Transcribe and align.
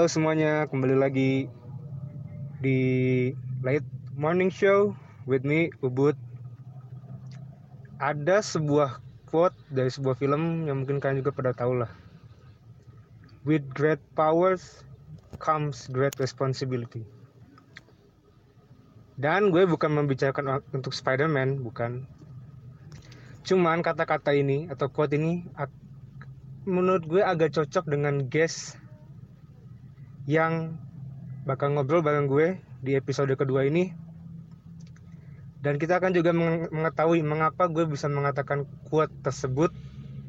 halo 0.00 0.08
semuanya. 0.08 0.64
Kembali 0.64 0.96
lagi 0.96 1.44
di 2.56 2.80
Late 3.60 3.84
Morning 4.16 4.48
Show 4.48 4.96
with 5.28 5.44
me, 5.44 5.68
Ubud. 5.84 6.16
Ada 8.00 8.40
sebuah 8.40 8.96
quote 9.28 9.52
dari 9.68 9.92
sebuah 9.92 10.16
film 10.16 10.64
yang 10.64 10.80
mungkin 10.80 11.04
kalian 11.04 11.20
juga 11.20 11.36
pada 11.36 11.52
tahu 11.52 11.84
lah. 11.84 11.92
With 13.44 13.68
great 13.76 14.00
powers 14.16 14.88
comes 15.36 15.84
great 15.92 16.16
responsibility. 16.16 17.04
Dan 19.20 19.52
gue 19.52 19.68
bukan 19.68 20.00
membicarakan 20.00 20.64
untuk 20.72 20.96
Spider-Man, 20.96 21.60
bukan. 21.60 22.08
Cuman 23.44 23.84
kata-kata 23.84 24.32
ini 24.32 24.64
atau 24.72 24.88
quote 24.88 25.12
ini 25.12 25.44
menurut 26.64 27.04
gue 27.04 27.20
agak 27.20 27.52
cocok 27.52 27.84
dengan 27.84 28.24
guest 28.32 28.79
yang 30.30 30.78
bakal 31.42 31.74
ngobrol 31.74 32.06
bareng 32.06 32.30
gue 32.30 32.62
di 32.78 32.94
episode 32.94 33.34
kedua 33.34 33.66
ini. 33.66 33.90
Dan 35.58 35.76
kita 35.76 35.98
akan 35.98 36.14
juga 36.14 36.30
menge- 36.30 36.70
mengetahui 36.70 37.20
mengapa 37.26 37.66
gue 37.66 37.82
bisa 37.90 38.06
mengatakan 38.06 38.64
quote 38.86 39.10
tersebut 39.26 39.74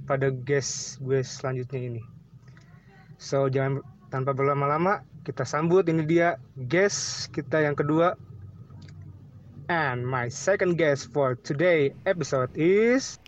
pada 0.10 0.34
guest 0.34 0.98
gue 1.06 1.22
selanjutnya 1.22 1.80
ini. 1.86 2.02
So 3.22 3.46
jangan 3.46 3.86
tanpa 4.10 4.34
berlama-lama 4.34 5.06
kita 5.22 5.46
sambut 5.46 5.86
ini 5.86 6.02
dia 6.10 6.42
guest 6.58 7.30
kita 7.30 7.62
yang 7.62 7.78
kedua. 7.78 8.18
And 9.70 10.04
my 10.04 10.28
second 10.28 10.76
guest 10.76 11.14
for 11.14 11.38
today 11.40 11.96
episode 12.04 12.52
is 12.58 13.22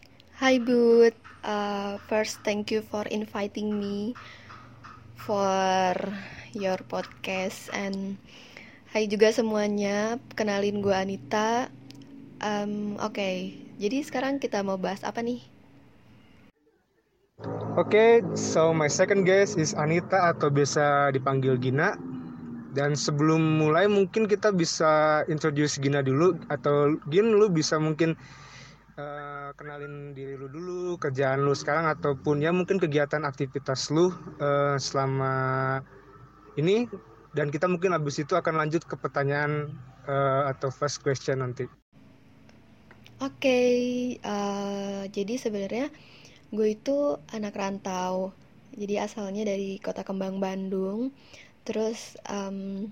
Hi 0.43 0.59
Bud, 0.59 1.15
uh, 1.45 2.01
first 2.09 2.41
thank 2.43 2.67
you 2.73 2.83
for 2.83 3.07
inviting 3.07 3.79
me 3.79 4.17
for 5.15 5.95
your 6.55 6.79
podcast 6.85 7.69
and 7.73 8.17
Hai 8.93 9.09
juga 9.09 9.33
semuanya, 9.33 10.21
kenalin 10.37 10.77
gue 10.85 10.93
Anita. 10.93 11.65
Um, 12.37 12.93
Oke, 13.01 13.57
jadi 13.81 14.05
sekarang 14.05 14.37
kita 14.37 14.61
mau 14.61 14.77
bahas 14.77 15.01
apa 15.01 15.25
nih? 15.25 15.41
Oke, 17.73 18.21
so 18.37 18.69
my 18.69 18.85
second 18.85 19.25
guest 19.25 19.57
is 19.57 19.73
Anita 19.73 20.29
atau 20.29 20.53
biasa 20.53 21.09
dipanggil 21.09 21.57
Gina. 21.57 21.97
Dan 22.77 22.93
sebelum 22.93 23.41
mulai 23.65 23.89
mungkin 23.89 24.29
kita 24.29 24.53
bisa 24.53 25.25
introduce 25.25 25.81
Gina 25.81 26.05
dulu 26.05 26.37
atau 26.53 26.93
Gin 27.09 27.33
lu 27.33 27.49
bisa 27.49 27.81
mungkin 27.81 28.13
eh, 28.93 29.49
kenalin 29.57 30.13
diri 30.13 30.37
lu 30.37 30.53
dulu, 30.53 31.01
kerjaan 31.01 31.41
lu 31.41 31.57
sekarang 31.57 31.89
ataupun 31.89 32.45
ya 32.45 32.53
mungkin 32.53 32.77
kegiatan 32.77 33.25
aktivitas 33.25 33.89
lu 33.89 34.13
eh, 34.37 34.77
selama 34.77 35.33
ini 36.59 36.85
dan 37.33 37.49
kita 37.49 37.65
mungkin 37.65 37.97
habis 37.97 38.21
itu 38.21 38.37
akan 38.37 38.61
lanjut 38.61 38.85
ke 38.85 38.93
pertanyaan 38.93 39.73
eh, 40.05 40.43
atau 40.53 40.69
first 40.69 41.01
question 41.01 41.41
nanti. 41.41 41.65
Oke, 43.23 43.59
uh, 44.19 45.07
jadi 45.07 45.39
sebenarnya 45.39 45.87
gue 46.51 46.75
itu 46.75 47.15
anak 47.31 47.55
rantau. 47.55 48.35
Jadi 48.75 48.99
asalnya 48.99 49.47
dari 49.47 49.79
Kota 49.79 50.03
Kembang 50.03 50.43
Bandung, 50.43 51.13
terus 51.63 52.19
um, 52.27 52.89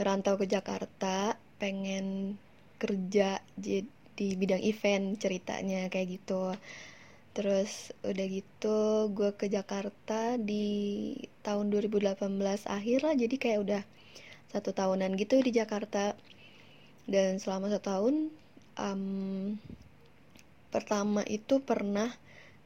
ngerantau 0.00 0.40
ke 0.40 0.48
Jakarta, 0.48 1.36
pengen 1.60 2.38
kerja 2.80 3.42
di 3.58 3.84
bidang 4.16 4.62
event 4.62 5.20
ceritanya 5.20 5.90
kayak 5.92 6.16
gitu. 6.16 6.54
Terus 7.38 7.94
udah 8.02 8.26
gitu 8.26 8.78
gue 9.14 9.30
ke 9.38 9.46
Jakarta 9.46 10.34
di 10.34 10.66
tahun 11.46 11.70
2018 11.70 12.66
akhir 12.66 12.98
lah, 13.06 13.14
jadi 13.14 13.34
kayak 13.38 13.58
udah 13.62 13.82
satu 14.50 14.74
tahunan 14.74 15.14
gitu 15.14 15.38
di 15.38 15.54
Jakarta. 15.54 16.18
Dan 17.06 17.38
selama 17.38 17.70
satu 17.70 17.84
tahun 17.94 18.14
um, 18.74 19.54
pertama 20.74 21.22
itu 21.30 21.62
pernah 21.62 22.10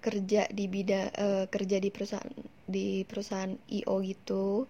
kerja 0.02 0.50
di 0.50 0.66
bidang 0.66 1.08
eh, 1.14 1.44
kerja 1.46 1.78
di 1.78 1.88
perusahaan 1.94 2.32
di 2.66 3.06
perusahaan 3.06 3.54
IO 3.70 4.02
gitu 4.02 4.66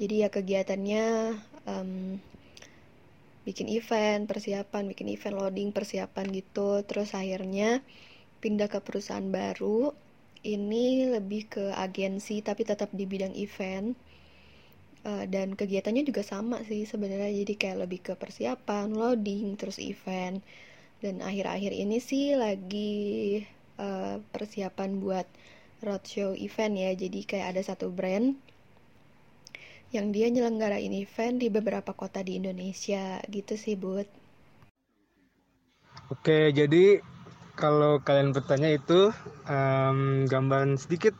jadi 0.00 0.26
ya 0.26 0.28
kegiatannya 0.32 1.04
em, 1.68 1.90
bikin 3.44 3.68
event 3.68 4.24
persiapan 4.24 4.88
bikin 4.88 5.12
event 5.12 5.36
loading 5.36 5.70
persiapan 5.76 6.32
gitu 6.32 6.80
terus 6.88 7.12
akhirnya 7.12 7.84
pindah 8.44 8.68
ke 8.68 8.84
perusahaan 8.84 9.24
baru 9.24 9.96
ini 10.44 11.08
lebih 11.08 11.48
ke 11.48 11.64
agensi 11.72 12.44
tapi 12.44 12.68
tetap 12.68 12.92
di 12.92 13.08
bidang 13.08 13.32
event. 13.32 13.96
Eh, 15.04 15.24
dan 15.28 15.56
kegiatannya 15.56 16.04
juga 16.04 16.20
sama 16.20 16.60
sih 16.68 16.84
sebenarnya 16.84 17.32
jadi 17.44 17.54
kayak 17.56 17.78
lebih 17.88 18.00
ke 18.04 18.12
persiapan 18.20 18.92
loading 18.92 19.56
terus 19.56 19.80
event. 19.80 20.44
Dan 21.00 21.24
akhir-akhir 21.24 21.72
ini 21.72 21.96
sih 22.04 22.36
lagi 22.36 23.40
eh, 23.80 24.16
persiapan 24.20 25.00
buat 25.00 25.24
roadshow 25.84 26.36
event 26.36 26.74
ya 26.80 26.90
jadi 26.96 27.20
kayak 27.28 27.46
ada 27.56 27.62
satu 27.64 27.92
brand 27.92 28.36
yang 29.92 30.10
dia 30.10 30.26
nyelenggarain 30.26 30.90
event 30.90 31.38
di 31.38 31.52
beberapa 31.52 31.94
kota 31.94 32.24
di 32.24 32.40
Indonesia 32.40 33.22
gitu 33.30 33.54
sih 33.54 33.78
Bud. 33.78 34.08
Oke, 36.10 36.50
jadi 36.50 36.98
kalau 37.54 38.02
kalian 38.02 38.34
bertanya 38.34 38.74
itu 38.74 39.14
em, 39.46 40.26
gambaran 40.26 40.74
sedikit 40.74 41.14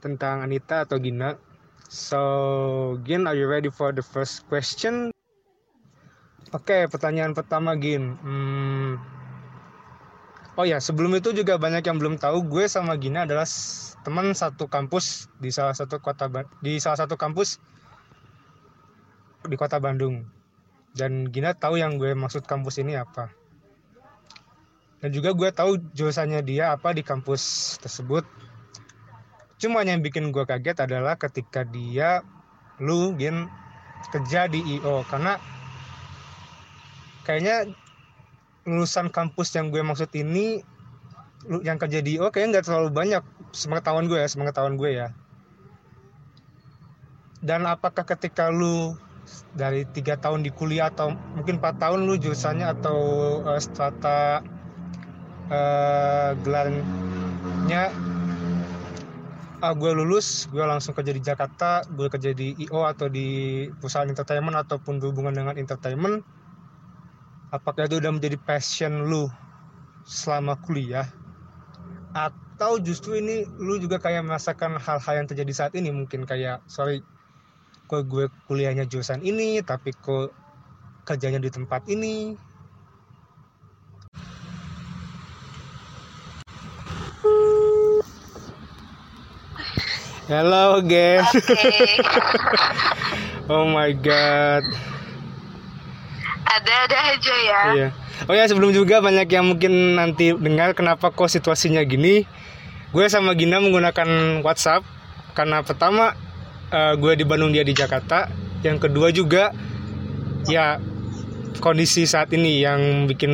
tentang 0.00 0.40
Anita 0.40 0.88
atau 0.88 0.96
Gina. 0.96 1.36
So, 1.88 2.20
Gin, 3.08 3.24
are 3.24 3.36
you 3.36 3.48
ready 3.48 3.72
for 3.72 3.96
the 3.96 4.04
first 4.04 4.44
question? 4.48 5.08
Oke, 6.52 6.88
pertanyaan 6.88 7.32
pertama 7.32 7.76
Gin. 7.76 8.16
Hmm, 8.20 9.00
Oh 10.58 10.66
ya, 10.66 10.82
sebelum 10.82 11.14
itu 11.14 11.30
juga 11.30 11.54
banyak 11.54 11.86
yang 11.86 12.02
belum 12.02 12.18
tahu 12.18 12.42
gue 12.50 12.66
sama 12.66 12.98
Gina 12.98 13.22
adalah 13.22 13.46
teman 14.02 14.34
satu 14.34 14.66
kampus 14.66 15.30
di 15.38 15.54
salah 15.54 15.70
satu 15.70 16.02
kota 16.02 16.26
di 16.58 16.82
salah 16.82 16.98
satu 16.98 17.14
kampus 17.14 17.62
di 19.46 19.54
kota 19.54 19.78
Bandung. 19.78 20.26
Dan 20.98 21.30
Gina 21.30 21.54
tahu 21.54 21.78
yang 21.78 21.94
gue 21.94 22.10
maksud 22.10 22.42
kampus 22.42 22.82
ini 22.82 22.98
apa 22.98 23.37
dan 24.98 25.10
juga 25.14 25.30
gue 25.30 25.50
tahu 25.54 25.78
jurusannya 25.94 26.42
dia 26.42 26.74
apa 26.74 26.90
di 26.90 27.06
kampus 27.06 27.76
tersebut. 27.78 28.26
Cuma 29.58 29.82
yang 29.82 30.02
bikin 30.02 30.30
gue 30.30 30.42
kaget 30.46 30.86
adalah 30.86 31.18
ketika 31.18 31.62
dia 31.66 32.22
lu 32.78 33.14
gin 33.18 33.46
kerja 34.14 34.46
di 34.46 34.62
IO 34.78 35.02
karena 35.10 35.38
kayaknya 37.26 37.66
lulusan 38.62 39.10
kampus 39.10 39.54
yang 39.58 39.74
gue 39.74 39.82
maksud 39.82 40.10
ini 40.14 40.62
lu- 41.50 41.62
yang 41.66 41.78
kerja 41.78 41.98
di 42.02 42.18
IO 42.18 42.30
kayaknya 42.30 42.58
nggak 42.58 42.66
terlalu 42.70 42.90
banyak 42.94 43.22
sepengetahuan 43.50 44.06
gue 44.06 44.18
ya 44.18 44.28
sepengetahuan 44.30 44.78
gue 44.78 44.90
ya. 44.94 45.08
Dan 47.38 47.70
apakah 47.70 48.02
ketika 48.02 48.50
lu 48.50 48.98
dari 49.54 49.86
tiga 49.94 50.18
tahun 50.18 50.42
di 50.42 50.50
kuliah 50.50 50.90
atau 50.90 51.14
mungkin 51.38 51.62
empat 51.62 51.78
tahun 51.78 52.06
lu 52.06 52.18
jurusannya 52.18 52.66
atau 52.66 52.98
eh, 53.46 53.60
strata 53.62 54.42
eh 55.48 56.30
gelarnya 56.44 57.88
ah, 59.58 59.74
gue 59.74 59.90
lulus 59.90 60.46
gue 60.52 60.62
langsung 60.62 60.94
kerja 60.94 61.10
di 61.10 61.22
Jakarta 61.24 61.82
gue 61.88 62.06
kerja 62.06 62.30
di 62.30 62.54
IO 62.68 62.86
atau 62.86 63.10
di 63.10 63.66
perusahaan 63.80 64.06
entertainment 64.06 64.54
ataupun 64.54 65.02
berhubungan 65.02 65.34
dengan 65.34 65.54
entertainment. 65.58 66.22
Apakah 67.48 67.88
itu 67.88 67.96
udah 67.96 68.12
menjadi 68.12 68.36
passion 68.36 69.08
lu 69.08 69.24
selama 70.04 70.60
kuliah? 70.60 71.08
Atau 72.12 72.76
justru 72.84 73.16
ini 73.16 73.48
lu 73.56 73.80
juga 73.80 73.96
kayak 73.96 74.28
merasakan 74.28 74.76
hal-hal 74.76 75.14
yang 75.24 75.28
terjadi 75.28 75.52
saat 75.56 75.72
ini 75.74 75.88
mungkin 75.88 76.28
kayak 76.28 76.60
sorry 76.68 77.00
kok 77.88 78.04
gue 78.04 78.28
kuliahnya 78.44 78.84
jurusan 78.84 79.24
ini 79.24 79.64
tapi 79.64 79.96
kok 79.96 80.28
kerjanya 81.08 81.40
di 81.40 81.48
tempat 81.48 81.88
ini 81.88 82.36
Hello 90.28 90.76
again. 90.76 91.24
oh 93.48 93.64
my 93.64 93.96
god. 93.96 94.60
Ada-ada 96.44 96.98
aja 97.16 97.34
ya. 97.40 97.60
Iya. 97.72 97.88
Oh 98.28 98.36
ya 98.36 98.44
sebelum 98.44 98.76
juga 98.76 99.00
banyak 99.00 99.24
yang 99.24 99.48
mungkin 99.48 99.96
nanti 99.96 100.36
dengar 100.36 100.76
kenapa 100.76 101.16
kok 101.16 101.32
situasinya 101.32 101.80
gini. 101.88 102.28
Gue 102.92 103.08
sama 103.08 103.32
Gina 103.40 103.56
menggunakan 103.56 104.44
WhatsApp 104.44 104.84
karena 105.32 105.64
pertama 105.64 106.12
eh, 106.76 106.92
gue 107.00 107.12
di 107.16 107.24
Bandung 107.24 107.56
dia 107.56 107.64
di 107.64 107.72
Jakarta 107.72 108.28
yang 108.60 108.76
kedua 108.76 109.08
juga 109.08 109.56
ya 110.44 110.76
kondisi 111.64 112.04
saat 112.04 112.28
ini 112.36 112.60
yang 112.60 113.08
bikin 113.08 113.32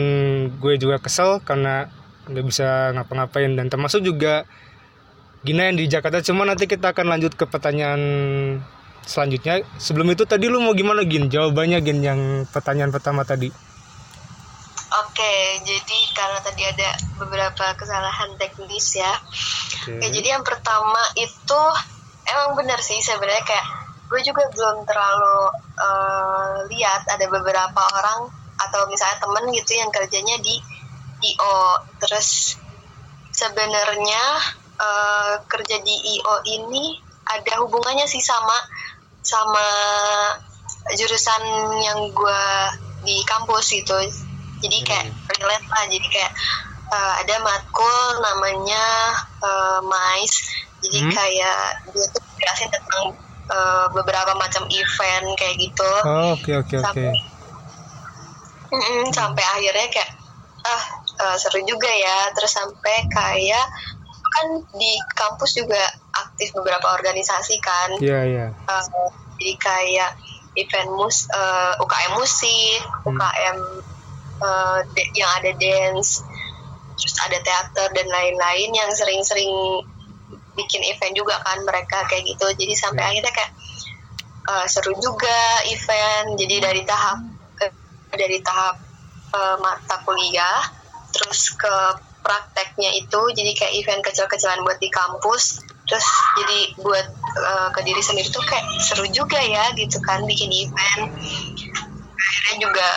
gue 0.63 0.79
juga 0.79 1.03
kesel 1.03 1.43
karena 1.43 1.91
nggak 2.31 2.47
bisa 2.47 2.95
ngapa-ngapain 2.95 3.59
dan 3.59 3.67
termasuk 3.67 4.07
juga 4.07 4.47
Gina 5.45 5.69
yang 5.69 5.77
di 5.77 5.85
Jakarta 5.85 6.25
cuma 6.25 6.49
nanti 6.49 6.65
kita 6.65 6.97
akan 6.97 7.07
lanjut 7.13 7.37
ke 7.37 7.45
pertanyaan 7.45 8.01
selanjutnya 9.05 9.61
sebelum 9.77 10.09
itu 10.17 10.25
tadi 10.25 10.49
lu 10.49 10.65
mau 10.65 10.73
gimana 10.73 11.05
Gin 11.05 11.29
jawabannya 11.29 11.85
Gin 11.85 12.01
yang 12.01 12.21
pertanyaan 12.49 12.89
pertama 12.89 13.29
tadi 13.29 13.53
Oke, 14.95 15.59
jadi 15.67 15.99
karena 16.15 16.39
tadi 16.39 16.63
ada 16.71 16.95
beberapa 17.19 17.75
kesalahan 17.75 18.39
teknis 18.39 18.95
ya. 18.95 19.11
Oke. 19.11 19.99
Oke, 19.99 20.07
jadi 20.07 20.39
yang 20.39 20.47
pertama 20.47 21.03
itu 21.19 21.63
emang 22.31 22.55
benar 22.55 22.79
sih 22.79 23.03
sebenarnya 23.03 23.43
kayak 23.43 23.67
gue 24.07 24.21
juga 24.23 24.47
belum 24.55 24.87
terlalu 24.87 25.39
eh, 25.83 26.55
lihat 26.71 27.11
ada 27.11 27.27
beberapa 27.27 27.83
orang 27.99 28.31
atau 28.55 28.87
misalnya 28.87 29.19
temen 29.19 29.51
gitu 29.51 29.73
yang 29.75 29.91
kerjanya 29.91 30.39
di 30.39 30.63
IO. 31.27 31.59
Terus 31.99 32.55
sebenarnya 33.35 34.23
eh, 34.81 35.33
kerja 35.47 35.77
di 35.83 35.95
IO 36.19 36.35
ini 36.59 36.99
ada 37.25 37.63
hubungannya 37.65 38.05
sih 38.05 38.21
sama 38.21 38.57
sama 39.25 39.67
jurusan 40.93 41.43
yang 41.81 42.01
gue 42.13 42.45
di 43.05 43.17
kampus 43.25 43.73
gitu. 43.73 43.97
Jadi 44.65 44.79
kayak 44.85 45.09
relate 45.41 45.69
lah. 45.69 45.85
Jadi 45.89 46.07
kayak 46.09 46.33
eh, 46.93 47.13
ada 47.25 47.35
matkul 47.41 48.05
namanya 48.21 48.85
eh, 49.45 49.81
MICE. 49.85 50.39
Jadi 50.85 50.99
Hmm. 51.01 51.13
kayak 51.17 51.61
dia 51.97 52.07
tuh 52.13 52.23
jelasin 52.37 52.69
tentang 52.69 53.05
eh, 53.49 53.87
beberapa 53.97 54.33
macam 54.37 54.69
event 54.69 55.27
kayak 55.41 55.57
gitu. 55.57 55.93
Oh, 56.05 56.37
oke 56.37 56.53
oke 56.61 56.77
oke 56.85 57.05
Sampai, 59.15 59.45
akhirnya 59.47 59.87
kayak 59.87 60.11
ah 60.67 60.85
eh, 61.25 61.37
seru 61.41 61.65
juga 61.65 61.89
ya. 61.89 62.29
Terus 62.37 62.53
sampai 62.53 62.97
kayak 63.09 63.67
kan 64.35 64.47
di 64.75 64.93
kampus 65.15 65.55
juga 65.55 65.79
aktif 66.13 66.51
beberapa 66.53 66.91
organisasi 66.93 67.55
kan. 67.63 67.89
iya 67.99 68.21
iya 68.27 68.47
Eh, 68.51 68.85
jadi 69.39 69.53
kayak 69.59 70.11
event 70.55 70.91
mus 70.95 71.27
eh, 71.31 71.73
UKM 71.79 72.13
musik, 72.19 72.81
Hmm. 73.07 73.15
UKM 73.15 73.59
eh, 74.43 74.79
de- 74.91 75.13
yang 75.15 75.31
ada 75.39 75.51
dance, 75.55 76.23
terus 76.99 77.15
ada 77.23 77.39
teater 77.39 77.89
dan 77.91 78.07
lain-lain 78.07 78.71
yang 78.71 78.91
sering-sering 78.91 79.51
bikin 80.55 80.83
event 80.87 81.15
juga 81.15 81.35
kan 81.43 81.59
mereka 81.63 82.07
kayak 82.07 82.23
gitu. 82.25 82.47
Jadi 82.55 82.75
sampai 82.75 83.03
Hmm. 83.03 83.11
akhirnya 83.15 83.33
kayak 83.33 83.53
eh, 84.45 84.67
seru 84.69 84.93
juga 84.99 85.39
event. 85.67 86.35
Jadi 86.37 86.57
dari 86.59 86.83
tahap 86.85 87.19
ke 87.55 87.67
dari 88.15 88.39
tahap 88.43 88.77
eh, 89.35 89.57
mata 89.59 89.97
kuliah, 90.03 90.63
terus 91.11 91.55
ke 91.55 91.75
prakteknya 92.25 92.91
itu 92.97 93.21
jadi 93.37 93.53
kayak 93.53 93.73
event 93.85 94.01
kecil-kecilan 94.01 94.65
buat 94.65 94.81
di 94.81 94.89
kampus 94.89 95.61
terus 95.85 96.07
jadi 96.41 96.81
buat 96.81 97.07
eh, 97.37 97.69
ke 97.77 97.81
diri 97.85 98.01
sendiri 98.01 98.33
tuh 98.33 98.41
kayak 98.41 98.65
seru 98.81 99.05
juga 99.13 99.37
ya 99.37 99.69
gitu 99.77 100.01
kan 100.01 100.25
bikin 100.25 100.49
event. 100.49 101.13
Akhirnya 102.25 102.57
juga 102.57 102.89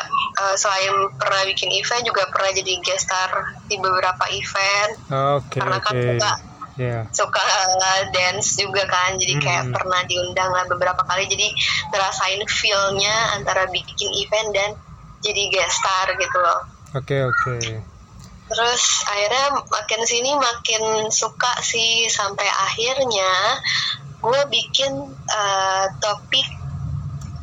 eh, 0.48 0.56
selain 0.56 0.96
pernah 1.20 1.44
bikin 1.44 1.68
event 1.76 2.04
juga 2.08 2.24
pernah 2.32 2.52
jadi 2.56 2.74
guest 2.80 3.12
star 3.12 3.32
di 3.68 3.76
beberapa 3.76 4.24
event. 4.32 4.92
Oke 5.12 5.60
karena 5.60 5.78
kan 5.84 5.94
suka 6.00 6.32
ya. 6.80 7.00
suka 7.12 7.44
eh, 7.44 8.02
dance 8.16 8.56
juga 8.56 8.88
kan 8.88 9.20
jadi 9.20 9.36
kayak 9.36 9.64
Hmm. 9.68 9.76
pernah 9.76 10.02
diundang 10.08 10.52
lah 10.56 10.64
beberapa 10.72 11.04
kali 11.04 11.28
jadi 11.28 11.52
ngerasain 11.92 12.42
feel-nya 12.48 13.36
antara 13.36 13.68
bikin 13.68 14.10
event 14.16 14.50
dan 14.56 14.70
jadi 15.20 15.44
guest 15.52 15.76
star 15.76 16.08
gitu 16.16 16.38
loh. 16.40 16.60
Oke 16.96 17.20
oke 17.20 17.97
Terus 18.48 18.84
akhirnya 19.12 19.46
makin 19.60 20.02
sini 20.08 20.32
makin 20.36 21.12
suka 21.12 21.52
sih 21.60 22.08
sampai 22.08 22.48
akhirnya 22.48 23.60
gue 24.18 24.42
bikin 24.50 24.92
eh, 25.14 25.86
topik 26.00 26.48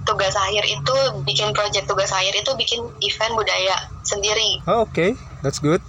tugas 0.05 0.37
akhir 0.37 0.65
itu 0.69 0.97
bikin 1.25 1.49
project 1.56 1.89
tugas 1.89 2.12
akhir 2.12 2.37
itu 2.37 2.51
bikin 2.56 2.81
event 3.01 3.33
budaya 3.37 3.77
sendiri. 4.05 4.61
oh, 4.69 4.85
oke. 4.85 5.17
That's 5.41 5.61
good. 5.61 5.81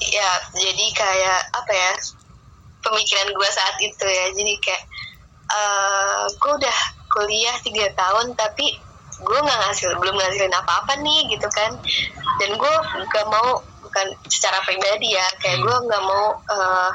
Ya 0.00 0.30
jadi 0.56 0.86
kayak 0.92 1.40
apa 1.52 1.72
ya 1.72 1.92
pemikiran 2.84 3.28
gue 3.32 3.48
saat 3.52 3.76
itu 3.80 4.06
ya. 4.08 4.26
Jadi 4.32 4.52
kayak 4.60 4.84
eh 5.44 6.24
gue 6.32 6.52
udah 6.60 6.78
kuliah 7.12 7.56
tiga 7.60 7.86
tahun 7.92 8.32
tapi 8.36 8.66
gue 9.14 9.38
nggak 9.38 9.60
ngasil 9.68 9.94
belum 9.96 10.16
ngasilin 10.16 10.52
apa-apa 10.52 10.96
nih 11.00 11.20
gitu 11.28 11.48
kan. 11.52 11.72
Dan 12.40 12.50
gue 12.58 12.74
gak 13.14 13.26
mau 13.30 13.62
bukan 13.94 14.10
secara 14.26 14.58
pribadi 14.66 15.14
ya. 15.14 15.22
Kayak 15.38 15.62
gue 15.62 15.76
nggak 15.86 16.02
mau 16.02 16.34
eh, 16.50 16.90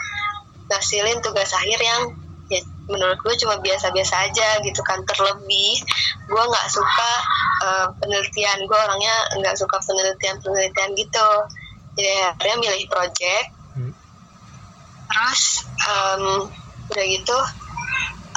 ngasilin 0.67 1.23
tugas 1.23 1.47
akhir 1.55 1.79
yang 1.79 2.11
ya 2.51 2.59
menurut 2.91 3.15
gue 3.23 3.33
cuma 3.39 3.55
biasa-biasa 3.63 4.27
aja 4.27 4.59
gitu 4.59 4.83
kan. 4.83 4.99
Terlebih 5.07 5.79
gue 6.27 6.43
nggak 6.43 6.67
suka 6.67 7.11
eh, 7.63 7.87
penelitian. 8.03 8.67
Gue 8.67 8.75
orangnya 8.75 9.15
nggak 9.39 9.55
suka 9.55 9.79
penelitian-penelitian 9.79 10.91
gitu. 10.99 11.29
Jadi 11.95 12.11
akhirnya 12.35 12.57
milih 12.59 12.83
project. 12.91 13.55
Hmm. 13.69 13.93
terus 15.09 15.65
em, 15.87 16.51
udah 16.89 17.05
gitu 17.05 17.37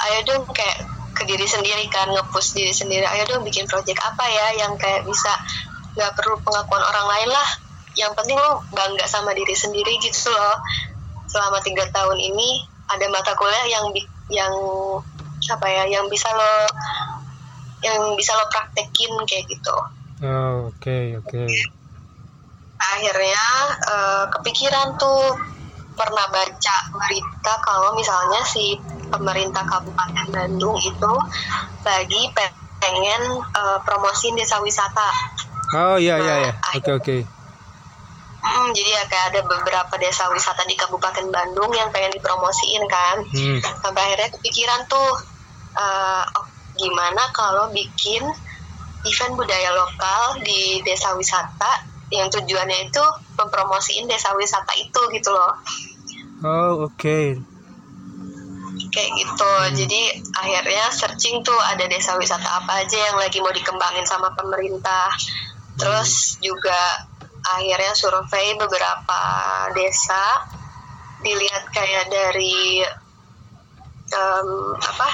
ayo 0.07 0.19
dong 0.25 0.45
kayak 0.53 0.87
ke 1.13 1.25
diri 1.25 1.45
sendiri 1.45 1.85
kan 1.89 2.09
ngepush 2.09 2.57
diri 2.57 2.73
sendiri. 2.73 3.05
Ayo 3.05 3.27
dong 3.29 3.43
bikin 3.45 3.69
project 3.69 3.99
apa 4.01 4.25
ya 4.25 4.47
yang 4.65 4.73
kayak 4.77 5.05
bisa 5.05 5.33
nggak 5.93 6.13
perlu 6.17 6.41
pengakuan 6.41 6.81
orang 6.81 7.05
lain 7.11 7.29
lah 7.29 7.49
yang 7.93 8.11
penting 8.17 8.37
lo 8.37 8.61
bangga 8.73 9.05
sama 9.05 9.33
diri 9.37 9.53
sendiri 9.53 9.93
gitu 10.01 10.29
loh. 10.33 10.57
Selama 11.29 11.57
tiga 11.61 11.85
tahun 11.89 12.17
ini 12.19 12.61
ada 12.89 13.05
mata 13.09 13.33
kuliah 13.37 13.65
yang 13.69 13.85
yang 14.29 14.53
apa 15.43 15.67
ya 15.67 15.83
yang 15.89 16.05
bisa 16.09 16.29
lo 16.33 16.53
yang 17.83 17.99
bisa 18.15 18.31
lo 18.33 18.45
praktekin 18.49 19.11
kayak 19.27 19.45
gitu. 19.49 19.75
Oh, 20.23 20.71
oke 20.71 20.97
oke. 21.19 21.43
Akhirnya 22.79 23.45
eh, 23.87 24.23
kepikiran 24.31 24.95
tuh 24.99 25.35
pernah 25.93 26.25
baca 26.33 26.77
berita 26.97 27.53
kalau 27.61 27.93
misalnya 27.93 28.41
si 28.49 28.73
pemerintah 29.13 29.61
Kabupaten 29.61 30.25
Bandung 30.33 30.73
itu 30.81 31.13
lagi 31.85 32.21
pe- 32.33 32.57
pengen 32.81 33.21
eh, 33.39 33.79
promosiin 33.85 34.35
desa 34.35 34.59
wisata. 34.63 35.09
oh 35.73 35.97
iya 35.97 36.17
iya 36.19 36.35
iya. 36.47 36.51
Nah, 36.53 36.77
oke 36.77 36.91
oke 36.99 37.17
Mm, 38.43 38.75
jadi 38.75 38.89
ya 38.91 39.03
kayak 39.07 39.25
ada 39.31 39.41
beberapa 39.47 39.95
desa 39.95 40.27
wisata 40.27 40.67
di 40.67 40.75
Kabupaten 40.75 41.31
Bandung 41.31 41.71
yang 41.71 41.87
pengen 41.95 42.11
dipromosiin 42.11 42.83
kan. 42.91 43.23
hmm. 43.23 43.59
Sampai 43.79 44.11
akhirnya 44.11 44.29
kepikiran 44.35 44.83
tuh 44.91 45.11
eh, 45.79 46.23
oh, 46.27 46.45
gimana 46.75 47.23
kalau 47.31 47.71
bikin 47.71 48.23
event 49.03 49.33
budaya 49.35 49.71
lokal 49.71 50.43
di 50.43 50.83
desa 50.83 51.15
wisata 51.15 51.87
yang 52.11 52.27
tujuannya 52.29 52.91
itu 52.91 53.03
mempromosiin 53.35 54.05
desa 54.05 54.35
wisata 54.37 54.71
itu 54.77 55.01
gitu 55.17 55.29
loh. 55.33 55.53
oh 56.43 56.87
oke 56.87 57.19
kayak 58.93 59.09
gitu 59.17 59.53
jadi 59.73 60.01
akhirnya 60.37 60.85
searching 60.93 61.41
tuh 61.41 61.57
ada 61.57 61.89
desa 61.89 62.13
wisata 62.13 62.45
apa 62.61 62.85
aja 62.85 62.97
yang 63.09 63.17
lagi 63.17 63.41
mau 63.41 63.49
dikembangin 63.49 64.05
sama 64.05 64.29
pemerintah 64.37 65.09
terus 65.73 66.37
juga 66.37 67.09
akhirnya 67.43 67.91
survei 67.93 68.55
beberapa 68.55 69.21
desa 69.75 70.23
dilihat 71.19 71.63
kayak 71.71 72.07
dari 72.07 72.83
em, 74.09 74.49
apa 74.77 75.07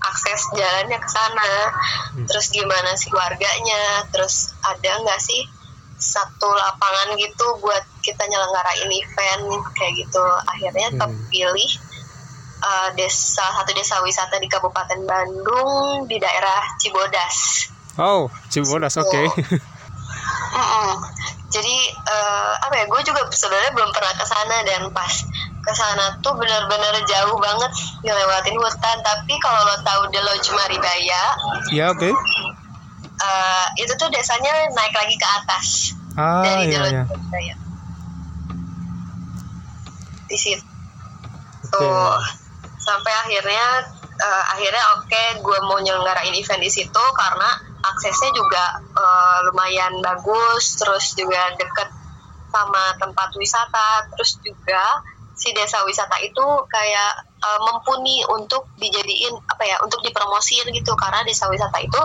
akses 0.00 0.42
jalannya 0.54 0.98
ke 0.98 1.08
sana 1.10 1.50
terus 2.26 2.50
gimana 2.50 2.94
sih 2.94 3.10
warganya 3.10 4.06
terus 4.10 4.54
ada 4.62 5.02
nggak 5.02 5.18
sih 5.18 5.42
satu 5.98 6.46
lapangan 6.46 7.18
gitu 7.18 7.58
buat 7.58 7.82
kita 8.00 8.22
nyelenggarain 8.22 8.86
event 8.86 9.44
kayak 9.74 9.92
gitu 9.98 10.22
akhirnya 10.46 10.94
Hmm. 10.94 10.98
terpilih 11.02 11.70
uh, 12.62 12.88
desa 12.94 13.42
satu 13.42 13.74
desa 13.74 13.98
wisata 14.00 14.38
di 14.38 14.46
Kabupaten 14.46 15.02
Bandung 15.02 16.06
di 16.06 16.22
daerah 16.22 16.62
Cibodas. 16.78 17.66
oh 17.98 18.30
Cibodas 18.46 18.94
oke 18.94 19.10
Mm-mm. 19.10 19.58
Jadi 21.48 21.76
uh, 22.04 22.52
apa 22.60 22.74
ya? 22.76 22.84
Gue 22.86 23.00
juga 23.04 23.24
sebenarnya 23.32 23.72
belum 23.72 23.90
pernah 23.92 24.14
ke 24.16 24.24
sana 24.28 24.56
dan 24.68 24.92
pas 24.92 25.12
ke 25.64 25.72
sana 25.72 26.16
tuh 26.20 26.36
benar-benar 26.36 26.96
jauh 27.08 27.36
banget 27.40 27.72
ngelewatin 28.04 28.56
hutan. 28.56 28.96
Tapi 29.00 29.34
kalau 29.40 29.64
lo 29.64 29.76
tahu 29.80 30.02
The 30.12 30.20
Lodge 30.20 30.48
Maribaya, 30.52 31.24
ya 31.72 31.92
oke 31.92 32.12
uh, 33.18 33.66
itu 33.78 33.92
tuh 33.98 34.08
desanya 34.10 34.70
naik 34.72 34.94
lagi 34.94 35.14
ke 35.18 35.28
atas 35.28 35.66
ah 36.18 36.42
dari 36.42 36.70
The 36.70 36.78
iya 36.78 36.80
Lodge 36.82 36.94
iya 36.94 37.04
Maribaya. 37.06 37.54
Di 40.28 40.36
situ 40.36 40.64
oke 41.68 41.88
sampai 42.78 43.12
akhirnya 43.12 43.84
uh, 44.16 44.44
akhirnya 44.56 44.84
oke 44.96 45.04
okay, 45.12 45.36
gue 45.44 45.58
mau 45.68 45.76
nyelenggarain 45.76 46.32
event 46.32 46.62
di 46.62 46.72
situ 46.72 47.04
karena 47.12 47.50
aksesnya 47.82 48.30
juga 48.34 48.82
uh, 48.94 49.38
lumayan 49.50 49.98
bagus 50.02 50.78
terus 50.78 51.14
juga 51.14 51.54
deket 51.54 51.88
sama 52.48 52.96
tempat 52.96 53.28
wisata 53.36 54.08
terus 54.14 54.40
juga 54.40 55.04
si 55.38 55.54
desa 55.54 55.86
wisata 55.86 56.18
itu 56.18 56.46
kayak 56.66 57.12
uh, 57.38 57.58
mumpuni 57.62 58.26
untuk 58.26 58.66
dijadiin 58.74 59.38
apa 59.46 59.62
ya 59.62 59.76
untuk 59.86 60.02
dipromosiin 60.02 60.66
gitu 60.74 60.92
karena 60.98 61.22
desa 61.22 61.46
wisata 61.46 61.78
itu 61.78 62.00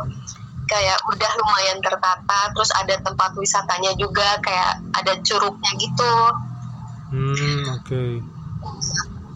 kayak 0.70 1.00
udah 1.10 1.32
lumayan 1.42 1.82
tertata 1.82 2.39
terus 2.53 2.72
ada 2.77 2.96
tempat 3.01 3.34
wisatanya 3.36 3.92
juga 3.98 4.38
kayak 4.39 4.80
ada 4.94 5.13
curugnya 5.25 5.72
gitu 5.82 6.13
hmm 7.13 7.63
oke 7.74 7.89
okay. 7.89 8.12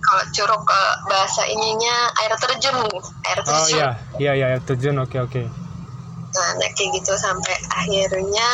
kalau 0.05 0.23
curug 0.29 0.61
ke 0.61 0.81
bahasa 1.09 1.41
ininya 1.49 2.13
air 2.21 2.33
terjun 2.37 2.77
air 3.25 3.39
oh, 3.41 3.45
terjun 3.45 3.81
oh 3.81 3.81
iya 3.81 3.89
iya 4.21 4.31
iya 4.37 4.45
air 4.55 4.61
terjun 4.61 5.01
oke 5.01 5.09
okay, 5.09 5.19
oke 5.25 5.31
okay. 5.33 5.66
Nah, 6.35 6.49
nah 6.59 6.69
kayak 6.75 6.89
gitu 6.99 7.13
sampai 7.15 7.55
akhirnya 7.71 8.51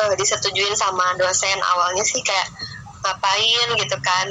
uh, 0.00 0.14
disetujuin 0.18 0.74
sama 0.76 1.16
dosen 1.16 1.58
awalnya 1.62 2.04
sih 2.04 2.20
kayak 2.20 2.48
ngapain? 3.04 3.68
gitu 3.78 3.96
kan. 4.00 4.28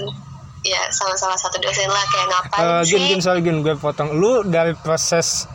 Ya 0.63 0.79
sama 0.95 1.11
salah 1.19 1.35
satu 1.35 1.59
dosen 1.59 1.91
lah 1.91 2.05
kayak 2.07 2.27
ngapain 2.31 2.63
uh, 2.63 2.81
sih? 2.83 2.95
Gin 2.95 3.03
gin 3.17 3.19
soal 3.19 3.43
gin 3.43 3.59
gue 3.61 3.75
potong. 3.75 4.15
Lu 4.15 4.47
dari 4.47 4.73
proses 4.79 5.45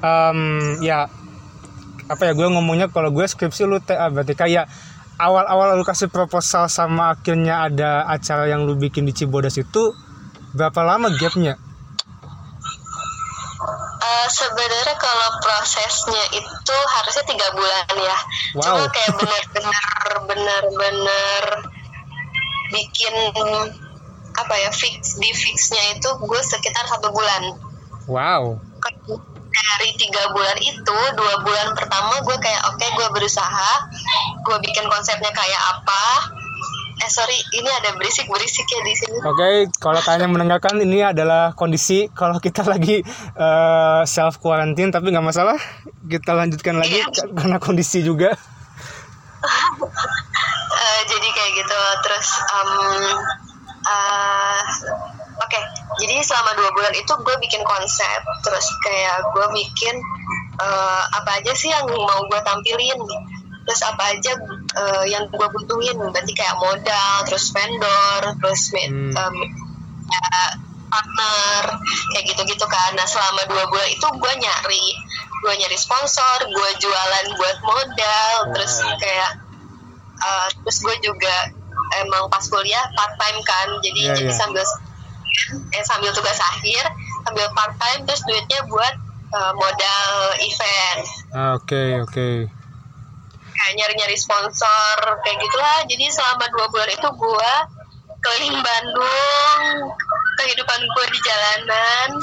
um, 0.00 0.78
ya 0.84 1.10
apa 2.06 2.22
ya 2.22 2.32
gue 2.38 2.46
ngomongnya 2.46 2.86
kalau 2.86 3.10
gue 3.10 3.26
skripsi 3.26 3.66
lu 3.66 3.82
TA 3.82 4.06
berarti 4.06 4.38
kayak 4.38 4.70
awal-awal 5.18 5.74
lu 5.74 5.82
kasih 5.82 6.06
proposal 6.06 6.70
sama 6.70 7.16
akhirnya 7.16 7.66
ada 7.66 8.06
acara 8.06 8.46
yang 8.46 8.62
lu 8.62 8.78
bikin 8.78 9.08
di 9.08 9.12
Cibodas 9.16 9.58
itu 9.58 9.92
berapa 10.54 10.80
lama 10.86 11.10
gapnya? 11.18 11.58
Uh, 14.16 14.28
sebenarnya 14.32 14.96
kalau 14.96 15.28
prosesnya 15.44 16.24
itu 16.32 16.76
harusnya 16.88 17.24
tiga 17.28 17.48
bulan 17.52 17.84
ya. 18.00 18.18
Wow. 18.56 18.64
Cuma 18.64 18.86
kayak 18.88 19.12
bener-bener 19.20 20.12
bener-bener 20.24 21.44
bikin 22.72 23.14
apa 24.36 24.54
ya 24.56 24.70
fix 24.72 25.20
di 25.20 25.30
fixnya 25.36 26.00
itu 26.00 26.08
gue 26.16 26.40
sekitar 26.40 26.88
satu 26.88 27.12
bulan. 27.12 27.60
Wow. 28.08 28.56
Dari 29.56 29.90
tiga 30.00 30.32
bulan 30.32 30.56
itu 30.64 30.98
dua 31.16 31.34
bulan 31.44 31.76
pertama 31.76 32.20
gue 32.24 32.36
kayak 32.40 32.62
oke 32.72 32.80
okay, 32.80 32.88
gue 32.96 33.08
berusaha 33.12 33.72
gue 34.40 34.56
bikin 34.64 34.88
konsepnya 34.88 35.32
kayak 35.32 35.62
apa. 35.76 36.04
Eh 36.96 37.10
sorry 37.12 37.36
ini 37.52 37.68
ada 37.68 37.92
berisik 38.00 38.24
berisik 38.24 38.64
ya 38.64 38.80
di 38.80 38.96
sini. 38.96 39.20
Oke 39.20 39.36
okay, 39.36 39.54
kalau 39.76 40.00
kalian 40.00 40.32
mendengarkan 40.32 40.80
ini 40.80 41.04
adalah 41.04 41.52
kondisi 41.52 42.08
kalau 42.16 42.40
kita 42.40 42.64
lagi 42.64 43.04
uh, 43.36 44.00
eh, 44.00 44.02
self 44.08 44.40
quarantine 44.40 44.88
tapi 44.88 45.12
nggak 45.12 45.26
masalah 45.28 45.60
kita 46.08 46.32
lanjutkan 46.32 46.80
lagi 46.80 47.04
iya. 47.04 47.08
karena 47.36 47.60
kondisi 47.60 48.00
juga. 48.00 48.32
uh, 49.44 51.00
jadi 51.12 51.28
kayak 51.36 51.52
gitu 51.60 51.80
terus 52.00 52.28
um, 52.56 52.72
uh, 53.84 54.60
oke 55.36 55.48
okay. 55.52 55.62
jadi 56.00 56.24
selama 56.24 56.56
dua 56.56 56.72
bulan 56.72 56.96
itu 56.96 57.12
gue 57.12 57.36
bikin 57.44 57.62
konsep 57.62 58.20
terus 58.40 58.66
kayak 58.82 59.20
gue 59.36 59.46
bikin 59.52 60.00
uh, 60.58 61.02
apa 61.12 61.44
aja 61.44 61.52
sih 61.52 61.70
yang 61.70 61.86
mau 61.86 62.24
gue 62.26 62.40
tampilin 62.40 62.98
terus 63.66 63.82
apa 63.82 64.14
aja 64.14 64.32
uh, 64.76 65.04
yang 65.08 65.24
gue 65.32 65.48
butuhin 65.56 65.96
berarti 65.98 66.32
kayak 66.36 66.56
modal 66.60 67.14
terus 67.24 67.50
vendor 67.50 68.22
terus 68.44 68.62
hmm. 68.76 69.12
um, 69.16 69.36
ya, 70.06 70.24
partner 70.86 71.62
kayak 72.14 72.24
gitu-gitu 72.30 72.66
kan 72.68 72.94
nah 72.94 73.08
selama 73.08 73.42
dua 73.50 73.64
bulan 73.66 73.88
itu 73.90 74.06
gue 74.06 74.32
nyari 74.38 74.86
gue 75.42 75.52
nyari 75.64 75.76
sponsor 75.76 76.46
gue 76.46 76.70
jualan 76.80 77.26
buat 77.36 77.56
modal 77.64 78.34
terus 78.54 78.80
kayak 79.02 79.42
uh, 80.22 80.48
terus 80.62 80.78
gue 80.84 80.96
juga 81.02 81.36
emang 82.02 82.26
pas 82.30 82.42
kuliah 82.46 82.84
part 82.94 83.14
time 83.18 83.38
kan 83.42 83.68
jadi 83.82 84.00
yeah, 84.00 84.16
jadi 84.16 84.32
yeah. 84.32 84.38
sambil 84.38 84.64
eh 85.76 85.84
sambil 85.84 86.10
tugas 86.16 86.38
akhir 86.40 86.84
sambil 87.28 87.46
part 87.52 87.74
time 87.76 88.00
terus 88.08 88.22
duitnya 88.24 88.64
buat 88.66 88.94
uh, 89.36 89.52
modal 89.54 90.10
event 90.40 91.00
ah, 91.36 91.54
oke 91.60 91.68
okay, 91.68 91.88
oke 92.00 92.10
okay. 92.10 92.34
Kayak 93.56 93.74
nyari 93.80 93.94
nyari 93.96 94.16
sponsor 94.16 94.96
kayak 95.24 95.38
gitulah. 95.40 95.78
Jadi 95.88 96.04
selama 96.12 96.44
dua 96.52 96.66
bulan 96.68 96.88
itu 96.92 97.08
gue 97.08 97.52
keliling 98.22 98.58
Bandung 98.60 99.62
kehidupan 100.42 100.80
gue 100.84 101.06
di 101.12 101.20
jalanan. 101.24 102.08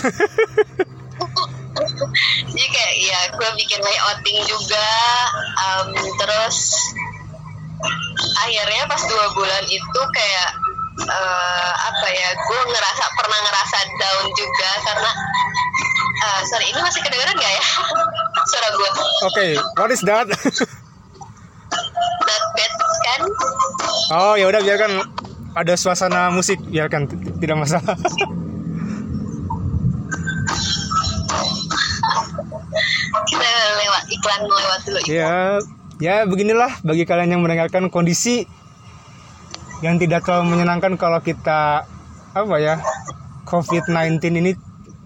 Jadi 2.54 2.68
kayak 2.70 2.96
ya 3.02 3.20
gue 3.34 3.50
bikin 3.58 3.82
layouting 3.82 4.40
juga. 4.46 4.94
Um, 5.58 5.88
terus 6.22 6.58
akhirnya 8.46 8.86
pas 8.86 9.02
dua 9.10 9.26
bulan 9.34 9.64
itu 9.68 10.02
kayak 10.14 10.50
uh, 11.02 11.72
apa 11.90 12.08
ya 12.14 12.30
gue 12.38 12.62
ngerasa 12.70 13.06
pernah 13.18 13.40
ngerasa 13.42 13.78
down 13.98 14.26
juga 14.38 14.72
karena 14.86 15.12
uh, 16.24 16.42
sorry 16.48 16.66
ini 16.70 16.80
masih 16.80 17.02
kedengeran 17.02 17.36
gak 17.36 17.54
ya? 17.54 17.64
Suara 18.50 18.70
gue 18.76 18.90
oke 18.92 19.04
okay, 19.32 19.52
what 19.80 19.90
is 19.90 20.04
that 20.06 20.28
oh 24.14 24.38
ya 24.38 24.46
udah 24.46 24.62
biarkan 24.62 25.02
ada 25.54 25.74
suasana 25.78 26.30
musik 26.30 26.62
biarkan 26.70 27.10
tidak 27.42 27.58
masalah. 27.58 27.98
Kita 33.24 33.50
lewat 33.82 34.04
iklan 34.10 34.42
lewat 34.46 34.80
dulu 34.86 35.00
iklan. 35.02 35.14
ya 35.14 35.34
ya 36.02 36.26
beginilah 36.26 36.82
bagi 36.82 37.06
kalian 37.06 37.38
yang 37.38 37.42
mendengarkan 37.46 37.90
kondisi 37.94 38.46
yang 39.86 40.02
tidak 40.02 40.26
terlalu 40.26 40.58
menyenangkan 40.58 40.98
kalau 40.98 41.20
kita 41.22 41.86
apa 42.34 42.56
ya 42.58 42.82
COVID-19 43.46 44.18
ini 44.42 44.52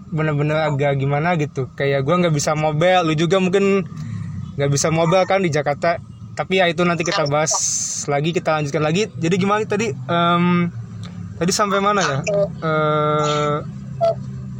benar-benar 0.08 0.72
agak 0.72 0.96
gimana 0.96 1.36
gitu. 1.36 1.68
Kayak 1.76 2.04
gue 2.08 2.14
nggak 2.24 2.34
bisa 2.34 2.56
mobile 2.56 3.04
lu 3.04 3.12
juga 3.12 3.36
mungkin 3.40 3.84
nggak 4.56 4.70
bisa 4.72 4.88
mobile 4.88 5.28
kan 5.28 5.44
di 5.44 5.52
Jakarta 5.52 6.00
tapi 6.38 6.62
ya 6.62 6.70
itu 6.70 6.86
nanti 6.86 7.02
kita 7.02 7.26
bahas 7.26 7.50
lagi 8.06 8.30
kita 8.30 8.62
lanjutkan 8.62 8.86
lagi. 8.86 9.10
Jadi 9.18 9.34
gimana 9.34 9.66
tadi? 9.66 9.90
Um, 10.06 10.70
tadi 11.34 11.50
sampai 11.50 11.82
mana 11.82 11.98
ya? 11.98 12.18
Uh, 12.62 13.58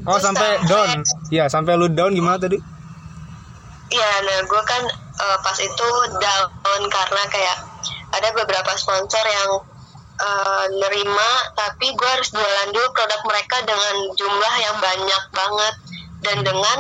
oh 0.03 0.19
sampai 0.19 0.59
down. 0.67 1.07
Ya 1.31 1.47
sampai 1.47 1.79
lu 1.79 1.87
down 1.87 2.19
gimana 2.19 2.35
tadi? 2.43 2.59
Ya 3.95 4.11
nah 4.27 4.43
gue 4.43 4.63
kan 4.67 4.83
uh, 5.23 5.39
pas 5.39 5.55
itu 5.63 5.89
down 6.19 6.83
karena 6.91 7.23
kayak 7.31 7.57
ada 8.11 8.29
beberapa 8.35 8.75
sponsor 8.75 9.23
yang 9.23 9.63
uh, 10.19 10.67
nerima 10.83 11.31
tapi 11.55 11.95
gue 11.95 12.11
harus 12.11 12.35
jualan 12.35 12.69
dulu 12.75 12.89
produk 12.91 13.23
mereka 13.23 13.57
dengan 13.63 13.95
jumlah 14.19 14.55
yang 14.59 14.77
banyak 14.83 15.23
banget 15.31 15.75
dan 16.27 16.37
dengan 16.43 16.79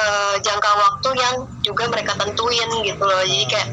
uh, 0.00 0.34
jangka 0.40 0.72
waktu 0.80 1.10
yang 1.20 1.34
juga 1.60 1.92
mereka 1.92 2.16
tentuin 2.16 2.70
gitu 2.80 3.04
loh. 3.04 3.20
Jadi 3.28 3.44
kayak 3.52 3.68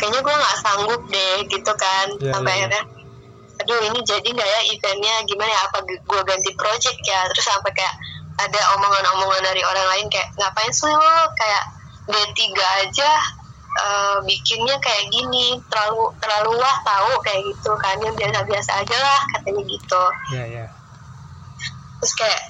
kayaknya 0.00 0.20
gue 0.24 0.34
nggak 0.34 0.56
sanggup 0.64 1.02
deh 1.12 1.36
gitu 1.44 1.72
kan. 1.76 2.06
Yeah, 2.16 2.32
sampai 2.32 2.50
yeah. 2.50 2.58
akhirnya 2.64 2.84
aduh 3.60 3.80
ini 3.92 4.00
jadi 4.08 4.24
nggak 4.24 4.48
ya 4.48 4.60
eventnya? 4.72 5.14
Gimana 5.28 5.50
ya? 5.52 5.60
Apa 5.68 5.78
gue 5.84 6.22
ganti 6.24 6.50
project 6.56 6.98
ya? 7.04 7.28
Terus 7.28 7.44
sampai 7.44 7.72
kayak 7.76 7.94
ada 8.40 8.60
omongan-omongan 8.80 9.42
dari 9.44 9.60
orang 9.60 9.86
lain 9.92 10.06
kayak 10.08 10.32
ngapain 10.40 10.72
sih 10.72 10.88
lo? 10.88 11.16
Kayak 11.36 11.64
D3 12.08 12.40
aja 12.88 13.10
uh, 13.84 14.16
bikinnya 14.24 14.80
kayak 14.80 15.12
gini. 15.12 15.60
Terlalu 15.68 16.08
terlalu 16.24 16.56
wah 16.56 16.76
tahu 16.80 17.12
kayak 17.20 17.44
gitu 17.52 17.72
kan. 17.76 18.00
Yang 18.00 18.16
biasa-biasa 18.16 18.70
aja 18.80 18.96
lah 18.96 19.20
katanya 19.36 19.62
gitu. 19.68 20.02
Yeah, 20.32 20.46
yeah. 20.48 20.68
terus 22.00 22.16
kayak 22.16 22.40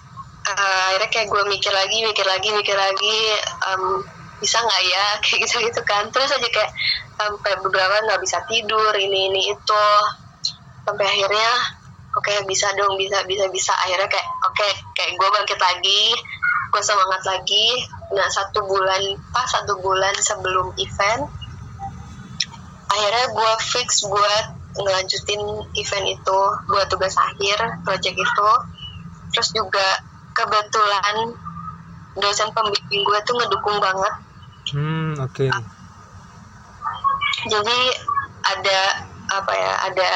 uh, 0.46 0.94
akhirnya 0.94 1.10
kayak 1.10 1.26
gue 1.26 1.42
mikir 1.50 1.72
lagi 1.74 1.98
mikir 2.06 2.22
lagi 2.22 2.48
mikir 2.54 2.76
lagi 2.78 3.18
um, 3.66 4.06
bisa 4.40 4.58
nggak 4.58 4.82
ya? 4.88 5.06
Kayak 5.22 5.38
gitu 5.46 5.54
gitu 5.68 5.80
kan. 5.84 6.08
Terus 6.10 6.32
aja 6.32 6.48
kayak 6.48 6.72
sampai 7.20 7.52
beberapa 7.60 8.00
nggak 8.08 8.20
bisa 8.24 8.40
tidur 8.48 8.92
ini 8.96 9.30
ini 9.30 9.40
itu. 9.52 9.86
Sampai 10.82 11.04
akhirnya 11.06 11.50
oke 12.16 12.26
okay, 12.26 12.42
bisa 12.48 12.72
dong 12.74 12.96
bisa 12.96 13.22
bisa 13.28 13.46
bisa. 13.52 13.72
Akhirnya 13.86 14.08
kayak 14.08 14.28
oke 14.48 14.56
okay, 14.56 14.72
kayak 14.96 15.12
gue 15.14 15.28
bangkit 15.28 15.60
lagi 15.60 16.04
gue 16.70 16.82
semangat 16.82 17.22
lagi. 17.26 17.68
Nah 18.14 18.26
satu 18.30 18.64
bulan 18.64 19.02
pas 19.34 19.46
satu 19.46 19.78
bulan 19.82 20.14
sebelum 20.18 20.72
event 20.78 21.26
akhirnya 22.90 23.26
gue 23.30 23.52
fix 23.70 24.02
buat 24.02 24.44
ngelanjutin 24.82 25.42
event 25.78 26.06
itu 26.10 26.40
buat 26.70 26.86
tugas 26.90 27.14
akhir 27.18 27.84
project 27.86 28.16
itu. 28.18 28.50
Terus 29.30 29.48
juga 29.54 29.88
kebetulan 30.34 31.34
dosen 32.18 32.50
pembimbing 32.50 33.02
gue 33.06 33.18
tuh 33.22 33.34
ngedukung 33.38 33.78
banget 33.78 34.14
hmm 34.74 35.18
oke 35.18 35.32
okay. 35.32 35.50
jadi 37.48 37.80
ada 38.44 38.80
apa 39.30 39.52
ya 39.54 39.72
ada 39.86 40.10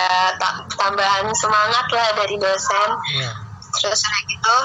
tambahan 0.74 1.30
semangat 1.38 1.86
lah 1.94 2.08
dari 2.18 2.34
dosen 2.34 2.90
yeah. 3.14 3.34
terus 3.78 4.02
kayak 4.02 4.24
gitu 4.26 4.58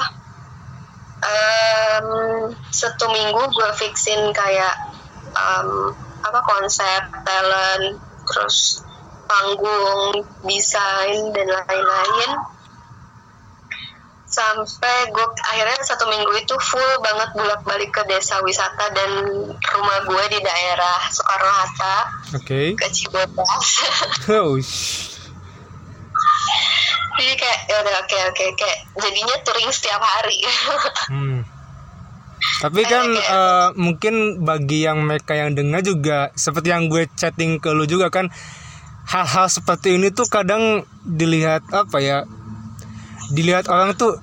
um, 1.22 2.08
satu 2.74 3.06
minggu 3.14 3.42
gue 3.46 3.70
fixin 3.78 4.34
kayak 4.34 4.74
um, 5.38 5.94
apa 6.20 6.40
konsep 6.44 7.02
talent 7.22 8.02
terus 8.26 8.82
panggung 9.30 10.26
desain 10.42 11.30
dan 11.30 11.46
lain-lain 11.46 12.30
sampai 14.30 15.10
gue 15.10 15.26
akhirnya 15.42 15.82
satu 15.82 16.06
minggu 16.06 16.30
itu 16.38 16.54
full 16.62 16.92
banget 17.02 17.34
bolak 17.34 17.60
balik 17.66 17.90
ke 17.90 18.02
desa 18.06 18.38
wisata 18.46 18.94
dan 18.94 19.10
rumah 19.58 19.98
gue 20.06 20.24
di 20.30 20.38
daerah 20.38 20.98
Soekarno 21.10 21.50
Hatta 21.50 21.96
Oke. 22.38 22.78
ke 22.78 22.86
Cibodas 22.94 23.68
Oh, 24.40 24.54
jadi 27.20 27.34
kayak 27.36 27.58
ya 27.68 27.76
udah 27.84 27.94
oke 28.00 28.18
oke 28.32 28.44
kayak 28.56 28.78
jadinya 28.96 29.36
touring 29.44 29.70
setiap 29.74 30.00
hari 30.00 30.38
hmm. 31.12 31.40
Tapi 32.40 32.88
kan 32.88 33.04
eh, 33.12 33.68
mungkin 33.76 34.40
bagi 34.40 34.88
yang 34.88 35.04
mereka 35.04 35.36
yang 35.36 35.52
dengar 35.52 35.84
juga 35.84 36.32
seperti 36.32 36.72
yang 36.72 36.88
gue 36.88 37.04
chatting 37.12 37.60
ke 37.60 37.68
lu 37.68 37.84
juga 37.84 38.08
kan 38.08 38.32
hal-hal 39.12 39.48
seperti 39.52 40.00
ini 40.00 40.08
tuh 40.08 40.24
kadang 40.24 40.88
dilihat 41.04 41.60
apa 41.68 42.00
ya 42.00 42.24
dilihat 43.30 43.70
orang 43.70 43.94
tuh 43.96 44.18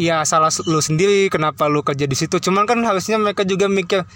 ya 0.00 0.24
salah 0.24 0.48
lu 0.64 0.80
sendiri 0.80 1.28
kenapa 1.28 1.68
lu 1.68 1.84
kerja 1.84 2.08
di 2.08 2.16
situ. 2.16 2.40
Cuman 2.40 2.64
kan 2.64 2.80
harusnya 2.82 3.20
mereka 3.20 3.44
juga 3.44 3.68
mikir 3.68 4.06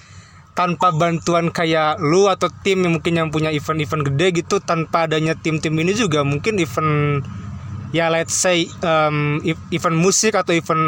tanpa 0.57 0.89
bantuan 0.89 1.53
kayak 1.53 2.01
lu 2.01 2.33
atau 2.33 2.49
tim 2.65 2.81
yang 2.81 2.97
mungkin 2.97 3.13
yang 3.13 3.29
punya 3.29 3.53
event-event 3.53 4.09
gede 4.09 4.41
gitu 4.41 4.57
tanpa 4.65 5.05
adanya 5.05 5.37
tim-tim 5.37 5.77
ini 5.77 5.93
juga 5.93 6.25
mungkin 6.25 6.57
event 6.57 7.21
ya 7.93 8.09
let's 8.09 8.33
say 8.33 8.65
um, 8.81 9.37
ev- 9.45 9.61
event 9.69 10.01
musik 10.01 10.33
atau 10.33 10.57
event 10.57 10.81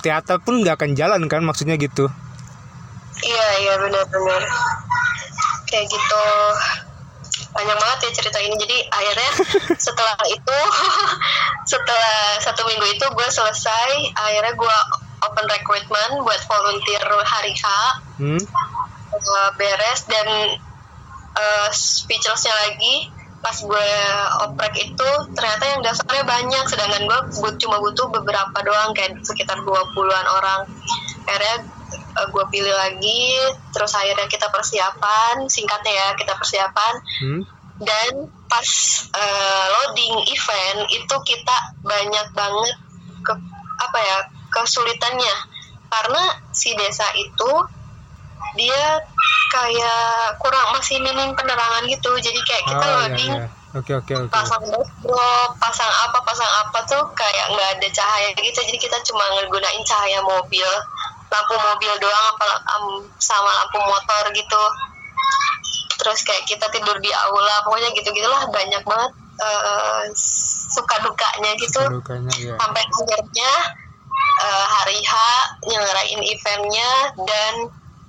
teater 0.00 0.40
pun 0.40 0.64
nggak 0.64 0.80
akan 0.80 0.96
jalan 0.96 1.28
kan 1.28 1.44
maksudnya 1.44 1.76
gitu. 1.76 2.08
Iya 3.20 3.46
iya 3.60 3.74
benar-benar. 3.76 4.42
Kayak 5.68 5.86
gitu 5.92 6.22
banyak 7.56 7.76
banget 7.80 7.98
ya 8.04 8.10
cerita 8.20 8.38
ini. 8.44 8.54
Jadi 8.60 8.76
akhirnya 8.92 9.30
setelah 9.88 10.18
itu 10.28 10.58
setelah 11.72 12.20
satu 12.44 12.62
minggu 12.68 12.86
itu 12.92 13.06
gue 13.08 13.28
selesai. 13.32 14.12
Akhirnya 14.12 14.52
gue 14.52 14.76
open 15.24 15.46
recruitment 15.48 16.12
buat 16.20 16.40
volunteer 16.44 17.02
hari 17.24 17.56
H. 17.56 17.64
Hmm? 18.20 18.40
uh, 19.16 19.50
beres 19.56 20.04
dan 20.08 20.28
uh, 21.36 21.68
speechlessnya 21.72 22.52
lagi. 22.68 23.10
Pas 23.40 23.54
gue 23.54 23.90
oprek 24.48 24.74
itu 24.80 25.08
ternyata 25.32 25.64
yang 25.70 25.80
daftarnya 25.84 26.24
banyak. 26.26 26.64
Sedangkan 26.68 27.02
gue 27.06 27.18
but, 27.40 27.54
cuma 27.62 27.80
butuh 27.80 28.10
beberapa 28.10 28.58
doang 28.64 28.92
kayak 28.92 29.22
sekitar 29.22 29.60
20-an 29.62 30.26
orang. 30.28 30.60
Akhirnya 31.26 31.56
uh, 32.16 32.26
gue 32.32 32.44
pilih 32.48 32.72
lagi 32.72 33.36
terus 33.70 33.92
akhirnya 33.92 34.26
kita 34.26 34.48
persiapan 34.48 35.44
singkatnya 35.46 35.92
ya 35.92 36.08
kita 36.16 36.32
persiapan. 36.36 36.94
Hmm? 37.20 37.42
dan 37.76 38.32
pas 38.48 38.68
uh, 39.12 39.66
loading 39.68 40.16
event 40.32 40.88
itu 40.88 41.16
kita 41.28 41.56
banyak 41.84 42.26
banget 42.32 42.76
ke 43.20 43.32
apa 43.76 43.98
ya 44.00 44.18
kesulitannya. 44.48 45.36
Karena 45.92 46.22
si 46.56 46.72
desa 46.72 47.04
itu 47.12 47.52
dia 48.56 49.04
kayak 49.52 50.40
kurang 50.40 50.72
masih 50.72 51.04
minim 51.04 51.36
penerangan 51.36 51.84
gitu. 51.84 52.16
Jadi 52.16 52.40
kayak 52.48 52.64
kita 52.64 52.86
Oh, 52.86 52.88
iya, 52.88 52.96
loading 52.96 53.34
iya. 53.36 53.48
oke 53.76 53.92
oke 53.92 54.12
oke. 54.24 54.32
pasang 54.32 54.64
backdrop 54.72 55.50
pasang 55.60 55.92
apa 56.08 56.18
pasang 56.24 56.52
apa 56.64 56.78
tuh 56.88 57.04
kayak 57.12 57.46
nggak 57.52 57.68
ada 57.76 57.88
cahaya 57.92 58.28
gitu. 58.40 58.56
Jadi 58.56 58.78
kita 58.80 58.96
cuma 59.04 59.24
ngegunain 59.36 59.84
cahaya 59.84 60.24
mobil 60.24 60.70
lampu 61.26 61.54
mobil 61.54 61.92
doang 61.98 62.26
apa 62.32 62.46
am- 62.72 63.10
sama 63.18 63.50
lampu 63.52 63.78
motor 63.82 64.24
gitu 64.30 64.62
terus 65.96 66.22
kayak 66.22 66.44
kita 66.44 66.66
tidur 66.70 66.96
di 66.98 67.10
aula 67.10 67.56
pokoknya 67.64 67.90
gitu 67.92 68.08
gitulah 68.10 68.46
banyak 68.46 68.82
banget 68.82 69.12
eh, 69.36 70.02
suka 70.72 70.96
dukanya 71.02 71.50
gitu 71.56 71.82
Dukanya, 71.88 72.32
ya. 72.36 72.54
sampai 72.56 72.82
akhirnya 72.84 73.50
eh, 74.44 74.66
hari 74.70 74.98
H 75.00 75.12
nyelengarain 75.66 76.20
eventnya 76.22 76.90
dan 77.16 77.52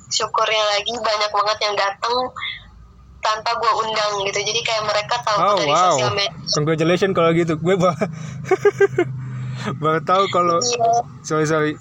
syukurnya 0.07 0.63
lagi 0.67 0.93
banyak 0.93 1.31
banget 1.31 1.57
yang 1.63 1.75
datang 1.75 2.15
tanpa 3.17 3.51
gue 3.59 3.71
undang 3.83 4.23
gitu 4.23 4.39
jadi 4.39 4.61
kayak 4.61 4.83
mereka 4.85 5.15
tahu 5.19 5.37
Oh 5.41 5.55
dari 5.57 5.67
wow, 5.67 5.91
sosial 5.91 6.11
media 6.15 6.31
congratulations 6.47 7.11
kalau 7.11 7.31
gitu. 7.35 7.53
Gue 7.59 7.75
baru, 7.75 7.97
baru 9.83 9.99
tahu 10.01 10.23
kalau 10.29 10.57
Iya. 10.59 10.91
sorry 11.23 11.43
sorry. 11.43 11.73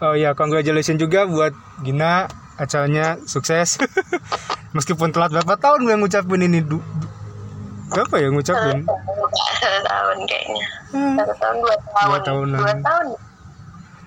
Oh 0.00 0.12
ya, 0.12 0.34
congratulations 0.34 0.98
juga 0.98 1.24
buat 1.24 1.54
Gina 1.80 2.26
acaranya 2.56 3.22
sukses. 3.24 3.78
Meskipun 4.76 5.10
telat 5.10 5.30
berapa 5.30 5.54
tahun 5.54 5.82
gue 5.82 5.96
ngucapin 5.96 6.42
ini 6.42 6.60
du, 6.60 6.78
berapa 7.88 8.14
ya 8.16 8.30
ngucapin? 8.30 8.86
tahun 9.80 10.18
kayaknya 10.24 10.64
Hmm. 10.90 11.14
satu 11.14 11.34
tahun 11.38 11.56
dua 11.60 11.76
tahun 11.86 12.06
Dua 12.08 12.18
tahunan. 12.20 12.58
dua 12.58 12.74
tahun 12.82 13.06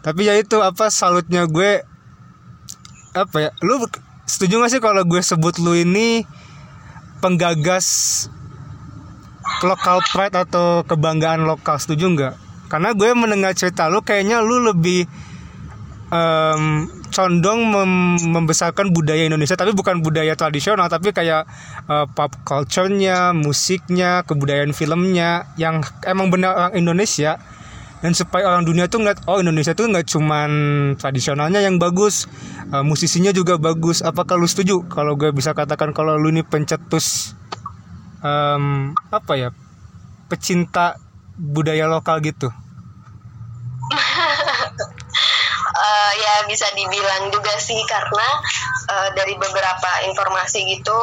Tapi 0.04 0.21
ya 0.28 0.36
itu 0.36 0.60
apa 0.60 0.91
salutnya 0.91 1.47
gue 1.47 1.80
apa 3.13 3.38
ya? 3.39 3.49
Lu 3.60 3.80
setuju 4.23 4.60
gak 4.60 4.71
sih 4.71 4.82
kalau 4.84 5.04
gue 5.04 5.19
sebut 5.19 5.60
lu 5.60 5.76
ini 5.76 6.28
penggagas 7.19 8.28
lokal 9.63 10.04
pride 10.06 10.36
atau 10.36 10.84
kebanggaan 10.84 11.47
lokal 11.47 11.80
setuju 11.80 12.12
nggak? 12.12 12.34
Karena 12.67 12.91
gue 12.91 13.10
mendengar 13.15 13.56
cerita 13.56 13.88
lu 13.88 14.04
kayaknya 14.04 14.43
lu 14.43 14.60
lebih 14.60 15.08
em, 16.13 16.86
condong 17.10 17.60
mem- 17.73 18.21
membesarkan 18.21 18.93
budaya 18.93 19.26
Indonesia 19.26 19.58
tapi 19.58 19.73
bukan 19.73 20.06
budaya 20.06 20.38
tradisional 20.38 20.86
tapi 20.86 21.10
kayak 21.10 21.49
eh, 21.89 22.06
pop 22.13 22.32
culture-nya, 22.45 23.34
musiknya, 23.34 24.21
kebudayaan 24.30 24.78
filmnya 24.78 25.49
yang 25.58 25.82
emang 26.06 26.30
benar 26.30 26.54
orang 26.54 26.73
Indonesia. 26.78 27.41
Dan 28.04 28.12
supaya 28.12 28.52
orang 28.52 28.67
dunia 28.67 28.91
tuh 28.91 28.99
ngeliat 28.99 29.23
oh 29.32 29.39
Indonesia 29.39 29.71
tuh 29.71 29.88
nggak 29.88 30.04
cuman 30.12 30.52
tradisionalnya 30.99 31.63
yang 31.63 31.80
bagus 31.80 32.28
eh, 32.69 32.84
musisinya 32.84 33.32
juga 33.32 33.56
bagus. 33.56 34.04
Apakah 34.04 34.36
lu 34.36 34.45
setuju 34.45 34.84
kalau 34.91 35.15
gue 35.15 35.32
bisa 35.32 35.56
katakan 35.56 35.95
kalau 35.95 36.19
lu 36.19 36.30
ini 36.30 36.43
pencetus 36.43 37.32
em, 38.19 38.91
apa 39.08 39.34
ya 39.39 39.49
pecinta 40.28 40.99
budaya 41.39 41.88
lokal 41.88 42.19
gitu 42.19 42.52
Eh, 45.94 46.14
ya 46.18 46.34
bisa 46.50 46.66
dibilang 46.74 47.30
juga 47.30 47.54
sih 47.62 47.78
karena 47.86 48.28
eh, 48.90 49.10
dari 49.14 49.38
beberapa 49.38 49.92
informasi 50.10 50.66
gitu 50.80 50.98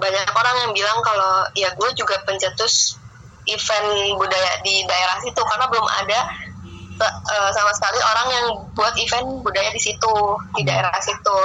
banyak 0.00 0.32
orang 0.32 0.56
yang 0.64 0.72
bilang 0.72 0.98
kalau 1.04 1.44
ya 1.52 1.68
gue 1.76 1.90
juga 1.92 2.16
pencetus 2.24 2.96
event 3.44 4.16
budaya 4.16 4.52
di 4.64 4.80
daerah 4.88 5.20
situ 5.20 5.42
karena 5.44 5.66
belum 5.68 5.84
ada 5.84 6.20
eh, 7.04 7.50
sama 7.52 7.72
sekali 7.76 8.00
orang 8.00 8.28
yang 8.32 8.46
buat 8.72 8.94
event 8.96 9.44
budaya 9.44 9.68
di 9.76 9.82
situ 9.82 10.14
di 10.56 10.62
daerah 10.64 10.94
situ. 11.04 11.40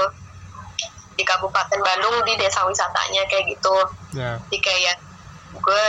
Di 1.15 1.23
Kabupaten 1.23 1.79
Bandung 1.79 2.27
di 2.27 2.35
desa 2.35 2.67
wisatanya 2.67 3.23
kayak 3.31 3.47
gitu. 3.47 3.75
Ya. 4.19 4.35
Jadi 4.35 4.59
kayak 4.59 4.99
gue 5.55 5.85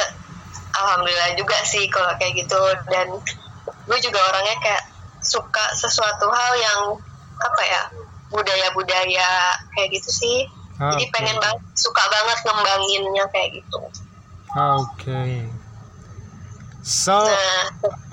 alhamdulillah 0.71 1.35
juga 1.35 1.59
sih 1.67 1.87
kalau 1.91 2.15
kayak 2.15 2.47
gitu. 2.47 2.63
Dan 2.87 3.11
gue 3.91 3.99
juga 3.99 4.23
orangnya 4.23 4.55
kayak 4.63 4.96
suka 5.23 5.65
sesuatu 5.75 6.27
hal 6.29 6.53
yang 6.57 6.81
apa 7.37 7.63
ya 7.65 7.83
budaya-budaya 8.33 9.29
kayak 9.77 9.89
gitu 9.95 10.11
sih. 10.11 10.39
Ah, 10.77 10.93
jadi 10.93 11.09
pengen 11.09 11.37
banget 11.41 11.63
suka 11.73 12.03
banget 12.13 12.39
ngembanginnya 12.45 13.25
kayak 13.33 13.49
gitu. 13.61 13.79
Oke. 14.57 15.49
So 16.87 17.17
nah 17.17 17.63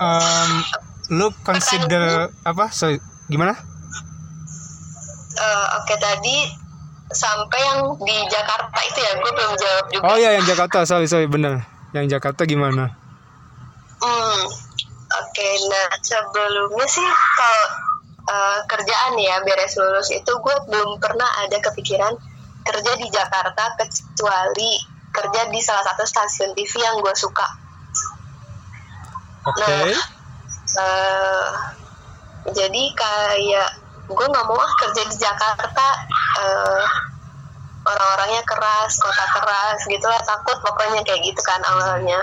um, 0.00 0.50
lu 1.12 1.28
consider 1.44 2.32
apa? 2.42 2.72
Sorry 2.72 2.98
gimana? 3.28 3.54
Eh, 5.34 5.66
oke 5.82 5.94
tadi 5.98 6.36
sampai 7.12 7.60
yang 7.60 7.80
di 8.00 8.16
Jakarta 8.32 8.80
itu 8.86 8.98
ya? 9.02 9.12
Gue 9.20 9.32
belum 9.34 9.52
jawab 9.60 9.84
juga. 9.92 10.04
Oh 10.08 10.16
ya 10.16 10.34
yang 10.34 10.46
Jakarta. 10.48 10.88
Sorry 10.88 11.04
sorry 11.04 11.28
bener. 11.28 11.62
Yang 11.92 12.18
Jakarta 12.18 12.42
gimana 12.48 13.03
Nah, 15.54 15.88
sebelumnya 16.02 16.86
sih 16.90 17.08
kalau 17.38 17.66
eh, 18.24 18.60
kerjaan 18.66 19.14
ya 19.20 19.36
beres 19.44 19.74
lulus 19.78 20.08
itu 20.10 20.32
gue 20.32 20.56
belum 20.70 20.98
pernah 20.98 21.28
ada 21.44 21.58
kepikiran 21.60 22.14
kerja 22.64 22.92
di 22.96 23.06
Jakarta 23.12 23.64
kecuali 23.76 24.70
kerja 25.14 25.46
di 25.52 25.60
salah 25.62 25.84
satu 25.84 26.02
stasiun 26.02 26.50
TV 26.56 26.72
yang 26.80 26.98
gue 26.98 27.14
suka. 27.14 27.46
oke 29.44 29.60
Nah, 29.60 29.92
eh, 30.80 31.48
jadi 32.50 32.82
kayak 32.96 33.68
gue 34.04 34.26
nggak 34.28 34.46
mau 34.48 34.58
ah 34.58 34.72
kerja 34.80 35.02
di 35.06 35.16
Jakarta 35.16 35.86
eh, 36.40 36.84
orang-orangnya 37.84 38.42
keras, 38.48 38.92
kota 38.96 39.26
keras 39.36 39.78
gitulah 39.84 40.22
takut 40.24 40.56
pokoknya 40.64 41.04
kayak 41.04 41.20
gitu 41.20 41.40
kan 41.44 41.60
awalnya. 41.68 42.20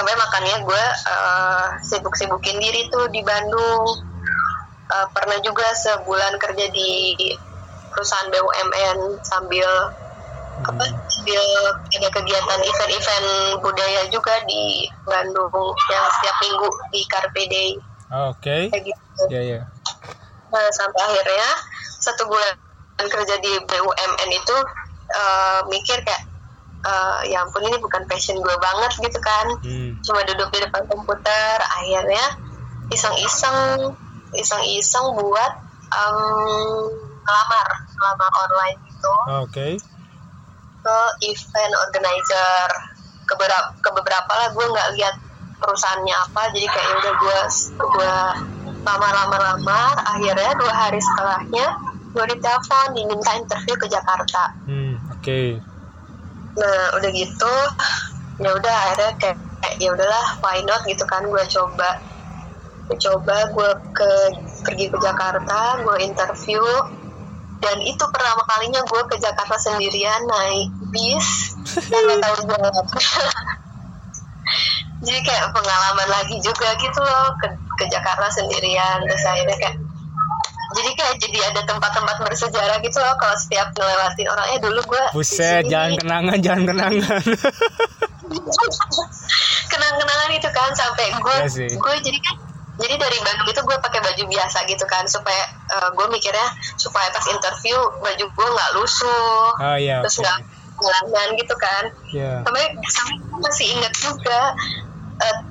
Sampai 0.00 0.16
makanya 0.16 0.64
gue 0.64 0.84
eh, 1.12 1.66
sibuk-sibukin 1.84 2.56
diri 2.56 2.88
tuh 2.88 3.04
di 3.12 3.20
Bandung. 3.20 3.84
uh, 4.90 5.06
pernah 5.12 5.36
juga 5.44 5.70
sebulan 5.76 6.40
kerja 6.40 6.66
di 6.72 7.14
perusahaan 7.92 8.32
BUMN 8.32 9.22
sambil 9.22 9.68
apa 10.64 10.84
sambil 11.06 11.42
ada 11.92 12.08
kegiatan 12.10 12.60
event-event 12.64 13.28
budaya 13.60 14.08
juga 14.08 14.40
di 14.48 14.88
Bandung 15.04 15.52
yang 15.92 16.04
setiap 16.16 16.36
minggu 16.42 16.68
di 16.90 17.00
Carpe 17.06 17.42
Day 17.46 17.70
Oke. 18.10 18.72
kayak 18.72 18.82
gitu. 18.82 19.22
Ya 19.30 19.42
ya. 19.44 19.60
Nah, 20.50 20.66
sampai 20.74 21.00
akhirnya 21.12 21.50
satu 22.00 22.24
bulan 22.26 22.56
kerja 23.04 23.36
di 23.38 23.52
BUMN 23.68 24.30
itu 24.32 24.56
uh, 25.12 25.60
mikir 25.70 26.02
kayak 26.02 26.29
uh, 26.82 27.20
ya 27.24 27.44
ampun 27.44 27.64
ini 27.64 27.76
bukan 27.78 28.02
passion 28.06 28.36
gue 28.36 28.56
banget 28.58 28.92
gitu 28.98 29.18
kan 29.20 29.46
Hmm. 29.60 29.90
cuma 30.00 30.20
duduk 30.24 30.48
di 30.50 30.58
depan 30.64 30.82
komputer 30.86 31.56
akhirnya 31.60 32.24
iseng-iseng 32.90 33.92
iseng-iseng 34.32 35.06
buat 35.14 35.52
um, 35.90 36.86
ngelamar 37.20 37.66
ngelamar 37.94 38.30
online 38.46 38.78
gitu 38.88 39.12
Oke. 39.44 39.68
ke 40.80 40.98
event 41.28 41.72
organizer 41.86 42.66
ke 43.28 43.34
beberapa 43.36 43.68
ke 43.78 43.90
beberapa 43.94 44.32
lah 44.32 44.48
gue 44.50 44.66
nggak 44.66 44.90
lihat 44.98 45.14
perusahaannya 45.60 46.16
apa 46.16 46.42
jadi 46.50 46.66
kayak 46.66 46.86
ya 46.88 46.94
udah 46.98 47.14
gue 47.14 47.38
gue 47.78 48.14
lamar-lamar-lamar 48.80 49.94
akhirnya 50.08 50.52
dua 50.56 50.72
hari 50.72 50.98
setelahnya 50.98 51.66
gue 52.10 52.24
ditelepon 52.26 52.86
diminta 52.96 53.30
interview 53.36 53.74
ke 53.76 53.86
Jakarta 53.86 54.44
Hmm. 54.66 54.98
Oke. 55.14 55.60
Nah 56.58 56.98
udah 56.98 57.10
gitu 57.14 57.54
ya 58.40 58.50
udah 58.56 58.76
akhirnya 58.88 59.12
kayak, 59.20 59.38
ya 59.78 59.92
udahlah 59.92 60.26
why 60.40 60.58
not 60.64 60.80
gitu 60.88 61.04
kan 61.06 61.22
gue 61.26 61.44
coba. 61.52 61.90
Gue 62.90 62.98
coba 62.98 63.36
gue 63.54 63.70
ke 63.94 64.10
pergi 64.66 64.90
ke 64.90 64.98
Jakarta 64.98 65.78
gue 65.80 65.96
interview 66.04 66.60
dan 67.60 67.76
itu 67.84 68.04
pertama 68.08 68.42
kalinya 68.48 68.80
gue 68.82 69.02
ke 69.08 69.16
Jakarta 69.20 69.56
sendirian 69.60 70.20
naik 70.24 70.72
bis 70.88 71.28
dan 71.92 72.00
gak 72.08 72.20
tahu 72.24 72.36
jawab 72.48 72.86
jadi 75.04 75.20
kayak 75.24 75.46
pengalaman 75.52 76.08
lagi 76.08 76.36
juga 76.40 76.68
gitu 76.76 77.00
loh 77.04 77.28
ke, 77.40 77.46
ke 77.52 77.84
Jakarta 77.92 78.26
sendirian 78.32 78.98
terus 79.04 79.24
akhirnya 79.28 79.56
kayak 79.60 79.76
jadi 80.70 80.90
kayak 80.94 81.16
jadi 81.18 81.38
ada 81.50 81.60
tempat-tempat 81.66 82.16
bersejarah 82.22 82.78
gitu 82.82 82.98
loh 83.02 83.14
kalau 83.18 83.36
setiap 83.38 83.74
ngelewatin 83.74 84.26
orang 84.30 84.46
eh 84.54 84.58
dulu 84.62 84.80
gue 84.86 85.04
Buset, 85.14 85.66
sini." 85.66 85.70
jangan 85.72 85.92
kenangan, 85.98 86.38
jangan 86.38 86.64
kenangan. 86.70 87.22
kenang-kenangan 89.72 90.30
itu 90.34 90.48
kan 90.54 90.70
sampai 90.74 91.06
gue 91.14 91.36
sih. 91.50 91.70
gue 91.74 91.94
jadi 92.02 92.18
kan 92.22 92.34
jadi 92.80 92.94
dari 92.96 93.18
Bandung 93.20 93.48
itu 93.50 93.60
gue 93.60 93.76
pakai 93.76 94.00
baju 94.00 94.24
biasa 94.30 94.58
gitu 94.64 94.84
kan 94.88 95.04
supaya 95.04 95.42
gue 95.92 96.06
mikirnya 96.08 96.48
supaya 96.80 97.12
pas 97.12 97.26
interview 97.28 97.76
baju 98.00 98.24
gue 98.24 98.48
nggak 98.56 98.70
lusuh 98.78 99.52
oh 99.58 99.76
iya. 99.76 100.00
terus 100.00 100.16
nggak 100.22 100.38
ngelangan 100.80 101.28
gitu 101.36 101.54
kan 101.60 101.84
Ya. 102.10 102.42
sampai 102.42 102.64
sampai 102.88 103.14
masih 103.38 103.66
ingat 103.78 103.92
juga 104.00 104.40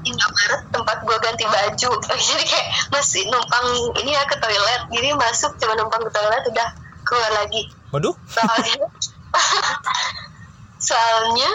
Indomaret 0.04 0.62
tempat 0.74 0.98
gue 1.06 1.18
ganti 1.22 1.46
baju 1.46 1.92
jadi 2.30 2.44
kayak 2.46 2.68
masih 2.94 3.24
numpang 3.30 3.68
ini 4.02 4.12
ya 4.16 4.24
ke 4.26 4.36
toilet 4.42 4.82
jadi 4.90 5.10
masuk 5.14 5.52
cuma 5.62 5.74
numpang 5.78 6.02
ke 6.08 6.12
toilet 6.14 6.44
udah 6.50 6.70
keluar 7.06 7.32
lagi 7.38 7.70
Waduh. 7.94 8.16
soalnya 8.30 8.78
soalnya 10.90 11.52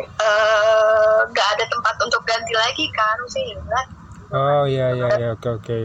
eh, 0.00 1.18
nggak 1.30 1.48
ada 1.58 1.64
tempat 1.68 1.94
untuk 2.02 2.22
ganti 2.26 2.52
lagi 2.54 2.86
kan 2.90 3.18
sih 3.30 3.54
ya 3.54 3.82
Oh 4.30 4.62
iya 4.62 4.94
iya 4.94 5.08
iya 5.18 5.28
oke 5.34 5.58
oke. 5.58 5.78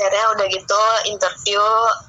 akhirnya 0.00 0.26
udah 0.32 0.46
gitu 0.48 0.82
interview 1.10 1.60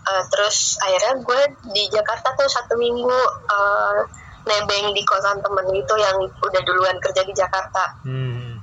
eh, 0.06 0.24
terus 0.32 0.78
akhirnya 0.80 1.18
gue 1.20 1.42
di 1.76 1.84
Jakarta 1.90 2.38
tuh 2.38 2.48
satu 2.48 2.78
minggu 2.78 3.20
eh, 3.52 4.00
nebeng 4.42 4.92
di 4.92 5.02
kosan 5.04 5.38
temen 5.40 5.66
itu 5.72 5.94
yang 5.96 6.18
udah 6.22 6.62
duluan 6.66 6.98
kerja 6.98 7.22
di 7.22 7.34
Jakarta 7.34 7.84
Hmm. 8.02 8.58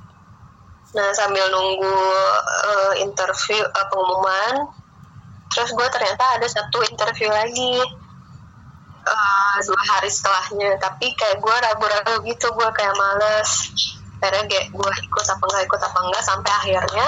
nah 0.89 1.09
sambil 1.13 1.45
nunggu 1.47 1.99
eh, 2.65 2.93
interview 3.05 3.61
eh, 3.61 3.87
pengumuman 3.87 4.67
terus 5.49 5.71
gue 5.71 5.87
ternyata 5.89 6.37
ada 6.37 6.47
satu 6.47 6.81
interview 6.83 7.29
lagi 7.29 7.79
eh, 9.05 9.57
dua 9.63 9.81
hari 9.95 10.09
setelahnya 10.09 10.77
tapi 10.77 11.13
kayak 11.13 11.39
gue 11.39 11.55
ragu-ragu 11.55 12.13
gitu 12.23 12.47
gue 12.51 12.69
kayak 12.73 12.95
males 12.95 13.49
akhirnya 14.19 14.45
kayak 14.51 14.67
gue 14.69 14.91
ikut 14.99 15.25
apa 15.25 15.43
enggak 15.47 15.63
ikut 15.63 15.81
apa 15.81 15.97
enggak 16.03 16.23
sampai 16.27 16.51
akhirnya 16.51 17.07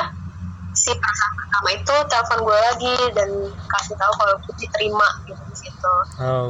si 0.71 0.88
perusahaan 0.95 1.36
pertama 1.36 1.69
itu 1.75 1.95
telepon 2.07 2.39
gue 2.47 2.57
lagi 2.71 2.95
dan 3.12 3.29
kasih 3.67 3.95
tahu 3.99 4.13
kalau 4.15 4.36
gue 4.39 4.53
diterima 4.55 5.07
gitu 5.27 5.41
di 5.43 5.57
situ 5.60 5.93
Oh. 6.23 6.47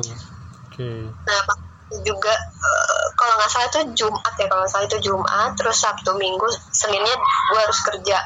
Oke. 0.70 0.92
nah 1.26 1.40
pas 1.44 1.58
itu 1.58 1.71
juga 2.04 2.34
eh, 2.38 3.06
kalau 3.20 3.34
nggak 3.40 3.52
salah 3.52 3.68
itu 3.68 3.80
Jumat 4.06 4.34
ya 4.40 4.46
kalau 4.48 4.64
nggak 4.64 4.72
salah 4.72 4.86
itu 4.88 4.98
Jumat 5.04 5.52
terus 5.60 5.78
Sabtu 5.80 6.12
Minggu 6.16 6.48
Seninnya 6.72 7.16
gue 7.52 7.60
harus 7.60 7.80
kerja. 7.84 8.18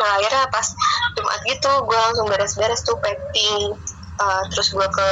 Nah 0.00 0.10
akhirnya 0.18 0.48
pas 0.48 0.66
Jumat 1.14 1.40
gitu 1.46 1.70
gue 1.84 1.98
langsung 1.98 2.26
beres-beres 2.26 2.80
tuh 2.82 2.96
packing 2.98 3.76
Eh, 4.14 4.42
terus 4.54 4.70
gue 4.70 4.88
ke 4.94 5.10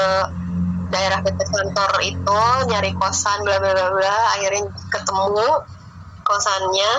daerah 0.95 1.19
dekat 1.25 1.49
kantor 1.49 1.93
itu 2.05 2.41
nyari 2.71 2.93
kosan 2.95 3.43
bla 3.43 3.59
bla 3.59 3.73
bla 3.75 3.89
bla 3.91 4.19
akhirnya 4.39 4.63
ketemu 4.95 5.49
kosannya. 6.23 6.93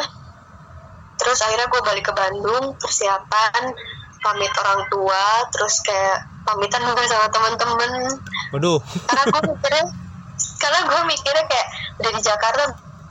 Terus 1.15 1.39
akhirnya 1.39 1.71
gue 1.71 1.81
balik 1.87 2.05
ke 2.11 2.13
Bandung 2.13 2.75
persiapan 2.75 3.71
pamit 4.19 4.51
orang 4.55 4.81
tua 4.91 5.47
terus 5.51 5.79
kayak 5.83 6.27
pamitan 6.43 6.83
juga 6.83 7.07
sama 7.07 7.27
teman-teman. 7.31 7.91
Waduh. 8.51 8.79
karena 9.07 9.23
gue 9.31 9.41
mikirnya 9.55 9.85
karena 10.63 10.79
gue 10.87 11.01
mikirnya 11.11 11.43
kayak 11.51 11.67
udah 11.99 12.11
di 12.15 12.21
Jakarta 12.23 12.63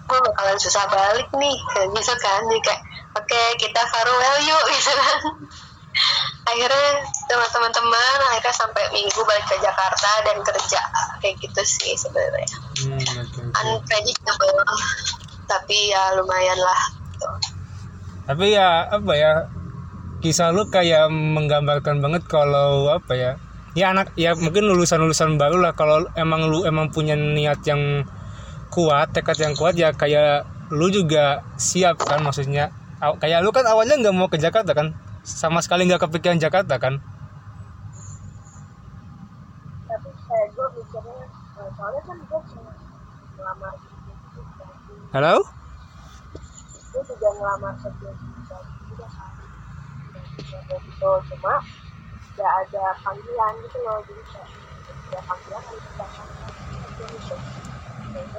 gue 0.08 0.18
bakalan 0.24 0.58
susah 0.58 0.84
balik 0.88 1.28
nih 1.36 1.56
kayak 1.76 1.88
gitu 1.92 2.14
kan 2.16 2.40
jadi 2.48 2.60
kayak 2.64 2.80
oke 3.20 3.42
kita 3.60 3.80
farewell 3.92 4.36
yuk 4.40 4.64
gitu 4.74 4.92
kan 4.96 5.18
akhirnya 6.48 6.88
sama 7.28 7.46
teman-teman 7.52 8.18
akhirnya 8.32 8.56
sampai 8.56 8.84
minggu 8.96 9.20
balik 9.28 9.44
ke 9.44 9.56
Jakarta 9.60 10.10
dan 10.24 10.40
kerja 10.40 10.80
kayak 11.20 11.36
gitu 11.36 11.62
sih 11.62 11.92
sebenarnya 12.00 12.48
Hmm, 12.82 12.98
unpredictable 13.62 14.64
tapi 15.46 15.92
ya 15.92 16.16
lumayan 16.16 16.56
lah 16.56 16.80
gitu. 17.12 17.28
Tapi 18.22 18.54
ya 18.54 18.88
apa 18.88 19.12
ya? 19.12 19.32
Kisah 20.22 20.54
lu 20.54 20.70
kayak 20.70 21.10
menggambarkan 21.10 21.98
banget 21.98 22.22
kalau 22.30 22.88
apa 22.88 23.12
ya? 23.12 23.32
Ya 23.72 23.88
anak 23.96 24.12
ya 24.20 24.36
mungkin 24.36 24.68
lulusan-lulusan 24.68 25.40
baru 25.40 25.56
lah 25.56 25.72
kalau 25.72 26.04
emang 26.12 26.44
lu 26.44 26.68
emang 26.68 26.92
punya 26.92 27.16
niat 27.16 27.64
yang 27.64 28.04
kuat, 28.68 29.16
tekad 29.16 29.40
yang 29.40 29.54
kuat 29.56 29.76
ya 29.76 29.96
kayak 29.96 30.44
lu 30.68 30.92
juga 30.92 31.40
siap 31.56 32.00
kan 32.04 32.20
maksudnya. 32.20 32.68
Kayak 33.00 33.40
lu 33.42 33.50
kan 33.50 33.64
awalnya 33.64 33.96
nggak 33.98 34.14
mau 34.14 34.28
ke 34.28 34.36
Jakarta 34.36 34.76
kan? 34.76 34.92
Sama 35.24 35.64
sekali 35.64 35.88
nggak 35.88 36.04
kepikiran 36.04 36.36
Jakarta 36.36 36.76
kan? 36.76 37.00
tapi 39.92 40.08
kayak 40.24 40.48
gue 40.56 40.66
mikirnya 40.80 41.26
soalnya 41.76 42.00
kan 42.08 42.16
gue 42.16 42.40
cuma 42.48 42.72
ngelamar 43.36 43.74
Halo? 45.12 45.34
gue 46.92 47.02
juga 47.04 47.28
ngelamar 47.36 47.74
kerja 47.76 48.10
juga 48.16 49.06
kan 49.12 49.30
gitu 50.80 51.10
cuma 51.28 51.54
gak 52.32 52.52
ada 52.64 52.84
panggilan 53.04 53.52
gitu 53.60 53.78
loh 53.84 53.98
jadi 54.08 54.22
kayak 54.32 54.48
ada 55.12 55.20
panggilan 55.28 55.62
kan 55.62 55.76
kita 55.76 56.04
kan 56.08 56.26
gitu 56.32 56.92
kayaknya 56.96 57.36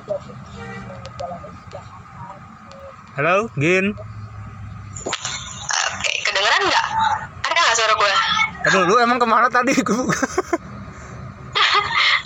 jadi 0.04 0.32
eh, 0.34 0.98
jalannya 1.18 1.50
Jakarta. 1.70 2.22
Halo, 3.14 3.36
Gin. 3.58 3.86
Oke, 5.94 6.14
kedengeran 6.26 6.62
nggak? 6.66 6.88
Ada 7.46 7.60
nggak 7.62 7.78
suara 7.78 7.94
gue? 7.94 8.14
Aduh, 8.70 8.82
lu 8.90 8.96
emang 9.02 9.18
ke 9.22 9.28
mana 9.30 9.48
tadi? 9.50 9.74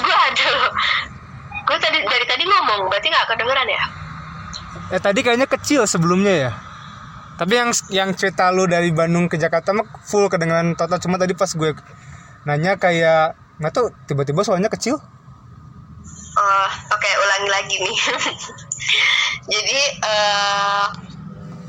gue 0.03 0.15
ada 0.15 0.45
loh. 0.56 0.71
Gue 1.67 1.77
tadi 1.84 1.99
dari 2.08 2.25
tadi 2.27 2.43
ngomong, 2.47 2.88
berarti 2.88 3.08
nggak 3.12 3.27
kedengeran 3.36 3.67
ya? 3.67 3.84
eh 4.88 5.03
tadi 5.03 5.19
kayaknya 5.19 5.51
kecil 5.51 5.84
sebelumnya 5.84 6.47
ya. 6.47 6.51
Tapi 7.38 7.54
yang 7.54 7.69
yang 7.93 8.10
cerita 8.17 8.50
lu 8.50 8.65
dari 8.65 8.89
Bandung 8.89 9.30
ke 9.30 9.38
Jakarta 9.38 9.69
mah 9.69 9.86
full 10.02 10.26
kedengeran 10.26 10.73
total 10.73 10.97
cuma 10.97 11.21
tadi 11.21 11.38
pas 11.38 11.54
gue 11.54 11.71
nanya 12.50 12.82
kayak 12.82 13.38
nggak 13.62 13.73
tahu 13.73 13.93
tiba-tiba 14.10 14.41
soalnya 14.41 14.73
kecil. 14.73 14.97
Oh, 16.38 16.69
oke 16.93 17.10
ulangi 17.17 17.50
lagi 17.50 17.76
nih. 17.82 17.97
jadi 19.54 19.80
eh 20.02 20.86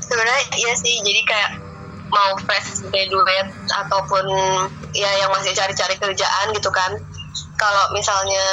sebenarnya 0.01 0.41
iya 0.57 0.73
sih, 0.73 1.01
jadi 1.05 1.21
kayak 1.25 1.51
mau 2.09 2.33
fresh 2.41 2.89
graduate 2.89 3.53
ataupun 3.69 4.25
ya 4.97 5.09
yang 5.21 5.29
masih 5.29 5.53
cari-cari 5.53 5.93
kerjaan 6.01 6.47
gitu 6.53 6.69
kan. 6.73 6.97
Kalau 7.57 7.85
misalnya 7.93 8.45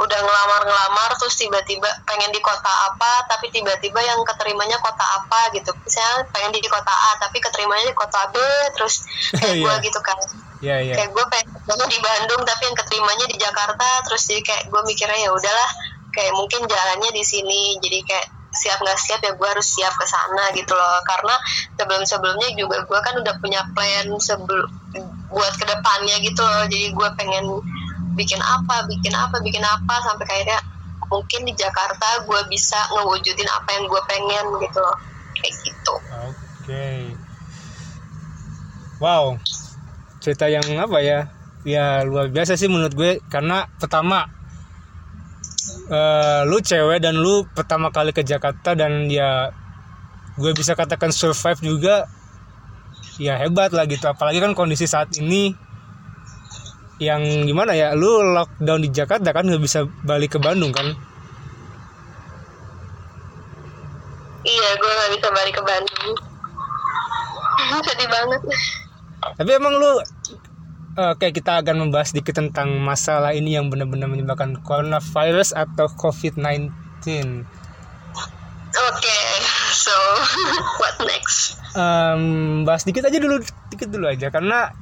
udah 0.00 0.20
ngelamar-ngelamar 0.24 1.12
terus 1.20 1.36
tiba-tiba 1.36 1.84
pengen 2.08 2.32
di 2.32 2.40
kota 2.40 2.72
apa 2.88 3.28
tapi 3.28 3.52
tiba-tiba 3.52 4.00
yang 4.00 4.16
keterimanya 4.24 4.80
kota 4.80 5.04
apa 5.04 5.52
gitu 5.52 5.68
misalnya 5.84 6.24
pengen 6.32 6.56
di 6.56 6.64
kota 6.64 6.88
A 6.88 7.20
tapi 7.20 7.36
keterimanya 7.36 7.92
di 7.92 7.96
kota 7.96 8.32
B 8.32 8.36
terus 8.72 9.04
kayak 9.36 9.60
gue 9.60 9.68
Iya. 9.76 9.84
gitu 9.84 10.00
kan 10.00 10.16
Iya 10.60 10.76
iya. 10.84 10.94
kayak 10.96 11.10
gue 11.12 11.24
pengen 11.28 11.88
di 11.88 11.98
Bandung 12.00 12.42
tapi 12.48 12.62
yang 12.68 12.76
keterimanya 12.76 13.26
di 13.28 13.36
Jakarta 13.36 13.88
terus 14.08 14.24
jadi 14.24 14.40
kayak 14.40 14.62
gue 14.72 14.82
mikirnya 14.88 15.20
ya 15.20 15.30
udahlah 15.36 15.70
kayak 16.16 16.32
mungkin 16.32 16.64
jalannya 16.64 17.10
di 17.12 17.24
sini 17.24 17.76
jadi 17.84 17.98
kayak 18.04 18.26
siap 18.50 18.82
nggak 18.82 18.98
siap 18.98 19.20
ya 19.22 19.32
gue 19.36 19.48
harus 19.48 19.62
siap 19.62 19.94
ke 19.94 20.06
sana 20.10 20.50
gitu 20.58 20.74
loh 20.74 20.98
karena 21.06 21.34
sebelum 21.78 22.02
sebelumnya 22.02 22.50
juga 22.58 22.82
gue 22.82 22.98
kan 22.98 23.14
udah 23.14 23.34
punya 23.38 23.62
plan 23.76 24.10
sebelum 24.18 24.66
buat 25.30 25.54
ke 25.54 25.64
depannya 25.70 26.18
gitu 26.18 26.42
loh 26.42 26.66
jadi 26.66 26.90
gue 26.90 27.08
pengen 27.14 27.44
bikin 28.16 28.40
apa 28.42 28.86
bikin 28.90 29.14
apa 29.14 29.36
bikin 29.42 29.62
apa 29.62 29.94
sampai 30.02 30.26
kayaknya 30.26 30.58
mungkin 31.10 31.42
di 31.42 31.52
Jakarta 31.58 32.22
gue 32.22 32.40
bisa 32.50 32.78
ngewujudin 32.94 33.48
apa 33.50 33.68
yang 33.74 33.84
gue 33.90 34.02
pengen 34.06 34.46
gitu 34.62 34.78
loh 34.78 34.96
kayak 35.34 35.54
gitu 35.66 35.94
Oke. 36.70 37.18
Wow. 39.02 39.42
Cerita 40.22 40.46
yang 40.46 40.62
apa 40.78 41.02
ya? 41.02 41.26
Ya 41.66 42.06
luar 42.06 42.30
biasa 42.30 42.54
sih 42.54 42.70
menurut 42.70 42.94
gue 42.94 43.18
karena 43.26 43.66
pertama 43.80 44.30
eh, 45.90 46.40
lu 46.46 46.62
cewek 46.62 47.02
dan 47.02 47.18
lu 47.18 47.42
pertama 47.50 47.90
kali 47.90 48.14
ke 48.14 48.22
Jakarta 48.22 48.78
dan 48.78 49.10
ya 49.10 49.50
gue 50.38 50.52
bisa 50.54 50.78
katakan 50.78 51.10
survive 51.10 51.58
juga 51.58 52.06
ya 53.20 53.36
hebat 53.36 53.74
lah 53.74 53.84
gitu 53.84 54.06
apalagi 54.08 54.40
kan 54.40 54.56
kondisi 54.56 54.88
saat 54.88 55.12
ini 55.20 55.52
yang 57.00 57.48
gimana 57.48 57.72
ya 57.72 57.96
lu 57.96 58.20
lockdown 58.36 58.84
di 58.84 58.92
Jakarta 58.92 59.32
kan 59.32 59.48
nggak 59.48 59.64
bisa 59.64 59.88
balik 60.04 60.36
ke 60.36 60.38
Bandung 60.38 60.68
kan 60.68 60.84
iya 64.44 64.68
gue 64.76 64.90
nggak 64.92 65.10
bisa 65.16 65.28
balik 65.32 65.54
ke 65.56 65.62
Bandung 65.64 66.12
sedih 67.88 68.08
banget 68.08 68.40
Tapi 69.20 69.50
emang 69.52 69.76
lu 69.76 70.00
Oke 71.00 71.30
kita 71.30 71.62
akan 71.62 71.86
membahas 71.86 72.10
sedikit 72.12 72.36
tentang 72.36 72.76
masalah 72.82 73.30
ini 73.30 73.54
yang 73.54 73.70
benar-benar 73.70 74.10
menyebabkan 74.10 74.58
coronavirus 74.60 75.54
atau 75.54 75.86
COVID-19. 75.86 76.66
Oke, 78.70 79.20
so 79.70 79.94
what 80.82 80.98
next? 81.06 81.62
Em, 81.78 82.66
bahas 82.66 82.82
dikit 82.82 83.06
aja 83.06 83.22
dulu, 83.22 83.38
dikit 83.70 83.86
dulu 83.86 84.10
aja 84.10 84.34
karena 84.34 84.74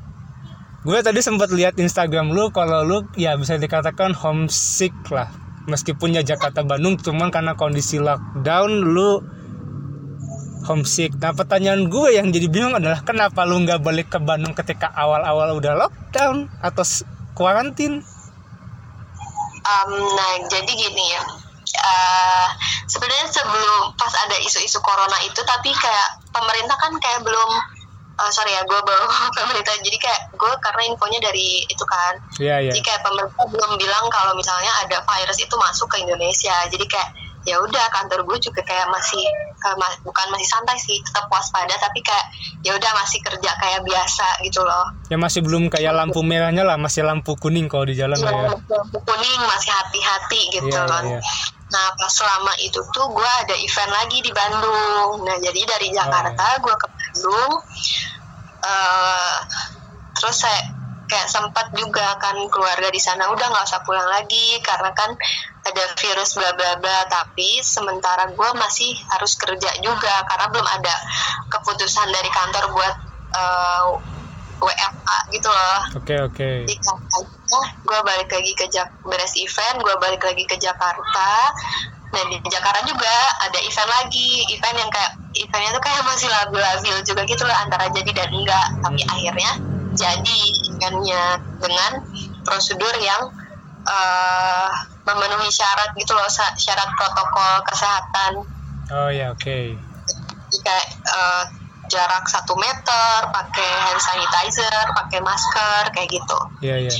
gue 0.86 0.98
tadi 1.02 1.18
sempat 1.22 1.50
lihat 1.50 1.74
Instagram 1.78 2.30
lu 2.30 2.54
kalau 2.54 2.86
lu 2.86 2.98
ya 3.18 3.34
bisa 3.34 3.58
dikatakan 3.58 4.14
homesick 4.14 4.94
lah. 5.10 5.30
Meskipun 5.68 6.16
ya 6.16 6.24
Jakarta 6.24 6.64
Bandung 6.64 6.96
cuman 6.96 7.28
karena 7.28 7.52
kondisi 7.58 8.00
lockdown 8.00 8.70
lu 8.88 9.20
homesick. 10.64 11.16
Nah 11.16 11.32
pertanyaan 11.32 11.88
gue 11.88 12.16
yang 12.16 12.28
jadi 12.28 12.48
bingung 12.48 12.76
adalah 12.76 13.04
kenapa 13.04 13.44
lu 13.44 13.64
nggak 13.64 13.80
balik 13.80 14.08
ke 14.12 14.18
Bandung 14.20 14.52
ketika 14.52 14.92
awal-awal 14.92 15.56
udah 15.56 15.76
lockdown 15.76 16.48
atau 16.60 16.84
kuarantin? 17.38 18.02
Um, 19.68 19.92
nah, 19.92 20.32
jadi 20.48 20.72
gini 20.72 21.04
ya. 21.12 21.22
Eh, 21.68 22.48
sebenarnya 22.88 23.28
sebelum 23.28 23.92
pas 24.00 24.10
ada 24.24 24.40
isu-isu 24.40 24.80
corona 24.80 25.20
itu, 25.20 25.38
tapi 25.44 25.68
kayak 25.70 26.08
pemerintah 26.32 26.76
kan 26.80 26.92
kayak 26.96 27.20
belum, 27.20 27.50
eh, 28.18 28.30
sorry 28.30 28.52
ya, 28.52 28.62
gue 28.62 28.80
bawa 28.80 29.06
pemerintah. 29.36 29.74
Jadi 29.78 29.96
kayak 29.96 30.20
gue 30.32 30.52
karena 30.58 30.82
infonya 30.86 31.18
dari 31.20 31.62
itu 31.62 31.84
kan. 31.84 32.14
Iya 32.38 32.56
iya. 32.60 32.72
Jadi 32.72 32.80
kayak 32.82 33.00
pemerintah 33.02 33.46
belum 33.46 33.72
bilang 33.76 34.04
kalau 34.08 34.34
misalnya 34.34 34.70
ada 34.82 34.98
virus 35.00 35.38
itu 35.38 35.54
masuk 35.54 35.86
ke 35.88 36.02
Indonesia. 36.02 36.56
Jadi 36.66 36.84
kayak 36.84 37.10
ya 37.46 37.56
udah 37.56 37.86
kantor 37.88 38.26
gue 38.26 38.38
juga 38.42 38.60
kayak 38.60 38.90
masih 38.90 39.24
eh, 39.58 39.76
ma- 39.76 39.98
bukan 40.02 40.26
masih 40.28 40.44
santai 40.44 40.76
sih, 40.76 40.98
tetap 41.00 41.24
waspada. 41.28 41.72
Tapi 41.72 42.02
kayak 42.02 42.26
ya 42.60 42.72
udah 42.74 42.92
masih 42.94 43.18
kerja 43.22 43.50
kayak 43.56 43.80
biasa 43.82 44.26
gitu 44.42 44.60
loh. 44.62 44.84
Ya 45.08 45.16
masih 45.16 45.40
belum 45.40 45.70
kayak 45.70 45.94
lampu 45.94 46.20
merahnya 46.20 46.62
lah, 46.62 46.76
masih 46.76 47.06
lampu 47.06 47.38
kuning 47.38 47.66
kalau 47.66 47.86
di 47.86 47.94
jalan 47.94 48.18
lah 48.18 48.30
ya. 48.30 48.44
Iya, 48.44 48.52
lampu 48.52 48.98
kuning 49.00 49.40
masih 49.40 49.70
hati-hati 49.72 50.40
gitu 50.52 50.68
Iya, 50.68 50.84
kan. 50.84 51.04
iya. 51.06 51.20
Nah 51.68 51.86
pas 51.96 52.12
selama 52.12 52.52
itu 52.60 52.80
tuh 52.92 53.06
gue 53.12 53.30
ada 53.44 53.54
event 53.56 53.92
lagi 53.92 54.18
di 54.24 54.32
Bandung. 54.32 55.24
Nah 55.24 55.36
jadi 55.40 55.60
dari 55.68 55.88
Jakarta 55.92 56.46
gue 56.60 56.74
ke 56.74 56.86
Bandung. 56.88 57.52
eh 58.58 59.38
terus 60.18 60.34
saya 60.34 60.58
kayak 61.08 61.30
sempat 61.30 61.72
juga 61.78 62.18
kan 62.20 62.34
keluarga 62.50 62.90
di 62.90 63.00
sana 63.00 63.30
udah 63.30 63.46
nggak 63.48 63.64
usah 63.64 63.80
pulang 63.86 64.10
lagi 64.10 64.60
karena 64.60 64.90
kan 64.92 65.08
ada 65.64 65.84
virus 65.94 66.34
bla 66.34 66.50
bla 66.56 66.76
bla. 66.80 66.98
Tapi 67.06 67.62
sementara 67.62 68.28
gue 68.32 68.50
masih 68.58 68.92
harus 69.14 69.36
kerja 69.38 69.70
juga 69.84 70.24
karena 70.26 70.46
belum 70.50 70.68
ada 70.68 70.94
keputusan 71.52 72.08
dari 72.10 72.30
kantor 72.32 72.64
buat 72.74 72.94
eh, 73.36 73.86
WFA 74.58 75.18
gitu 75.30 75.48
loh 75.48 75.80
Oke 76.02 76.14
oke. 76.18 76.48
di 76.66 76.74
Jakarta 76.82 77.37
gue 77.56 78.00
balik 78.04 78.28
lagi 78.28 78.52
ke 78.52 78.66
Jak 78.68 78.88
beres 79.04 79.34
event 79.40 79.76
gue 79.80 79.94
balik 80.00 80.20
lagi 80.20 80.44
ke 80.44 80.56
Jakarta 80.60 81.32
dan 82.08 82.24
di 82.28 82.38
Jakarta 82.48 82.80
juga 82.84 83.14
ada 83.44 83.58
event 83.60 83.90
lagi 84.00 84.44
event 84.52 84.76
yang 84.80 84.90
kayak 84.92 85.12
eventnya 85.36 85.70
tuh 85.76 85.82
kayak 85.84 86.02
masih 86.04 86.28
labil-labil 86.28 86.96
juga 87.04 87.22
gitu 87.24 87.42
loh 87.44 87.56
antara 87.64 87.88
jadi 87.92 88.10
dan 88.12 88.30
enggak 88.32 88.66
tapi 88.84 89.00
akhirnya 89.04 89.52
jadi 89.96 90.40
eventnya 90.72 91.22
dengan 91.60 91.92
prosedur 92.44 92.94
yang 93.00 93.22
eh, 93.88 94.68
memenuhi 95.08 95.48
syarat 95.48 95.88
gitu 95.96 96.12
loh 96.12 96.28
syarat 96.32 96.88
protokol 96.96 97.52
kesehatan 97.68 98.32
Oh 98.88 99.12
ya 99.12 99.28
oke. 99.36 99.60
Jadi 100.48 100.58
kayak 100.64 100.88
eh, 101.12 101.44
jarak 101.92 102.24
satu 102.28 102.56
meter 102.56 103.16
pakai 103.32 103.70
hand 103.84 104.00
sanitizer 104.00 104.84
pakai 104.92 105.20
masker 105.24 105.82
kayak 105.92 106.08
gitu 106.08 106.38
Iya 106.60 106.76
iya. 106.88 106.92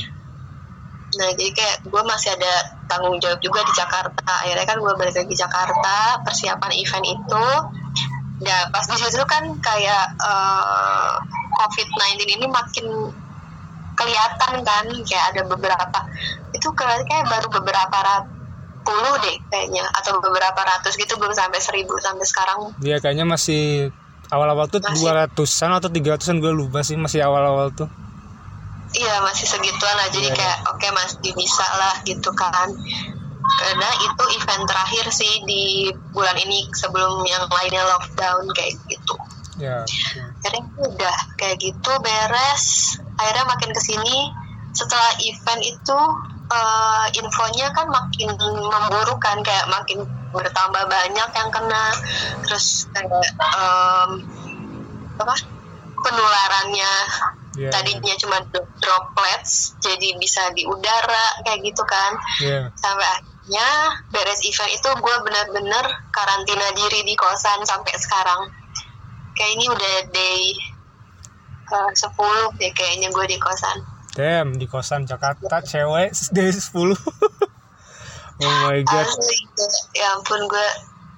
Nah 1.17 1.29
jadi 1.33 1.51
kayak 1.57 1.77
gue 1.89 2.03
masih 2.05 2.37
ada 2.37 2.53
tanggung 2.85 3.17
jawab 3.17 3.41
juga 3.41 3.65
di 3.65 3.73
Jakarta. 3.73 4.33
Akhirnya 4.45 4.67
kan 4.69 4.77
gue 4.77 4.93
balik 4.93 5.17
lagi 5.17 5.35
Jakarta, 5.35 5.97
persiapan 6.21 6.73
event 6.77 7.07
itu. 7.09 7.47
Ya 8.45 8.69
pas 8.69 8.85
di 8.85 8.95
situ 8.95 9.25
kan 9.25 9.45
kayak 9.59 10.05
eh, 10.21 11.15
COVID-19 11.59 12.23
ini 12.39 12.47
makin 12.47 12.87
kelihatan 13.99 14.63
kan, 14.63 14.87
kayak 14.87 15.25
ada 15.35 15.43
beberapa 15.51 15.99
itu 16.55 16.69
kayak 16.77 17.27
baru 17.27 17.51
beberapa 17.51 17.99
ratus 17.99 18.39
puluh 18.89 19.15
deh 19.21 19.37
kayaknya 19.53 19.85
atau 19.93 20.17
beberapa 20.17 20.57
ratus 20.65 20.97
gitu 20.97 21.21
belum 21.21 21.37
sampai 21.37 21.61
seribu 21.61 21.93
sampai 22.01 22.25
sekarang 22.25 22.73
Dia 22.81 22.97
kayaknya 23.05 23.29
masih 23.29 23.93
awal-awal 24.33 24.65
tuh 24.73 24.81
Masih. 24.81 25.05
200-an 25.05 25.71
atau 25.77 25.93
300-an 25.93 26.41
gue 26.41 26.53
lupa 26.57 26.81
sih 26.81 26.97
masih 26.97 27.21
awal-awal 27.21 27.69
tuh. 27.77 27.89
Iya 28.97 29.21
masih 29.21 29.45
segituan 29.45 29.97
lah. 29.97 30.09
Jadi 30.09 30.33
Iya, 30.33 30.37
kayak 30.37 30.59
oke 30.73 30.89
masih 30.97 31.33
bisa 31.37 31.67
lah 31.77 31.95
gitu 32.09 32.31
kan. 32.33 32.69
Karena 33.49 33.89
itu 34.05 34.25
event 34.41 34.65
terakhir 34.69 35.07
sih 35.13 35.33
di 35.45 35.89
bulan 36.13 36.37
ini 36.37 36.69
sebelum 36.73 37.25
yang 37.25 37.49
lainnya 37.49 37.85
lockdown 37.85 38.45
kayak 38.57 38.77
gitu. 38.89 39.15
Ya. 39.59 39.83
oke. 39.83 40.23
akhirnya 40.39 40.63
udah 40.79 41.17
kayak 41.37 41.57
gitu 41.61 41.91
beres. 42.01 42.97
Akhirnya 43.19 43.45
makin 43.49 43.71
ke 43.75 43.81
sini 43.83 44.33
setelah 44.73 45.11
event 45.21 45.63
itu 45.65 45.99
eh, 46.49 47.07
infonya 47.19 47.69
kan 47.77 47.89
makin 47.93 48.37
memburuk 48.73 49.21
kan. 49.21 49.41
Kayak 49.45 49.69
makin 49.69 50.07
bertambah 50.33 50.85
banyak 50.89 51.29
yang 51.35 51.51
kena. 51.53 51.93
Terus 52.47 52.89
kayak 52.93 53.37
em, 53.37 54.11
apa 55.19 55.35
penularannya 55.99 56.93
Iya. 57.59 57.71
tadinya 57.71 58.15
cuma 58.17 58.39
dro- 58.47 58.71
droplets 58.79 59.75
jadi 59.79 60.15
bisa 60.15 60.47
di 60.53 60.63
udara 60.63 61.43
kayak 61.43 61.59
gitu 61.61 61.83
kan 61.83 62.15
Iya. 62.39 62.71
sampai 62.73 63.03
akhirnya 63.05 63.69
beres 64.09 64.39
event 64.41 64.71
itu 64.71 64.89
gue 64.95 65.17
bener-bener 65.21 65.83
karantina 66.09 66.71
diri 66.73 67.03
di 67.03 67.15
kosan 67.15 67.59
sampai 67.63 67.91
sekarang 67.97 68.47
kayak 69.33 69.51
ini 69.53 69.67
udah 69.67 69.95
day 70.09 70.43
eh, 71.67 71.91
10 71.93 72.15
deh 72.55 72.71
kayaknya 72.73 73.09
gue 73.09 73.27
di 73.27 73.37
kosan 73.37 73.79
Damn, 74.11 74.55
di 74.55 74.67
kosan 74.67 75.03
Jakarta 75.03 75.59
cewek 75.61 76.11
dari 76.37 76.51
10. 76.51 76.75
oh 78.41 78.55
my 78.65 78.79
god. 78.83 79.03
asli 79.05 79.39
ya 79.93 80.15
ampun 80.15 80.43
gue 80.45 80.67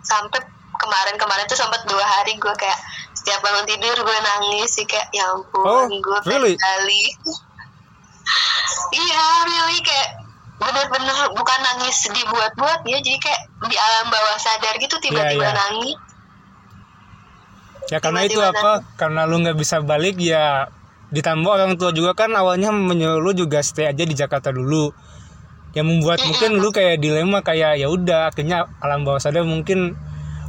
sampai 0.00 0.40
kemarin-kemarin 0.74 1.44
tuh 1.44 1.59
sempat 1.59 1.85
dua 1.85 2.00
hari 2.00 2.33
gue 2.35 2.55
kayak 2.55 2.76
setiap 3.20 3.40
bangun 3.40 3.68
tidur 3.68 3.96
gue 3.96 4.18
nangis 4.18 4.70
sih 4.72 4.87
kayak 4.88 5.12
ya 5.12 5.28
ampun 5.28 5.61
Oh, 5.62 5.85
gue 5.87 6.18
really? 6.24 6.56
kali 6.56 7.02
iya 8.96 9.24
really 9.44 9.78
kayak 9.80 10.09
bener-bener 10.56 11.16
bukan 11.33 11.59
nangis 11.62 12.04
dibuat-buat 12.06 12.80
ya 12.85 12.98
jadi 13.00 13.18
kayak 13.18 13.40
di 13.64 13.76
alam 13.76 14.06
bawah 14.09 14.37
sadar 14.37 14.76
gitu 14.76 14.96
tiba-tiba 14.98 15.40
Iya, 15.40 15.52
iya. 15.52 15.56
nangis 15.56 15.96
Ya 17.90 17.98
karena 17.98 18.22
itu 18.22 18.38
Tiba-tiba 18.38 18.54
apa? 18.54 18.72
Karena 18.94 19.26
lu 19.26 19.42
nggak 19.42 19.59
bisa 19.59 19.83
balik 19.83 20.14
ya 20.22 20.70
ditambah 21.11 21.50
orang 21.50 21.74
tua 21.74 21.90
juga 21.90 22.14
kan 22.14 22.30
awalnya 22.38 22.70
menyuruh 22.70 23.18
lu 23.18 23.35
juga 23.35 23.59
stay 23.66 23.90
aja 23.90 24.06
di 24.06 24.14
Jakarta 24.14 24.54
dulu. 24.54 24.94
yang 25.70 25.87
membuat 25.87 26.18
mungkin 26.22 26.59
lu 26.59 26.70
kayak 26.70 26.98
dilema 26.98 27.42
kayak 27.42 27.78
ya 27.78 27.87
udah 27.87 28.30
akhirnya 28.30 28.66
alam 28.83 29.06
bawah 29.06 29.18
sadar 29.18 29.46
mungkin 29.46 29.94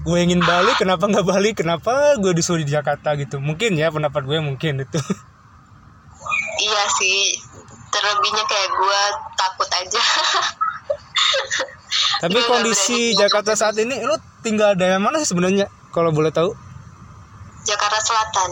gue 0.01 0.17
ingin 0.17 0.41
balik 0.41 0.81
kenapa 0.81 1.05
nggak 1.05 1.27
balik? 1.27 1.61
Kenapa 1.61 2.17
gue 2.17 2.33
disuruh 2.33 2.61
di 2.65 2.73
Jakarta 2.73 3.13
gitu? 3.17 3.37
Mungkin 3.37 3.77
ya 3.77 3.93
pendapat 3.93 4.25
gue 4.25 4.37
mungkin 4.41 4.81
itu. 4.81 4.99
Iya 6.61 6.83
sih 6.97 7.37
terlebihnya 7.91 8.43
kayak 8.45 8.69
gue 8.71 9.01
takut 9.37 9.69
aja. 9.69 10.03
Tapi 12.21 12.37
Gue 12.37 12.45
kondisi 12.45 13.17
Jakarta 13.17 13.57
saat 13.57 13.75
ini 13.81 13.97
lu 14.01 14.15
tinggal 14.45 14.77
daerah 14.77 15.01
mana 15.01 15.19
sih 15.21 15.33
sebenarnya 15.33 15.67
kalau 15.91 16.13
boleh 16.13 16.31
tahu? 16.33 16.53
Jakarta 17.65 17.99
Selatan. 18.01 18.49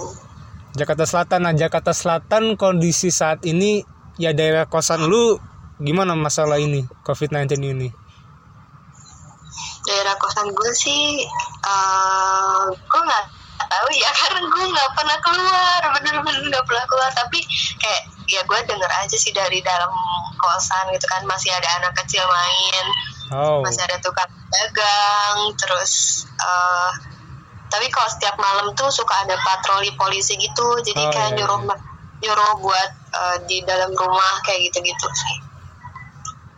Jakarta 0.77 1.05
Selatan. 1.05 1.39
Nah 1.45 1.53
Jakarta 1.55 1.91
Selatan 1.93 2.57
kondisi 2.59 3.09
saat 3.09 3.41
ini 3.45 3.81
ya 4.21 4.35
daerah 4.35 4.67
kosan 4.67 5.07
lu 5.07 5.39
gimana 5.79 6.13
masalah 6.13 6.59
ini 6.59 6.83
COVID-19 7.07 7.55
ini 7.63 7.89
daerah 9.89 10.13
kosan 10.21 10.53
gue 10.53 10.71
sih 10.77 11.25
eh 11.65 12.63
gue 12.69 13.01
nggak 13.01 13.25
tahu 13.65 13.89
ya 13.97 14.11
karena 14.21 14.41
gue 14.45 14.63
nggak 14.69 14.91
pernah 14.93 15.17
keluar 15.25 15.81
bener-bener 15.97 16.43
nggak 16.53 16.65
pernah 16.69 16.85
keluar. 16.85 17.11
Tapi 17.17 17.39
kayak 17.81 18.03
ya 18.29 18.41
gue 18.45 18.59
denger 18.69 18.91
aja 19.01 19.17
sih 19.17 19.33
dari 19.33 19.59
dalam 19.65 19.89
kosan 20.37 20.93
gitu 20.93 21.05
kan 21.09 21.25
masih 21.25 21.49
ada 21.49 21.65
anak 21.81 21.97
kecil 22.05 22.21
main 22.29 22.85
oh. 23.33 23.59
masih 23.65 23.81
ada 23.89 23.97
tukang 23.99 24.29
dagang 24.53 25.37
terus 25.57 26.23
eh 26.37 26.91
tapi 27.69 27.85
kalau 27.93 28.09
setiap 28.09 28.35
malam 28.41 28.73
tuh 28.73 28.89
suka 28.89 29.13
ada 29.29 29.37
patroli 29.45 29.93
polisi 29.93 30.33
gitu. 30.41 30.67
Jadi 30.81 31.05
Oh, 31.05 31.13
kayak 31.13 31.37
iya, 31.37 31.37
nyuruh 31.37 31.61
iya. 31.69 31.75
nyuruh 32.25 32.51
buat 32.65 32.91
eh, 33.13 33.37
di 33.45 33.57
dalam 33.63 33.93
rumah 33.93 34.41
kayak 34.41 34.69
gitu-gitu 34.69 35.07
sih. 35.13 35.35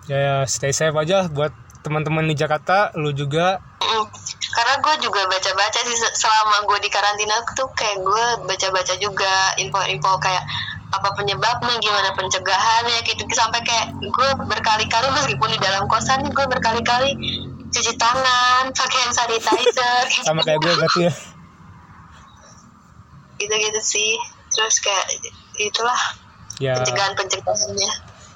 Ya, 0.07 0.17
ya 0.17 0.35
stay 0.47 0.71
safe 0.71 0.95
aja 0.95 1.27
buat 1.27 1.51
teman-teman 1.81 2.29
di 2.29 2.35
Jakarta 2.37 2.93
lu 2.97 3.11
juga 3.11 3.59
Mm. 3.81 4.05
Karena 4.51 4.77
gue 4.77 4.95
juga 5.01 5.25
baca-baca 5.25 5.79
sih 5.81 5.97
se- 5.97 6.13
selama 6.13 6.61
gue 6.69 6.77
di 6.85 6.89
karantina 6.93 7.41
tuh 7.57 7.65
kayak 7.73 7.97
gue 7.97 8.25
baca-baca 8.45 8.93
juga 9.01 9.57
info-info 9.57 10.21
kayak 10.21 10.43
apa 10.91 11.09
penyebabnya, 11.17 11.81
gimana 11.81 12.13
pencegahannya 12.13 13.01
gitu 13.01 13.25
sampai 13.33 13.63
kayak 13.65 13.89
gue 13.97 14.29
berkali-kali 14.45 15.07
meskipun 15.17 15.49
di 15.55 15.59
dalam 15.59 15.89
kosan 15.89 16.21
gue 16.29 16.45
berkali-kali 16.45 17.09
cuci 17.71 17.93
tangan, 17.97 18.69
pakai 18.69 18.99
hand 19.01 19.15
sanitizer, 19.15 20.03
sama 20.29 20.45
kayak 20.45 20.59
gue 20.61 20.73
berarti 20.77 21.01
ya 21.09 21.13
gitu-gitu 23.41 23.81
sih. 23.81 24.13
Terus 24.53 24.77
kayak 24.83 25.07
itulah 25.57 25.97
ya 26.61 26.77
pencegahan-pencegahannya. 26.77 27.91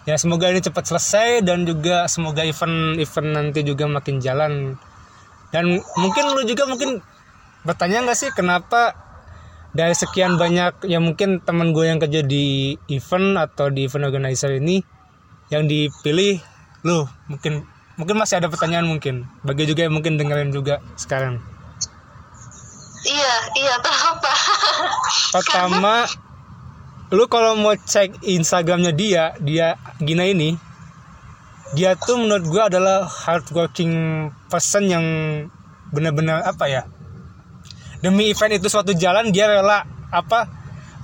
Ya 0.05 0.15
semoga 0.21 0.49
ini 0.53 0.61
cepat 0.61 0.85
selesai 0.85 1.41
dan 1.41 1.65
juga 1.65 2.05
semoga 2.05 2.45
event-event 2.45 3.29
nanti 3.33 3.65
juga 3.65 3.89
makin 3.89 4.21
jalan. 4.21 4.77
Dan 5.49 5.81
mungkin 5.97 6.25
lu 6.33 6.45
juga 6.45 6.69
mungkin 6.69 7.01
bertanya 7.65 8.05
nggak 8.05 8.17
sih 8.17 8.29
kenapa 8.33 8.93
dari 9.75 9.97
sekian 9.97 10.37
banyak 10.37 10.87
ya 10.87 11.01
mungkin 11.01 11.41
teman 11.41 11.73
gue 11.73 11.89
yang 11.89 11.99
kerja 11.99 12.21
di 12.23 12.77
event 12.87 13.35
atau 13.35 13.67
di 13.73 13.89
event 13.89 14.07
organizer 14.07 14.55
ini 14.55 14.79
yang 15.51 15.67
dipilih 15.67 16.39
lu 16.85 17.09
mungkin 17.27 17.65
mungkin 17.97 18.15
masih 18.15 18.39
ada 18.39 18.47
pertanyaan 18.47 18.85
mungkin. 18.85 19.25
Bagi 19.41 19.65
juga 19.65 19.89
yang 19.89 19.97
mungkin 19.97 20.21
dengerin 20.21 20.53
juga 20.53 20.79
sekarang. 20.95 21.41
Iya, 23.05 23.33
iya 23.57 23.75
kenapa? 23.85 24.33
pertama 25.29 25.93
lu 27.13 27.29
kalau 27.29 27.53
mau 27.53 27.77
cek 27.77 28.25
instagramnya 28.25 28.89
dia 28.89 29.37
dia 29.37 29.77
Gina 30.01 30.25
ini 30.25 30.57
dia 31.77 31.93
tuh 31.93 32.17
menurut 32.17 32.45
gua 32.49 32.69
adalah 32.71 33.05
hardworking 33.05 33.93
person 34.49 34.89
yang 34.89 35.05
benar-benar 35.93 36.41
apa 36.45 36.65
ya 36.65 36.83
demi 38.01 38.29
event 38.33 38.57
itu 38.57 38.69
suatu 38.69 38.93
jalan 38.93 39.29
dia 39.29 39.45
rela 39.49 39.85
apa 40.09 40.49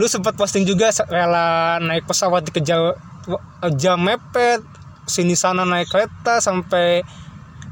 lu 0.01 0.09
sempat 0.09 0.33
posting 0.33 0.65
juga 0.65 0.89
rela 1.09 1.77
naik 1.77 2.09
pesawat 2.09 2.49
dikejar 2.49 2.97
wa- 3.29 3.43
jam 3.77 4.01
mepet 4.01 4.61
sini 5.05 5.37
sana 5.37 5.65
naik 5.65 5.89
kereta 5.89 6.41
sampai 6.41 7.05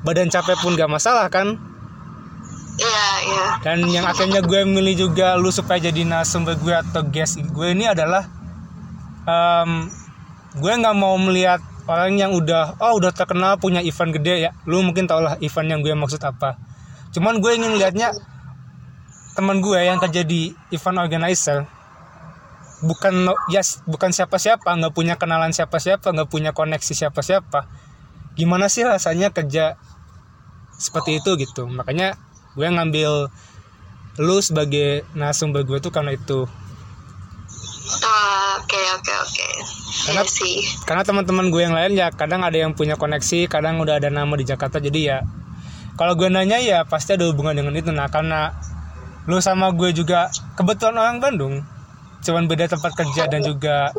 badan 0.06 0.30
capek 0.30 0.58
pun 0.62 0.78
gak 0.78 0.90
masalah 0.90 1.30
kan 1.34 1.58
Iya, 2.80 3.08
iya. 3.28 3.46
dan 3.60 3.84
yang 3.86 4.08
akhirnya 4.08 4.40
gue 4.40 4.62
milih 4.64 4.96
juga 4.96 5.36
lu 5.36 5.52
supaya 5.52 5.84
jadi 5.84 6.08
narasumber 6.08 6.56
gue 6.56 6.72
atau 6.72 7.04
guest 7.04 7.36
gue 7.44 7.68
ini 7.76 7.86
adalah 7.86 8.24
em, 9.28 9.92
gue 10.56 10.72
nggak 10.72 10.96
mau 10.96 11.20
melihat 11.20 11.60
orang 11.86 12.16
yang 12.16 12.32
udah 12.32 12.80
oh 12.80 12.96
udah 12.96 13.12
terkenal 13.12 13.58
punya 13.58 13.82
event 13.82 14.16
gede 14.16 14.48
ya. 14.48 14.52
Lu 14.64 14.80
mungkin 14.80 15.10
tau 15.10 15.20
lah 15.20 15.36
event 15.42 15.68
yang 15.68 15.82
gue 15.82 15.92
maksud 15.92 16.22
apa. 16.22 16.56
Cuman 17.12 17.42
gue 17.42 17.52
ingin 17.52 17.76
lihatnya 17.76 18.14
teman 19.34 19.60
gue 19.60 19.80
yang 19.80 20.00
kerja 20.00 20.22
di 20.24 20.52
event 20.70 21.00
organizer 21.00 21.64
bukan 22.80 23.28
ya 23.52 23.60
s- 23.60 23.84
bukan 23.84 24.08
siapa-siapa 24.12 24.64
nggak 24.72 24.96
punya 24.96 25.20
kenalan 25.20 25.52
siapa-siapa 25.52 26.16
nggak 26.16 26.30
punya 26.32 26.52
koneksi 26.56 26.94
siapa-siapa. 26.96 27.68
Gimana 28.40 28.72
sih 28.72 28.88
rasanya 28.88 29.36
kerja 29.36 29.76
seperti 30.80 31.20
itu 31.20 31.36
gitu. 31.36 31.68
Makanya 31.68 32.16
gue 32.54 32.68
ngambil 32.68 33.28
lu 34.20 34.38
sebagai 34.40 35.06
narasumber 35.14 35.64
gue 35.64 35.78
tuh 35.80 35.90
karena 35.90 36.12
itu. 36.12 36.46
Ah, 38.02 38.62
Oke, 38.62 38.78
oke, 38.94 39.14
oke. 39.18 39.48
Karena- 40.06 40.22
Iya 40.22 40.30
sih. 40.30 40.62
karena 40.86 41.02
teman-teman 41.02 41.50
gue 41.50 41.62
yang 41.62 41.74
lain 41.74 41.98
ya 41.98 42.14
kadang 42.14 42.46
ada 42.46 42.54
yang 42.54 42.72
punya 42.72 42.94
koneksi 42.94 43.50
kadang 43.50 43.82
udah 43.82 43.98
ada 43.98 44.08
nama 44.08 44.30
di 44.32 44.46
Jakarta 44.46 44.78
jadi 44.78 45.00
ya 45.02 45.18
kalau 45.98 46.14
gue 46.14 46.30
nanya 46.30 46.62
ya 46.62 46.86
pasti 46.86 47.18
ada 47.18 47.26
hubungan 47.26 47.58
dengan 47.58 47.74
itu. 47.74 47.90
Nah 47.90 48.06
karena 48.08 48.54
lu 49.26 49.42
sama 49.42 49.74
gue 49.74 49.90
juga 49.92 50.30
kebetulan 50.54 50.96
orang 50.96 51.18
Bandung 51.18 51.56
cuman 52.20 52.46
beda 52.46 52.68
tempat 52.68 52.94
kerja 52.94 53.26
dan 53.26 53.42
juga 53.42 53.90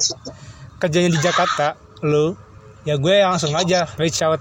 kerjanya 0.79 1.11
di 1.11 1.21
Jakarta 1.21 1.75
lu 2.01 2.37
ya 2.85 2.95
gue 2.95 3.15
langsung 3.21 3.53
aja 3.53 3.91
reach 3.99 4.23
out. 4.23 4.39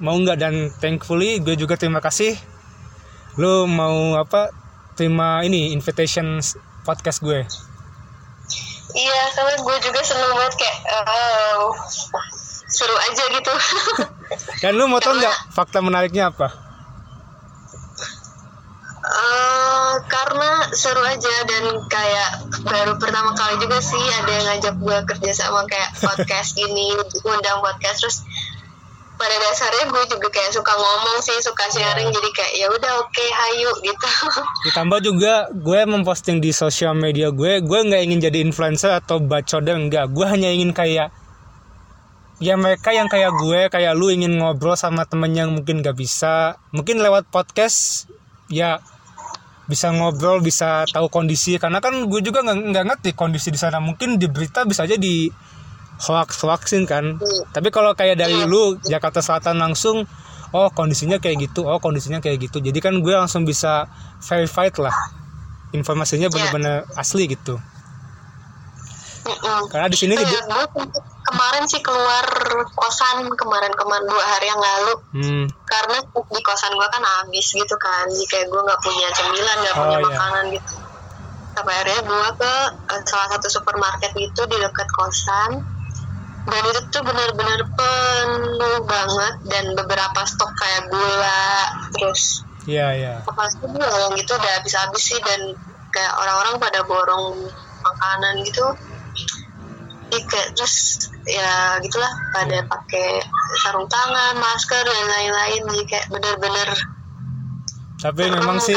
Mau 0.00 0.16
nggak? 0.16 0.36
Dan 0.36 0.54
thankfully 0.74 1.38
gue 1.38 1.54
juga 1.54 1.76
terima 1.76 2.00
kasih 2.00 2.34
lu 3.38 3.68
mau 3.70 4.18
apa? 4.18 4.50
Terima 4.98 5.44
ini 5.46 5.70
invitation 5.70 6.42
podcast 6.82 7.22
gue. 7.22 7.46
Iya, 8.90 9.20
karena 9.38 9.54
gue 9.62 9.76
juga 9.86 10.00
seneng 10.02 10.34
banget 10.34 10.54
kayak 10.58 10.78
eh, 10.90 11.62
seru 12.66 12.96
aja 12.98 13.24
gitu. 13.30 13.54
dan 14.66 14.72
lu 14.74 14.90
mau 14.90 14.98
tau 14.98 15.14
nggak 15.14 15.54
fakta 15.54 15.78
menariknya 15.78 16.34
apa? 16.34 16.70
Eh, 19.10 19.92
karena 20.06 20.70
seru 20.70 21.02
aja 21.02 21.34
dan 21.48 21.64
kayak 21.90 22.30
baru 22.62 22.94
pertama 23.00 23.34
kali 23.34 23.58
juga 23.58 23.82
sih 23.82 24.04
ada 24.22 24.30
yang 24.30 24.46
ngajak 24.46 24.74
gue 24.76 24.96
kerja 25.14 25.30
sama 25.34 25.66
kayak 25.66 25.90
podcast 25.98 26.54
gini, 26.54 26.94
undang 27.24 27.58
podcast 27.58 27.98
terus 28.04 28.18
pada 29.20 29.36
dasarnya 29.36 29.84
gue 29.92 30.02
juga 30.16 30.28
kayak 30.32 30.56
suka 30.56 30.72
ngomong 30.72 31.20
sih, 31.20 31.36
suka 31.44 31.68
sharing 31.68 32.08
jadi 32.08 32.28
kayak 32.32 32.52
ya 32.56 32.66
udah 32.72 32.92
oke 33.04 33.24
hayu 33.28 33.70
gitu. 33.84 34.08
Ditambah 34.72 34.98
juga 35.04 35.52
gue 35.52 35.80
memposting 35.84 36.40
di 36.40 36.56
sosial 36.56 36.96
media 36.96 37.28
gue, 37.28 37.60
gue 37.60 37.78
nggak 37.84 38.02
ingin 38.08 38.18
jadi 38.24 38.38
influencer 38.40 38.96
atau 38.96 39.20
bacoder 39.20 39.76
enggak. 39.76 40.08
Gue 40.08 40.24
hanya 40.24 40.48
ingin 40.48 40.72
kayak 40.72 41.12
ya 42.40 42.56
mereka 42.56 42.96
yang 42.96 43.12
kayak 43.12 43.36
gue, 43.36 43.68
kayak 43.68 43.92
lu 43.92 44.08
ingin 44.08 44.40
ngobrol 44.40 44.72
sama 44.72 45.04
temen 45.04 45.36
yang 45.36 45.52
mungkin 45.52 45.84
gak 45.84 46.00
bisa, 46.00 46.56
mungkin 46.72 47.04
lewat 47.04 47.28
podcast 47.28 48.08
ya 48.48 48.80
bisa 49.68 49.92
ngobrol, 49.92 50.40
bisa 50.40 50.88
tahu 50.88 51.12
kondisi. 51.12 51.60
Karena 51.60 51.78
kan 51.78 51.94
gue 52.08 52.20
juga 52.24 52.42
nggak 52.42 52.84
ngerti 52.90 53.10
kondisi 53.12 53.52
di 53.52 53.60
sana. 53.60 53.78
Mungkin 53.78 54.16
di 54.16 54.26
berita 54.26 54.66
bisa 54.66 54.88
aja 54.88 54.96
di 54.98 55.30
hoax 56.00 56.40
hoaxin 56.40 56.84
kan. 56.84 57.20
Tapi 57.52 57.68
kalau 57.68 57.92
kayak 57.92 58.16
dari 58.16 58.40
lu 58.44 58.76
Jakarta 58.80 59.20
Selatan 59.20 59.60
langsung 59.60 60.08
oh 60.50 60.68
kondisinya 60.72 61.20
kayak 61.20 61.46
gitu 61.46 61.62
oh 61.62 61.78
kondisinya 61.78 62.18
kayak 62.18 62.50
gitu. 62.50 62.58
Jadi 62.58 62.78
kan 62.80 62.96
gue 62.98 63.14
langsung 63.14 63.44
bisa 63.44 63.86
verified 64.18 64.74
lah. 64.80 64.94
Informasinya 65.70 66.26
benar-benar 66.26 66.88
asli 66.96 67.28
gitu. 67.28 67.60
Mm-mm. 69.20 69.68
karena 69.68 69.84
di 69.86 69.98
sini 70.00 70.16
di- 70.16 70.24
ya, 70.24 70.64
kemarin 71.28 71.68
sih 71.68 71.84
keluar 71.84 72.24
kosan 72.72 73.28
kemarin-kemarin 73.28 74.08
dua 74.08 74.24
hari 74.24 74.48
yang 74.48 74.56
lalu. 74.58 74.92
Hmm, 75.12 75.44
karena 75.68 76.00
di 76.08 76.40
kosan 76.40 76.72
gue 76.72 76.88
kan 76.88 77.04
habis 77.04 77.46
gitu 77.52 77.76
kan. 77.76 78.08
Jadi 78.08 78.26
kayak 78.26 78.46
gue 78.48 78.60
nggak 78.64 78.80
punya 78.80 79.08
cemilan 79.12 79.56
nggak 79.60 79.74
Oh, 79.76 79.80
punya 79.84 79.98
iya. 80.00 80.06
makanan 80.08 80.44
gitu. 80.56 80.72
Sampai 81.52 81.74
akhirnya 81.76 82.00
gue 82.00 82.28
ke 82.40 82.52
eh, 82.96 83.02
salah 83.04 83.28
satu 83.36 83.46
supermarket 83.52 84.10
gitu 84.16 84.42
di 84.48 84.56
dekat 84.56 84.88
kosan 84.88 85.50
dan 86.48 86.62
itu 86.72 86.80
tuh 86.88 87.02
benar-benar 87.04 87.60
penuh 87.76 88.78
banget 88.88 89.34
dan 89.52 89.64
beberapa 89.76 90.20
stok 90.24 90.50
kayak 90.56 90.88
gula 90.88 91.46
terus 91.96 92.44
iya 92.64 92.92
iya. 92.96 93.14
apa 93.24 93.44
sih 93.52 93.68
yang 93.76 94.14
gitu 94.16 94.32
udah 94.36 94.52
habis-habis 94.60 95.02
sih 95.04 95.20
dan 95.20 95.56
kayak 95.90 96.12
orang-orang 96.16 96.54
pada 96.62 96.80
borong 96.86 97.50
makanan 97.82 98.46
gitu. 98.46 98.66
Ya 100.10 100.18
kayak 100.26 100.48
terus 100.58 101.06
ya 101.26 101.78
gitulah 101.82 102.10
pada 102.34 102.66
pakai 102.66 103.22
sarung 103.62 103.86
tangan 103.86 104.38
masker 104.38 104.82
dan 104.82 105.06
lain-lain. 105.06 105.60
Jadi 105.70 105.84
kayak 105.86 106.06
bener-bener 106.10 106.70
tapi 108.00 108.32
memang 108.32 108.56
sih 108.56 108.76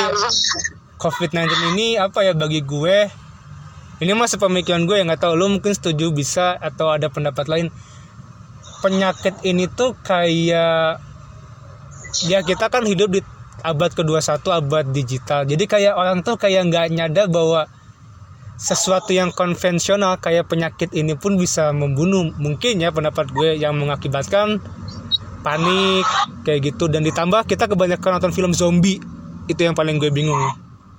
COVID-19 0.99 1.47
ini 1.76 1.95
apa 1.95 2.28
ya 2.28 2.36
bagi 2.36 2.59
gue 2.59 3.07
ini 4.02 4.18
masih 4.18 4.41
pemikiran 4.41 4.89
gue 4.89 4.98
yang 4.98 5.08
nggak 5.12 5.22
tahu. 5.22 5.34
Lo 5.38 5.46
mungkin 5.52 5.76
setuju 5.76 6.10
bisa 6.10 6.58
atau 6.58 6.89
ada 6.89 7.12
pendapat 7.14 7.46
lain. 7.46 7.68
Penyakit 8.82 9.46
ini 9.46 9.70
tuh 9.70 9.94
kayak 10.02 10.98
ya 12.26 12.39
kita 12.41 12.70
kan 12.74 12.84
hidup 12.84 13.14
di 13.14 13.22
abad 13.62 13.94
ke-21 13.94 14.44
abad 14.50 14.86
digital. 14.89 15.46
Jadi 15.46 15.64
kayak 15.70 15.94
orang 15.94 16.26
tuh 16.26 16.36
kayak 16.41 16.68
nggak 16.74 16.86
nyadar 16.89 17.28
bahwa 17.30 17.70
sesuatu 18.58 19.14
yang 19.14 19.30
konvensional 19.34 20.18
kayak 20.18 20.50
penyakit 20.50 20.89
ini 20.98 21.14
pun 21.14 21.38
bisa 21.38 21.70
membunuh. 21.70 22.34
Mungkin 22.41 22.82
ya 22.82 22.89
pendapat 22.89 23.30
gue 23.30 23.62
yang 23.62 23.78
mengakibatkan 23.78 24.58
panik 25.46 26.06
kayak 26.44 26.74
gitu. 26.74 26.89
Dan 26.89 27.06
ditambah 27.06 27.46
kita 27.46 27.70
kebanyakan 27.70 28.20
nonton 28.20 28.34
film 28.34 28.52
zombie. 28.58 28.98
Itu 29.46 29.64
yang 29.64 29.78
paling 29.78 30.02
gue 30.02 30.10
bingung. 30.10 30.39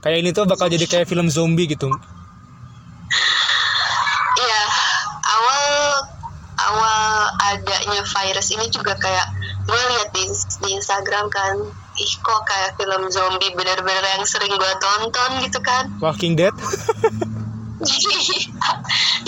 Kayak 0.01 0.19
ini 0.25 0.31
tuh 0.33 0.49
bakal 0.49 0.71
jadi 0.71 0.87
kayak 0.89 1.11
film 1.11 1.29
zombie 1.29 1.69
gitu 1.69 1.91
iya 4.41 4.63
awal 5.25 5.65
awal 6.55 7.05
adanya 7.53 8.03
virus 8.03 8.49
ini 8.55 8.67
juga 8.71 8.95
kayak 8.99 9.27
gue 9.65 9.81
lihat 9.97 10.09
di, 10.13 10.25
di 10.35 10.69
Instagram 10.77 11.33
kan 11.33 11.57
ih 11.95 12.15
kok 12.21 12.41
kayak 12.43 12.75
film 12.75 13.07
zombie 13.09 13.55
bener-bener 13.55 14.03
yang 14.19 14.27
sering 14.27 14.51
gue 14.51 14.73
tonton 14.83 15.31
gitu 15.47 15.59
kan. 15.63 15.89
Walking 16.03 16.35
Dead? 16.35 16.55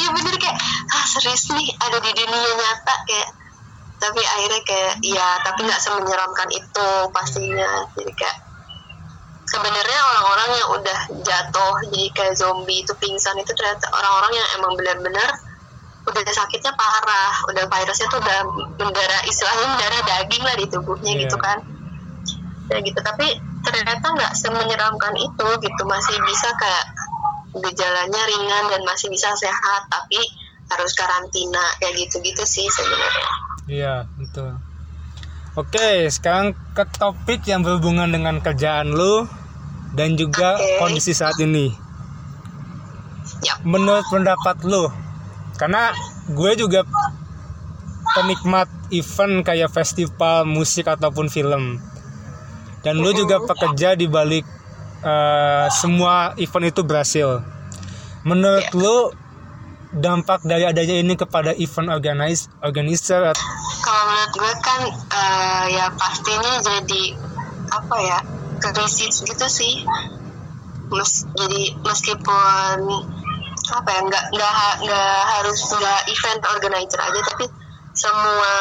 Ya 0.00 0.08
bener 0.16 0.32
kayak 0.40 0.56
ah 0.88 1.04
serius 1.04 1.52
nih 1.52 1.76
ada 1.76 2.00
di 2.00 2.08
dunia 2.08 2.52
nyata 2.56 2.94
kayak. 3.04 3.28
Tapi 4.00 4.20
akhirnya 4.20 4.60
kayak 4.64 4.94
ya 5.04 5.28
tapi 5.44 5.68
nggak 5.68 5.80
semenyeramkan 5.82 6.48
itu 6.56 6.88
pastinya. 7.12 7.84
Jadi 7.92 8.12
kayak 8.16 8.45
sebenarnya 9.56 10.00
orang-orang 10.12 10.50
yang 10.60 10.68
udah 10.76 10.98
jatuh 11.24 11.74
jadi 11.88 12.06
kayak 12.12 12.34
zombie 12.36 12.84
itu 12.84 12.92
pingsan 13.00 13.40
itu 13.40 13.52
ternyata 13.56 13.88
orang-orang 13.88 14.32
yang 14.36 14.48
emang 14.60 14.72
benar-benar 14.76 15.30
udah 16.06 16.22
sakitnya 16.22 16.72
parah. 16.78 17.34
Udah 17.50 17.64
virusnya 17.66 18.06
tuh 18.12 18.20
udah 18.22 18.38
mendarah 18.78 19.20
istilahnya 19.26 19.66
mendarah 19.74 20.02
daging 20.06 20.42
lah 20.46 20.54
di 20.54 20.66
tubuhnya 20.70 21.12
Yeah. 21.16 21.22
gitu 21.26 21.36
kan. 21.40 21.58
Ya 22.70 22.78
gitu. 22.82 23.00
Tapi 23.02 23.26
ternyata 23.66 24.06
nggak 24.14 24.32
semenyeramkan 24.38 25.14
itu 25.18 25.48
gitu. 25.64 25.82
Masih 25.82 26.16
bisa 26.22 26.48
kayak 26.54 26.86
gejalanya 27.56 28.22
ringan 28.28 28.64
dan 28.68 28.80
masih 28.84 29.08
bisa 29.08 29.32
sehat 29.34 29.82
tapi 29.88 30.20
harus 30.66 30.92
karantina 30.98 31.62
kayak 31.80 31.94
gitu-gitu 32.06 32.42
sih 32.44 32.66
sebenarnya. 32.68 33.28
Iya, 33.66 33.94
betul. 34.18 34.50
Oke, 35.56 36.10
sekarang 36.12 36.52
ke 36.76 36.84
topik 37.00 37.40
yang 37.48 37.64
berhubungan 37.64 38.12
dengan 38.12 38.44
kerjaan 38.44 38.92
lu 38.92 39.24
dan 39.96 40.14
juga 40.14 40.60
Oke. 40.60 40.76
kondisi 40.78 41.16
saat 41.16 41.34
ini. 41.40 41.72
Yap. 43.42 43.64
Menurut 43.64 44.04
pendapat 44.12 44.62
lu, 44.62 44.92
karena 45.56 45.90
gue 46.30 46.52
juga 46.54 46.84
penikmat 48.14 48.68
event 48.92 49.42
kayak 49.42 49.72
festival 49.72 50.44
musik 50.46 50.86
ataupun 50.86 51.26
film. 51.32 51.80
Dan 52.84 53.02
lu 53.02 53.10
juga 53.10 53.42
pekerja 53.42 53.98
di 53.98 54.06
balik 54.06 54.46
eh, 55.02 55.66
semua 55.74 56.36
event 56.38 56.70
itu 56.70 56.86
berhasil. 56.86 57.42
Menurut 58.22 58.62
Ya. 58.62 58.78
lu 58.78 58.96
dampak 59.96 60.44
dari 60.44 60.66
adanya 60.68 60.98
ini 60.98 61.16
kepada 61.16 61.56
event 61.56 61.88
organize 61.88 62.50
organizer 62.60 63.32
kalau 63.80 64.02
menurut 64.10 64.32
gue 64.34 64.52
kan 64.60 64.80
eh, 64.92 65.64
ya 65.78 65.86
pastinya 65.94 66.58
jadi 66.60 67.02
apa 67.70 67.96
ya 68.02 68.18
krisis 68.74 69.22
gitu 69.22 69.46
sih 69.46 69.84
Mes, 70.86 71.12
jadi 71.34 71.62
meskipun 71.82 72.76
apa 73.66 73.88
ya 73.90 74.00
nggak 74.06 74.24
nggak 74.30 74.54
nggak 74.86 75.18
harus 75.34 75.58
nggak 75.66 76.00
event 76.06 76.42
organizer 76.46 77.00
aja 77.02 77.20
tapi 77.26 77.46
semua 77.90 78.54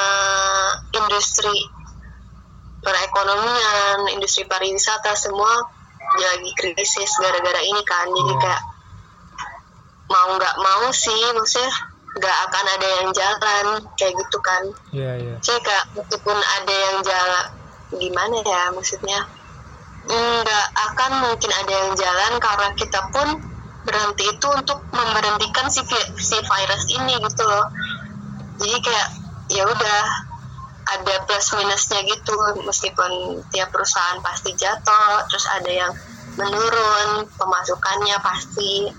industri 0.90 1.54
perekonomian 2.82 4.10
industri 4.18 4.50
pariwisata 4.50 5.14
semua 5.14 5.54
lagi 6.18 6.50
krisis 6.58 7.12
gara-gara 7.22 7.62
ini 7.62 7.82
kan 7.86 8.10
jadi 8.10 8.34
Hmm. 8.34 8.42
kayak 8.42 8.64
mau 10.06 10.30
nggak 10.38 10.56
mau 10.62 10.86
sih 10.90 11.22
maksudnya 11.34 11.70
nggak 12.16 12.38
akan 12.50 12.66
ada 12.78 12.88
yang 13.02 13.10
jalan 13.12 13.66
kayak 14.00 14.14
gitu 14.16 14.38
kan 14.40 14.64
Iya, 14.90 15.12
iya. 15.20 15.36
jadi 15.42 15.60
kayak 15.62 15.86
meskipun 15.94 16.38
ada 16.40 16.74
yang 16.74 16.98
jalan 17.06 17.46
gimana 17.94 18.38
ya 18.42 18.62
maksudnya 18.74 19.20
nggak 20.06 20.68
akan 20.94 21.12
mungkin 21.26 21.52
ada 21.52 21.74
yang 21.74 21.92
jalan 21.98 22.34
karena 22.38 22.70
kita 22.78 23.00
pun 23.10 23.28
berhenti 23.86 24.26
itu 24.26 24.48
untuk 24.50 24.82
memberhentikan 24.94 25.70
si, 25.70 25.82
si 26.18 26.38
virus 26.42 26.84
ini 26.94 27.14
gitu 27.22 27.44
loh. 27.46 27.66
Jadi 28.62 28.78
kayak 28.82 29.10
ya 29.54 29.64
udah 29.66 30.02
ada 30.86 31.16
plus 31.26 31.48
minusnya 31.58 32.02
gitu. 32.06 32.34
Meskipun 32.66 33.42
tiap 33.54 33.70
perusahaan 33.74 34.22
pasti 34.22 34.54
jatuh 34.58 35.26
terus 35.30 35.46
ada 35.54 35.72
yang 35.72 35.92
menurun 36.38 37.30
pemasukannya 37.38 38.18
pasti. 38.22 38.90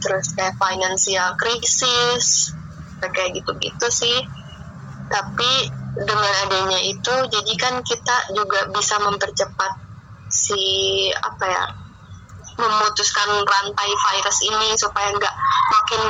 Terus 0.00 0.26
kayak 0.34 0.58
financial 0.58 1.34
krisis 1.38 2.54
kayak 3.02 3.34
gitu-gitu 3.34 3.86
sih. 3.90 4.18
Tapi 5.10 5.50
dengan 5.90 6.32
adanya 6.46 6.78
itu 6.86 7.14
jadi 7.26 7.52
kan 7.58 7.82
kita 7.82 8.30
juga 8.30 8.70
bisa 8.70 9.02
mempercepat 9.02 9.89
si 10.40 10.60
apa 11.12 11.44
ya 11.44 11.64
memutuskan 12.56 13.28
rantai 13.44 13.90
virus 13.92 14.38
ini 14.44 14.68
supaya 14.76 15.12
nggak 15.12 15.34
makin 15.72 16.02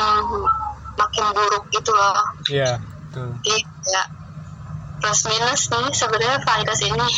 makin 0.95 1.25
buruk 1.35 1.65
gitu 1.75 1.91
loh. 1.91 2.15
Iya, 2.47 2.79
betul. 2.79 3.29
Jadi 3.43 3.59
ya 3.91 4.03
plus 5.01 5.21
minus 5.27 5.63
nih 5.67 5.87
sebenarnya 5.91 6.39
virus 6.43 6.81
ini. 6.87 7.09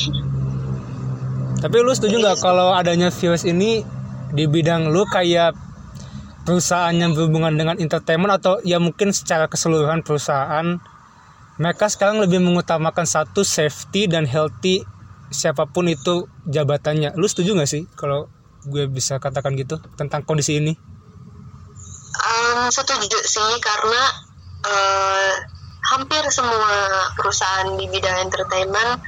Tapi 1.60 1.76
lu 1.78 1.92
setuju 1.92 2.16
nggak 2.20 2.38
kalau 2.40 2.72
adanya 2.72 3.12
virus 3.12 3.44
ini 3.44 3.84
di 4.32 4.44
bidang 4.48 4.88
lu 4.88 5.04
kayak 5.08 5.52
perusahaan 6.42 6.94
yang 6.94 7.14
berhubungan 7.14 7.54
dengan 7.54 7.76
entertainment 7.78 8.34
atau 8.34 8.58
ya 8.66 8.82
mungkin 8.82 9.14
secara 9.14 9.46
keseluruhan 9.46 10.02
perusahaan 10.02 10.80
mereka 11.60 11.86
sekarang 11.86 12.18
lebih 12.18 12.42
mengutamakan 12.42 13.06
satu 13.06 13.46
safety 13.46 14.10
dan 14.10 14.26
healthy 14.26 14.82
siapa 15.32 15.68
pun 15.68 15.88
itu 15.88 16.28
jabatannya. 16.46 17.16
Lu 17.18 17.26
setuju 17.26 17.56
nggak 17.56 17.70
sih 17.70 17.84
kalau 17.96 18.28
gue 18.68 18.86
bisa 18.86 19.18
katakan 19.18 19.58
gitu 19.58 19.80
tentang 19.98 20.22
kondisi 20.22 20.62
ini? 20.62 20.72
Um, 22.22 22.70
setuju 22.70 23.18
sih 23.24 23.52
karena 23.58 24.02
eh, 24.62 25.34
hampir 25.92 26.22
semua 26.30 27.10
perusahaan 27.18 27.74
di 27.74 27.90
bidang 27.90 28.30
entertainment 28.30 29.02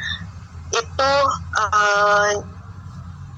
itu 0.75 1.13
eh, 1.55 2.31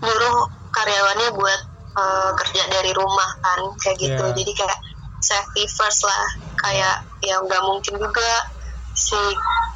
nyuruh 0.01 0.39
karyawannya 0.73 1.29
buat 1.37 1.61
eh, 1.99 2.31
kerja 2.41 2.63
dari 2.73 2.93
rumah 2.97 3.31
kan 3.45 3.61
kayak 3.83 3.97
gitu 4.01 4.25
Yeah. 4.25 4.37
jadi 4.39 4.53
kayak 4.55 4.79
safety 5.21 5.65
first 5.67 6.07
lah 6.07 6.25
kayak 6.63 6.97
ya 7.25 7.37
nggak 7.43 7.63
mungkin 7.65 7.99
juga 7.99 8.31
si 8.97 9.21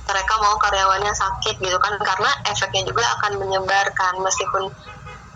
mereka 0.09 0.35
mau 0.41 0.57
karyawannya 0.57 1.13
sakit 1.13 1.61
gitu 1.61 1.77
kan 1.77 1.95
karena 2.01 2.31
efeknya 2.49 2.89
juga 2.89 3.05
akan 3.21 3.37
menyebarkan 3.37 4.17
meskipun 4.19 4.65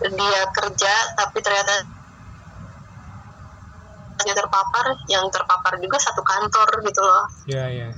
dia 0.01 0.41
kerja 0.51 0.93
tapi 1.15 1.37
ternyata 1.39 1.85
dia 4.25 4.33
terpapar 4.33 4.85
yang 5.05 5.29
terpapar 5.29 5.77
juga 5.77 6.01
satu 6.01 6.25
kantor 6.25 6.67
gitu 6.81 7.01
loh 7.05 7.23
Ya 7.45 7.69
ya. 7.69 7.89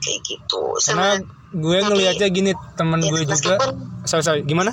kayak 0.00 0.20
gitu 0.24 0.62
Karena 0.80 1.20
gue 1.50 1.78
ngelihatnya 1.84 2.28
gini 2.32 2.50
temen 2.72 2.98
ya, 3.04 3.10
gue 3.12 3.20
juga. 3.28 3.34
meskipun 3.36 3.70
Sorry 4.08 4.24
sorry 4.24 4.40
gimana? 4.48 4.72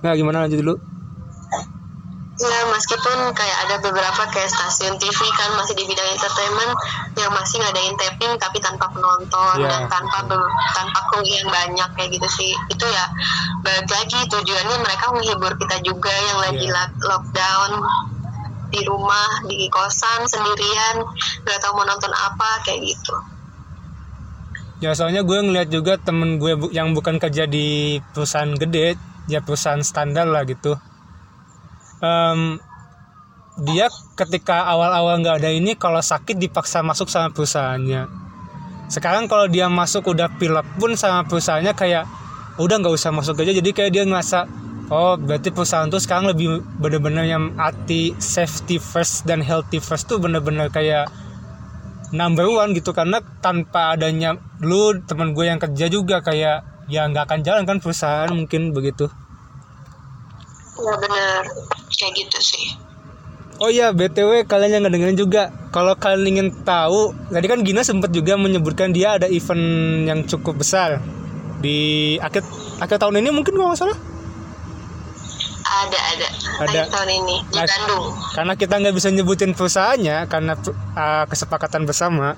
Nggak 0.00 0.14
gimana 0.14 0.36
lanjut 0.46 0.58
dulu. 0.62 0.74
Ya 2.40 2.60
meskipun 2.72 3.36
kayak 3.36 3.58
ada 3.68 3.76
beberapa 3.84 4.22
kayak 4.32 4.48
stasiun 4.48 4.96
TV 4.96 5.12
kan 5.36 5.52
masih 5.60 5.76
di 5.76 5.84
bidang 5.84 6.08
entertainment 6.08 6.72
yang 7.12 7.28
masih 7.36 7.60
ngadain 7.60 7.92
taping 8.00 8.32
tapi 8.40 8.56
tanpa 8.64 8.88
penonton 8.88 9.60
Ya. 9.60 9.68
dan 9.68 9.82
tanpa 9.92 10.24
tanpa 10.72 10.98
kru 11.12 11.20
yang 11.20 11.44
banyak 11.52 11.88
kayak 11.94 12.10
gitu 12.16 12.28
sih 12.32 12.52
itu 12.72 12.86
ya 12.88 13.04
balik 13.60 13.84
lagi 13.92 14.24
tujuannya 14.24 14.76
mereka 14.80 15.12
menghibur 15.12 15.52
kita 15.60 15.84
juga 15.84 16.08
yang 16.12 16.38
lagi 16.40 16.64
la- 16.66 16.96
lockdown 17.04 17.70
di 18.70 18.80
rumah 18.88 19.44
di 19.44 19.68
kosan 19.68 20.24
sendirian 20.24 21.04
nggak 21.44 21.58
tahu 21.60 21.76
mau 21.76 21.84
nonton 21.84 22.10
apa 22.10 22.64
kayak 22.64 22.80
gitu 22.88 23.14
Ya 24.80 24.96
soalnya 24.96 25.20
gue 25.20 25.36
ngeliat 25.36 25.68
juga 25.68 26.00
temen 26.00 26.40
gue 26.40 26.56
bu- 26.56 26.72
yang 26.72 26.96
bukan 26.96 27.20
kerja 27.20 27.44
di 27.44 28.00
perusahaan 28.16 28.48
gede, 28.56 28.96
ya 29.28 29.44
perusahaan 29.44 29.84
standar 29.84 30.24
lah 30.24 30.40
gitu. 30.48 30.72
Em, 32.00 32.56
dia 33.60 33.92
ketika 34.16 34.64
awal-awal 34.72 35.20
nggak 35.20 35.44
ada 35.44 35.50
ini 35.52 35.76
kalau 35.76 36.00
sakit 36.00 36.40
dipaksa 36.40 36.80
masuk 36.80 37.12
sama 37.12 37.28
perusahaannya. 37.28 38.08
Sekarang 38.88 39.28
kalau 39.28 39.46
dia 39.46 39.68
masuk 39.68 40.16
udah 40.16 40.32
pilek 40.40 40.64
pun 40.80 40.96
sama 40.96 41.28
perusahaannya 41.28 41.76
kayak 41.76 42.08
udah 42.56 42.76
nggak 42.80 42.94
usah 42.96 43.12
masuk 43.12 43.36
aja. 43.44 43.52
Jadi 43.52 43.70
kayak 43.76 43.92
dia 43.92 44.04
ngerasa 44.08 44.48
oh 44.90 45.20
berarti 45.20 45.52
perusahaan 45.52 45.86
tuh 45.92 46.00
sekarang 46.00 46.32
lebih 46.32 46.64
bener-bener 46.80 47.28
yang 47.28 47.54
arti 47.60 48.16
safety 48.16 48.80
first 48.80 49.28
dan 49.28 49.44
healthy 49.44 49.78
first 49.78 50.08
tuh 50.08 50.16
bener-bener 50.16 50.72
kayak 50.72 51.12
number 52.16 52.48
one 52.48 52.72
gitu. 52.72 52.96
Karena 52.96 53.20
tanpa 53.44 53.92
adanya 53.92 54.40
lu 54.64 54.96
teman 55.04 55.36
gue 55.36 55.44
yang 55.46 55.60
kerja 55.60 55.86
juga 55.92 56.24
kayak 56.24 56.88
ya 56.88 57.06
nggak 57.06 57.28
akan 57.28 57.40
jalan 57.44 57.62
kan 57.68 57.76
perusahaan 57.78 58.32
mungkin 58.32 58.72
begitu. 58.72 59.06
Ya 60.80 60.96
bener 60.96 61.44
kayak 62.00 62.16
gitu 62.16 62.38
sih. 62.40 62.64
Oh 63.60 63.68
iya, 63.68 63.92
BTW 63.92 64.48
kalian 64.48 64.80
yang 64.80 64.82
ngedengerin 64.88 65.20
juga. 65.20 65.52
Kalau 65.70 65.94
kalian 65.94 66.26
ingin 66.26 66.48
tahu 66.66 67.14
Tadi 67.30 67.46
kan 67.46 67.62
Gina 67.62 67.86
sempat 67.86 68.10
juga 68.10 68.34
menyebutkan 68.34 68.90
dia 68.90 69.14
ada 69.14 69.30
event 69.30 69.62
yang 70.02 70.26
cukup 70.26 70.58
besar 70.58 70.98
Di 71.62 72.18
akhir 72.18 72.42
akhir 72.82 72.98
tahun 72.98 73.22
ini 73.22 73.30
mungkin 73.30 73.54
kalau 73.54 73.70
nggak 73.70 73.78
salah? 73.78 73.98
Ada 75.70 75.98
ada. 76.16 76.28
Ada. 76.66 76.66
akhir 76.66 76.84
tahun 76.90 77.10
ini 77.22 77.36
di 77.46 77.58
Nah, 77.60 77.66
Bandung. 77.70 78.06
Karena 78.34 78.54
kita 78.58 78.74
nggak 78.82 78.94
bisa 78.98 79.08
nyebutin 79.14 79.52
perusahaannya 79.54 80.16
Karena 80.26 80.52
uh, 80.58 81.24
kesepakatan 81.30 81.86
bersama 81.86 82.34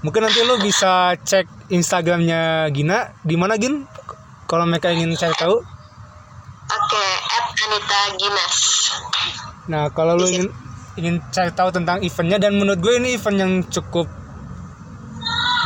Mungkin 0.00 0.22
nanti 0.22 0.40
lo 0.46 0.56
bisa 0.62 1.18
cek 1.18 1.72
Instagramnya 1.72 2.70
Gina. 2.70 3.10
Di 3.26 3.34
mana 3.34 3.58
Gin? 3.58 3.84
Kalau 4.46 4.62
mereka 4.62 4.94
ingin 4.94 5.18
cari 5.18 5.34
tahu 5.34 5.58
Anita 7.66 8.00
Ginas. 8.14 8.56
Nah, 9.66 9.90
kalau 9.90 10.14
lu 10.14 10.26
ingin 10.30 10.48
ingin 10.96 11.18
cari 11.34 11.50
tahu 11.52 11.74
tentang 11.74 12.00
eventnya 12.00 12.38
dan 12.38 12.56
menurut 12.56 12.78
gue 12.78 12.94
ini 12.96 13.18
event 13.18 13.36
yang 13.36 13.52
cukup 13.66 14.06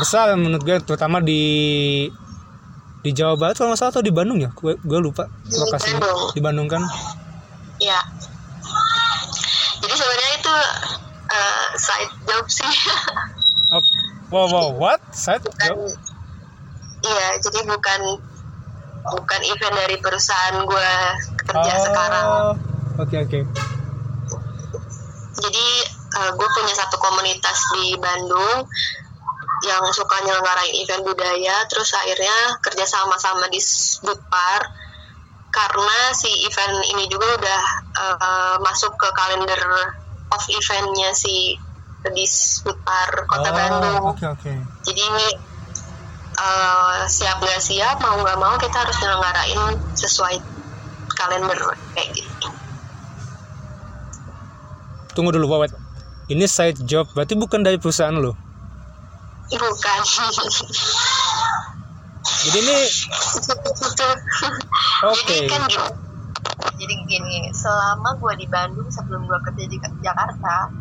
besar 0.00 0.32
menurut 0.34 0.64
gue 0.64 0.76
terutama 0.80 1.20
di 1.20 1.42
di 3.04 3.10
Jawa 3.12 3.36
Barat 3.36 3.60
kalau 3.60 3.72
nggak 3.72 3.80
salah 3.80 3.92
atau 3.92 4.04
di 4.04 4.12
Bandung 4.12 4.40
ya? 4.40 4.50
Gue, 4.56 4.80
gue 4.80 4.98
lupa 5.00 5.28
lokasinya. 5.48 6.00
Bandung. 6.00 6.30
di 6.32 6.40
Bandung 6.40 6.68
kan? 6.68 6.82
Ya. 7.80 8.00
Jadi 9.80 9.94
sebenarnya 9.96 10.32
itu 10.36 10.56
eh, 11.32 11.68
side 11.76 12.12
job 12.28 12.44
sih. 12.48 12.72
Oh, 13.70 13.84
wow 14.34 14.46
wow 14.50 14.68
what? 14.74 14.98
Side 15.14 15.46
bukan 15.46 15.68
job? 15.68 15.78
iya 17.00 17.28
jadi 17.40 17.64
bukan 17.64 18.00
bukan 19.00 19.40
event 19.48 19.74
dari 19.76 19.96
perusahaan 19.96 20.60
gue 20.60 20.92
kerja 21.50 21.72
Oh, 21.72 21.82
sekarang. 21.82 22.26
oke 22.96 23.16
oke. 23.18 23.40
Jadi 25.40 25.66
gue 26.10 26.48
punya 26.52 26.74
satu 26.74 26.96
komunitas 26.96 27.58
di 27.72 27.96
Bandung 27.96 28.66
yang 29.60 29.84
suka 29.92 30.20
nyelenggarain 30.20 30.72
event 30.74 31.04
budaya 31.04 31.56
terus 31.66 31.92
akhirnya 31.92 32.32
kerja 32.60 32.84
sama-sama 32.84 33.44
di 33.46 33.60
Budpar 34.00 34.60
karena 35.50 36.00
si 36.12 36.30
event 36.44 36.80
ini 36.86 37.04
juga 37.06 37.36
udah 37.36 37.62
eh, 37.92 38.56
masuk 38.58 38.96
ke 38.96 39.08
kalender 39.12 39.60
of 40.30 40.44
eventnya 40.48 41.12
si 41.12 41.56
di 42.00 42.24
Budpar 42.64 43.10
Kota 43.28 43.48
Oh, 43.48 43.54
Bandung. 43.54 44.02
oke 44.10 44.24
oke. 44.30 44.52
Jadi 44.82 45.06
eh, 46.36 47.00
siap 47.06 47.36
nggak 47.38 47.60
siap 47.60 47.96
mau 48.00 48.16
nggak 48.16 48.38
mau 48.40 48.56
kita 48.56 48.76
harus 48.80 48.96
nyelenggarain 48.98 49.60
sesuai 49.94 50.36
kalender 51.20 51.60
kayak 51.92 52.08
gitu. 52.16 52.48
Tunggu 55.12 55.36
dulu 55.36 55.52
Wawet. 55.52 55.72
Ini 56.30 56.46
side 56.46 56.80
job 56.86 57.10
berarti 57.12 57.34
bukan 57.34 57.60
dari 57.66 57.76
perusahaan 57.76 58.14
lo? 58.14 58.38
Bukan. 59.50 60.00
Jadi 62.46 62.58
ini 62.62 62.76
oke. 65.04 65.26
Jadi 65.26 65.50
kan 65.50 65.62
gini. 65.66 65.88
Jadi 66.80 66.94
gini, 67.04 67.36
selama 67.52 68.16
gue 68.16 68.32
di 68.40 68.46
Bandung 68.48 68.88
sebelum 68.88 69.28
gue 69.28 69.38
kerja 69.44 69.64
di 69.68 69.76
Jakarta, 70.00 70.72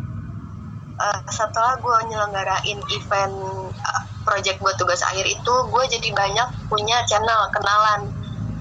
eh, 0.96 1.20
setelah 1.28 1.76
gue 1.80 1.98
nyelenggarain 2.08 2.80
event 2.96 3.36
eh, 3.74 4.04
project 4.24 4.64
buat 4.64 4.76
tugas 4.80 5.04
akhir 5.04 5.28
itu, 5.28 5.54
gue 5.68 5.84
jadi 5.92 6.10
banyak 6.16 6.48
punya 6.72 7.04
channel 7.08 7.52
kenalan. 7.52 8.08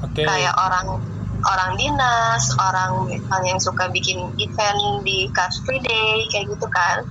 Oke. 0.03 0.27
Kayak 0.27 0.55
orang 0.59 0.99
orang 1.49 1.81
dinas, 1.81 2.53
orang 2.61 3.09
yang 3.45 3.61
suka 3.61 3.89
bikin 3.89 4.21
event 4.37 4.81
di 5.03 5.29
Car 5.33 5.49
Free 5.65 5.81
Day 5.81 6.29
kayak 6.29 6.53
gitu 6.53 6.67
kan. 6.69 7.09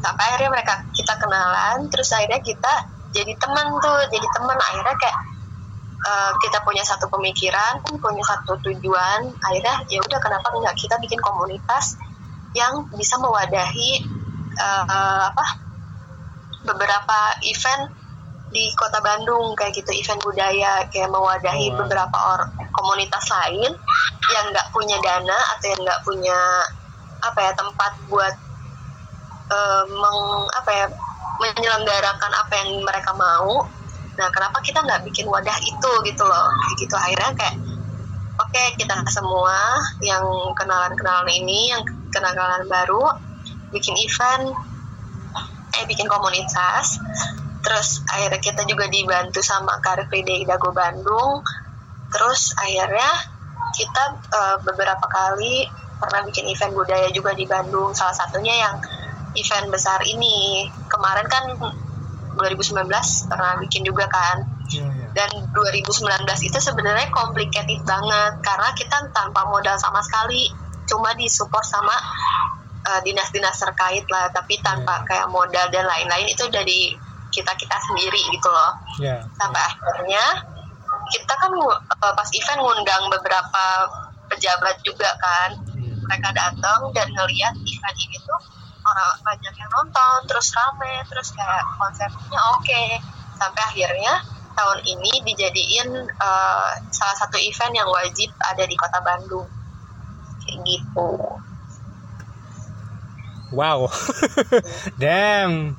Sampai 0.00 0.22
akhirnya 0.30 0.50
mereka 0.54 0.74
kita 0.94 1.18
kenalan, 1.18 1.90
terus 1.90 2.14
akhirnya 2.14 2.40
kita 2.40 2.72
jadi 3.10 3.32
teman 3.40 3.66
tuh, 3.82 3.98
jadi 4.12 4.26
teman 4.38 4.58
akhirnya 4.60 4.94
kayak 4.94 5.18
eh, 6.04 6.32
kita 6.46 6.58
punya 6.62 6.84
satu 6.86 7.10
pemikiran, 7.10 7.82
punya 7.82 8.22
satu 8.22 8.60
tujuan, 8.62 9.34
akhirnya 9.42 9.82
ya 9.90 9.98
udah 10.04 10.18
kenapa 10.22 10.46
nggak 10.52 10.76
kita 10.78 10.94
bikin 11.02 11.18
komunitas 11.18 11.98
yang 12.54 12.86
bisa 12.94 13.18
mewadahi 13.18 14.04
eh, 14.54 15.24
apa 15.32 15.46
beberapa 16.66 17.18
event 17.46 18.05
di 18.50 18.70
kota 18.78 19.02
Bandung 19.02 19.58
kayak 19.58 19.74
gitu 19.74 19.90
event 19.90 20.22
budaya 20.22 20.86
kayak 20.90 21.10
mewadahi 21.10 21.74
Oh, 21.74 21.82
beberapa 21.82 22.14
or 22.14 22.40
komunitas 22.70 23.26
lain 23.32 23.74
yang 24.30 24.44
nggak 24.54 24.70
punya 24.70 24.96
dana 25.02 25.38
atau 25.56 25.66
yang 25.74 25.80
nggak 25.82 26.02
punya 26.06 26.38
apa 27.26 27.38
ya 27.42 27.52
tempat 27.58 27.92
buat 28.06 28.34
eh, 29.50 29.82
meng 29.90 30.20
apa 30.54 30.70
ya 30.70 30.86
menyelenggarakan 31.36 32.32
apa 32.32 32.52
yang 32.64 32.70
mereka 32.86 33.10
mau. 33.18 33.66
Nah 34.16 34.28
kenapa 34.32 34.62
kita 34.62 34.80
nggak 34.80 35.04
bikin 35.10 35.26
wadah 35.28 35.58
itu 35.60 35.90
gitu 36.06 36.24
loh? 36.24 36.46
Kayak 36.54 36.76
gitu 36.86 36.94
akhirnya 36.96 37.30
kayak 37.34 37.56
oke 38.40 38.62
kita 38.78 38.94
semua 39.10 39.80
yang 40.00 40.24
kenalan-kenalan 40.54 41.28
ini 41.34 41.74
yang 41.74 41.82
kenalan 42.14 42.64
baru 42.70 43.10
bikin 43.74 43.96
event 43.98 44.54
eh 45.76 45.84
bikin 45.84 46.08
komunitas 46.08 46.96
terus 47.66 48.06
akhirnya 48.06 48.38
kita 48.38 48.62
juga 48.62 48.86
dibantu 48.86 49.42
sama 49.42 49.82
Car 49.82 50.06
Free 50.06 50.22
Day 50.22 50.46
Dago 50.46 50.70
Bandung. 50.70 51.42
Terus 52.14 52.54
akhirnya 52.54 53.10
kita 53.74 54.04
eh, 54.22 54.56
beberapa 54.62 55.02
kali 55.10 55.66
pernah 55.98 56.22
bikin 56.22 56.46
event 56.46 56.70
budaya 56.78 57.10
juga 57.10 57.34
di 57.34 57.42
Bandung. 57.42 57.90
Salah 57.90 58.14
satunya 58.14 58.54
yang 58.54 58.78
event 59.34 59.66
besar 59.74 59.98
ini. 60.06 60.70
Kemarin 60.86 61.26
kan 61.26 61.44
2019 62.38 62.86
pernah 63.26 63.58
bikin 63.58 63.82
juga 63.82 64.06
kan. 64.06 64.54
Iya, 64.66 64.82
iya. 64.82 65.06
dan 65.14 65.30
2019 65.54 66.26
itu 66.42 66.58
sebenarnya 66.58 67.06
complicated 67.14 67.86
banget 67.86 68.42
karena 68.42 68.68
kita 68.74 68.98
tanpa 69.10 69.46
modal 69.50 69.74
sama 69.74 69.98
sekali. 70.06 70.54
Cuma 70.86 71.18
disupport 71.18 71.66
sama 71.66 71.98
eh, 72.86 73.00
dinas-dinas 73.02 73.58
terkait 73.58 74.06
lah. 74.06 74.30
Tapi 74.30 74.62
tanpa 74.62 75.02
kayak 75.02 75.26
modal 75.34 75.66
dan 75.74 75.82
lain-lain 75.82 76.30
itu 76.30 76.46
dari 76.46 77.05
kita 77.36 77.52
kita 77.52 77.76
sendiri 77.84 78.16
gitu 78.32 78.48
loh 78.48 78.72
Iya. 78.96 79.20
sampai 79.36 79.60
akhirnya 79.60 80.24
kita 81.12 81.34
kan 81.36 81.52
eh, 81.52 82.12
pas 82.16 82.28
event 82.32 82.60
ngundang 82.64 83.12
beberapa 83.12 83.64
pejabat 84.26 84.80
juga 84.80 85.12
kan 85.20 85.52
mereka 86.06 86.30
datang 86.32 86.80
dan 86.96 87.06
ngeliat 87.12 87.54
event 87.54 87.98
ini 88.00 88.16
tuh 88.24 88.40
orang 88.82 89.18
banyak 89.20 89.54
yang 89.54 89.70
nonton 89.70 90.18
terus 90.26 90.48
rame 90.50 91.04
terus 91.06 91.28
kayak 91.30 91.62
konsepnya 91.76 92.40
oke 92.56 92.82
sampai 93.36 93.62
akhirnya 93.68 94.14
tahun 94.56 94.80
ini 94.82 95.12
dijadiin 95.22 95.88
eh, 96.08 96.70
salah 96.88 97.16
satu 97.20 97.36
event 97.36 97.74
yang 97.76 97.86
wajib 97.86 98.32
ada 98.40 98.64
di 98.64 98.74
kota 98.74 98.98
Bandung 99.04 99.46
kayak 100.42 100.58
gitu 100.64 101.10
Wow. 103.54 103.86
Damn. 105.02 105.78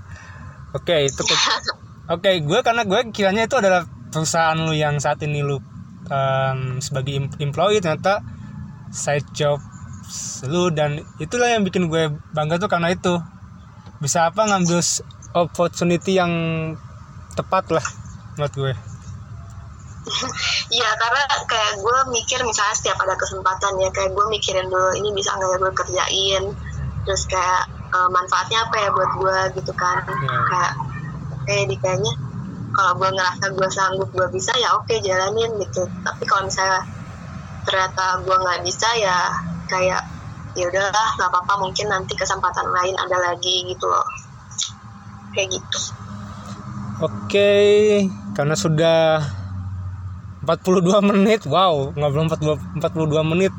Oke, 0.78 1.10
itu 1.10 1.22
ke- 1.26 1.40
Oke, 2.08 2.32
gue 2.40 2.60
karena 2.62 2.86
gue 2.86 3.00
kiranya 3.12 3.50
itu 3.50 3.58
adalah 3.58 3.84
perusahaan 4.14 4.56
lu 4.56 4.72
yang 4.72 4.96
saat 4.96 5.20
ini 5.26 5.44
lu 5.44 5.58
em, 6.08 6.80
sebagai 6.80 7.20
em- 7.20 7.36
employee 7.44 7.84
ternyata 7.84 8.24
side 8.94 9.28
job 9.36 9.60
lu 10.48 10.72
dan 10.72 11.04
itulah 11.20 11.52
yang 11.52 11.68
bikin 11.68 11.92
gue 11.92 12.08
bangga 12.32 12.56
tuh 12.56 12.72
karena 12.72 12.94
itu. 12.94 13.20
Bisa 14.00 14.30
apa 14.30 14.46
ngambil 14.46 14.80
opportunity 15.36 16.16
yang 16.16 16.32
tepat 17.34 17.68
lah 17.74 17.84
menurut 18.38 18.54
gue. 18.56 18.74
Iya 20.72 20.90
karena 20.96 21.24
kayak 21.44 21.84
gue 21.84 21.98
mikir 22.16 22.40
misalnya 22.48 22.72
setiap 22.72 22.96
ada 23.04 23.20
kesempatan 23.20 23.76
ya 23.84 23.90
kayak 23.92 24.16
gue 24.16 24.26
mikirin 24.32 24.72
dulu 24.72 24.96
ini 24.96 25.12
bisa 25.12 25.36
nggak 25.36 25.50
ya 25.52 25.58
gue 25.60 25.74
kerjain. 25.76 26.44
Terus 27.04 27.24
kayak 27.28 27.64
eh, 27.94 28.10
manfaatnya 28.12 28.60
apa 28.68 28.76
ya 28.80 28.90
buat 28.92 29.12
gue 29.16 29.38
gitu 29.62 29.72
kan. 29.76 30.04
Iya. 30.04 30.40
kayak 30.52 30.74
eh 31.48 31.64
di 31.64 31.76
kayaknya 31.80 32.14
kalau 32.76 32.94
gue 33.00 33.10
ngerasa 33.10 33.46
gue 33.56 33.70
sanggup 33.72 34.10
gue 34.12 34.28
bisa 34.36 34.52
ya 34.60 34.76
oke 34.76 34.94
jalanin 35.02 35.52
gitu. 35.64 35.88
Tapi 36.04 36.24
kalau 36.28 36.46
misalnya 36.46 36.84
ternyata 37.64 38.24
gue 38.24 38.36
nggak 38.36 38.62
bisa 38.64 38.88
ya 39.00 39.18
kayak 39.68 40.02
ya 40.56 40.66
udahlah 40.68 41.10
nggak 41.20 41.30
apa-apa 41.30 41.54
mungkin 41.62 41.88
nanti 41.92 42.14
kesempatan 42.18 42.68
lain 42.72 42.96
ada 43.00 43.18
lagi 43.32 43.66
gitu 43.68 43.86
loh. 43.88 44.08
Kayak 45.34 45.60
gitu. 45.62 45.80
Oke 46.98 47.54
karena 48.34 48.54
sudah 48.54 49.22
42 50.46 51.02
menit 51.04 51.44
wow 51.44 51.92
ngobrol 51.92 52.30
42, 52.30 52.80
42 52.80 53.32
menit 53.36 53.54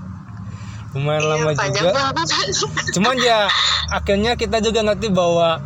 lumayan 0.96 1.20
iya, 1.20 1.28
lama 1.28 1.50
juga. 1.52 1.90
cuman 2.96 3.16
ya 3.20 3.38
akhirnya 3.92 4.32
kita 4.40 4.64
juga 4.64 4.80
ngerti 4.80 5.12
bahwa 5.12 5.60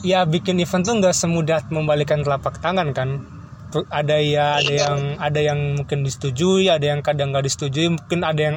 ya 0.00 0.24
bikin 0.24 0.60
event 0.64 0.84
tuh 0.84 0.96
nggak 0.96 1.12
semudah 1.12 1.60
membalikan 1.68 2.24
telapak 2.24 2.56
tangan 2.60 2.92
kan. 2.96 3.24
Ada 3.70 4.18
ya 4.18 4.58
ada 4.58 4.66
iya. 4.66 4.82
yang 4.90 5.00
ada 5.22 5.40
yang 5.40 5.60
mungkin 5.78 6.02
disetujui 6.02 6.66
ada 6.66 6.90
yang 6.90 7.06
kadang 7.06 7.30
nggak 7.30 7.46
disetujui 7.46 7.94
mungkin 7.94 8.26
ada 8.26 8.40
yang 8.40 8.56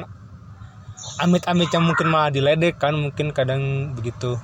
amit-amit 1.22 1.70
yang 1.70 1.84
mungkin 1.86 2.10
malah 2.10 2.34
diledek 2.34 2.80
kan 2.80 2.96
mungkin 2.96 3.30
kadang 3.30 3.94
begitu. 3.94 4.40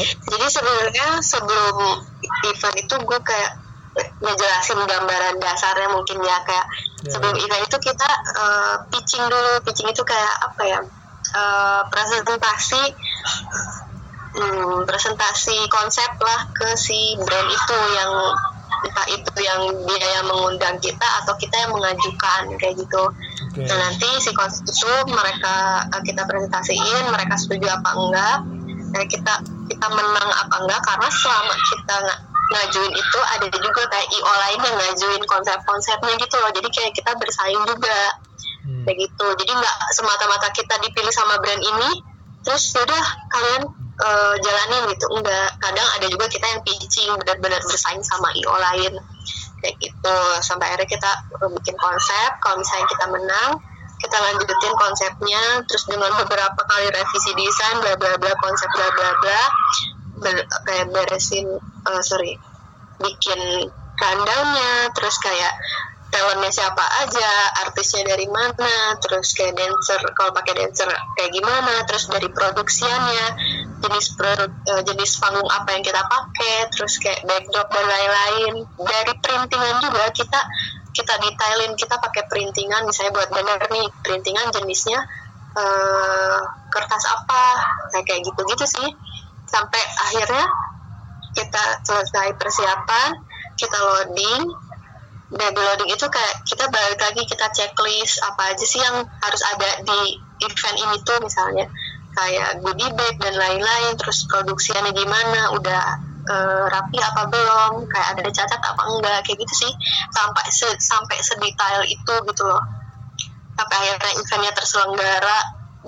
Jadi 0.00 0.46
sebenarnya 0.48 1.20
sebelum 1.20 1.76
event 2.48 2.76
itu 2.80 2.94
gue 3.04 3.20
kayak 3.20 3.52
ngejelasin 4.22 4.80
gambaran 4.86 5.36
dasarnya 5.42 5.88
mungkin 5.92 6.18
ya 6.24 6.40
kayak 6.46 6.66
yeah. 7.02 7.12
sebelum 7.12 7.36
event 7.36 7.62
itu 7.64 7.76
kita 7.80 8.10
uh, 8.36 8.74
pitching 8.88 9.24
dulu 9.26 9.52
pitching 9.64 9.88
itu 9.88 10.02
kayak 10.04 10.34
apa 10.44 10.62
ya 10.64 10.80
uh, 11.36 11.82
presentasi 11.88 12.82
hmm, 14.36 14.86
presentasi 14.86 15.58
konsep 15.70 16.10
lah 16.22 16.40
ke 16.54 16.78
si 16.78 17.18
brand 17.18 17.48
itu 17.50 17.78
yang 17.96 18.12
entah 18.80 19.06
itu 19.12 19.32
yang 19.44 19.60
dia 19.84 20.06
yang 20.20 20.24
mengundang 20.24 20.80
kita 20.80 21.04
atau 21.22 21.36
kita 21.36 21.52
yang 21.52 21.72
mengajukan 21.76 22.48
kayak 22.56 22.74
gitu. 22.80 23.02
Okay. 23.52 23.68
Nah 23.68 23.76
nanti 23.76 24.08
si 24.24 24.32
konsep 24.32 24.64
itu 24.64 24.92
mereka 25.10 25.84
eh, 25.92 26.02
kita 26.06 26.24
presentasiin, 26.24 27.12
mereka 27.12 27.36
setuju 27.36 27.68
apa 27.68 27.90
enggak, 27.92 28.38
dan 28.96 29.04
kita 29.04 29.34
kita 29.80 29.96
menang 29.96 30.28
apa 30.28 30.54
enggak 30.60 30.80
karena 30.84 31.08
selama 31.08 31.54
kita 31.56 31.96
ngajuin 32.52 32.92
itu 32.92 33.18
ada 33.32 33.46
juga 33.48 33.82
kayak 33.88 34.08
IO 34.12 34.28
lain 34.28 34.60
yang 34.60 34.76
ngajuin 34.76 35.22
konsep-konsepnya 35.24 36.20
gitu 36.20 36.36
loh. 36.36 36.52
Jadi 36.52 36.68
kayak 36.68 36.92
kita 36.92 37.16
bersaing 37.16 37.64
juga 37.64 37.98
hmm. 38.68 38.84
kayak 38.84 38.98
gitu. 39.08 39.26
Jadi 39.40 39.52
nggak 39.56 39.76
semata-mata 39.96 40.52
kita 40.52 40.74
dipilih 40.84 41.14
sama 41.16 41.40
brand 41.40 41.64
ini, 41.64 42.04
terus 42.44 42.76
sudah 42.76 43.02
kalian 43.32 43.72
uh, 44.04 44.34
jalanin 44.36 44.92
gitu 44.92 45.06
enggak 45.16 45.48
kadang 45.64 45.88
ada 45.96 46.06
juga 46.12 46.28
kita 46.28 46.44
yang 46.44 46.60
pitching 46.60 47.16
benar-benar 47.24 47.64
bersaing 47.64 48.04
sama 48.04 48.28
io 48.36 48.52
lain 48.52 48.92
kayak 49.64 49.76
gitu 49.80 50.16
sampai 50.44 50.72
akhirnya 50.72 50.88
kita 50.88 51.10
bikin 51.56 51.76
konsep 51.80 52.30
kalau 52.44 52.60
misalnya 52.60 52.86
kita 52.88 53.06
menang 53.12 53.50
kita 54.00 54.16
lanjutin 54.16 54.74
konsepnya 54.74 55.42
terus 55.68 55.84
dengan 55.86 56.12
beberapa 56.16 56.60
kali 56.64 56.88
revisi 56.88 57.30
desain 57.36 57.76
bla 57.84 57.94
bla 58.00 58.16
bla 58.16 58.32
konsep 58.40 58.68
bla 58.72 58.88
bla 58.96 59.10
bla 59.20 59.42
ber, 60.24 60.36
kayak 60.64 60.86
beresin 60.92 61.46
uh, 61.84 62.02
sorry 62.02 62.40
bikin 63.00 63.68
rundownnya 64.00 64.88
terus 64.96 65.16
kayak 65.20 65.52
talentnya 66.10 66.50
siapa 66.50 66.84
aja, 67.06 67.30
artisnya 67.64 68.02
dari 68.02 68.26
mana, 68.26 68.98
terus 68.98 69.32
kayak 69.32 69.54
dancer 69.54 70.02
kalau 70.18 70.34
pakai 70.34 70.58
dancer 70.58 70.90
kayak 71.14 71.30
gimana, 71.30 71.86
terus 71.86 72.10
dari 72.10 72.26
produksiannya, 72.28 73.26
jenis 73.80 74.06
produk, 74.18 74.50
uh, 74.50 74.82
jenis 74.82 75.22
panggung 75.22 75.46
apa 75.46 75.70
yang 75.78 75.86
kita 75.86 76.02
pakai, 76.02 76.66
terus 76.74 76.98
kayak 76.98 77.22
backdrop 77.24 77.70
dan 77.70 77.86
lain-lain. 77.86 78.54
Dari 78.76 79.12
printingan 79.22 79.76
juga 79.86 80.04
kita 80.10 80.40
kita 80.90 81.14
detailin 81.22 81.72
kita 81.78 81.96
pakai 82.02 82.26
printingan 82.26 82.82
misalnya 82.82 83.14
buat 83.14 83.30
banner 83.30 83.62
nih 83.70 83.86
printingan 84.02 84.50
jenisnya 84.50 84.98
uh, 85.54 86.40
kertas 86.70 87.04
apa 87.06 87.42
kayak 87.94 88.04
kayak 88.06 88.20
gitu-gitu 88.26 88.64
sih. 88.66 88.88
Sampai 89.50 89.82
akhirnya 89.82 90.46
kita 91.34 91.64
selesai 91.86 92.34
persiapan 92.38 93.08
kita 93.58 93.78
loading. 93.78 94.42
Baby 95.30 95.62
loading 95.62 95.90
itu 95.94 96.06
kayak 96.10 96.42
kita 96.42 96.66
balik 96.74 96.98
lagi 96.98 97.22
kita 97.22 97.46
checklist 97.54 98.18
apa 98.26 98.50
aja 98.50 98.64
sih 98.66 98.82
yang 98.82 99.06
harus 99.06 99.42
ada 99.46 99.78
di 99.86 100.18
event 100.42 100.76
ini 100.78 100.96
tuh 101.06 101.18
misalnya. 101.22 101.70
Kayak 102.10 102.58
goodie 102.66 102.90
bag 102.90 103.14
dan 103.22 103.38
lain-lain 103.38 103.94
terus 103.94 104.26
produksinya 104.26 104.90
gimana 104.90 105.54
udah 105.54 106.09
uh, 106.30 106.64
rapi 106.70 106.98
apa 107.02 107.22
belum 107.26 107.90
kayak 107.90 108.08
ada 108.14 108.30
cacat 108.30 108.60
apa 108.62 108.82
enggak 108.86 109.18
kayak 109.26 109.38
gitu 109.42 109.54
sih. 109.66 109.72
Sampai 110.14 110.46
se 110.48 110.68
sampai 110.78 111.18
sedetail 111.18 111.82
itu 111.84 112.14
gitu 112.30 112.42
loh. 112.46 112.62
Sampai 113.58 113.76
akhirnya 113.76 114.12
eventnya 114.16 114.52
terselenggara 114.54 115.38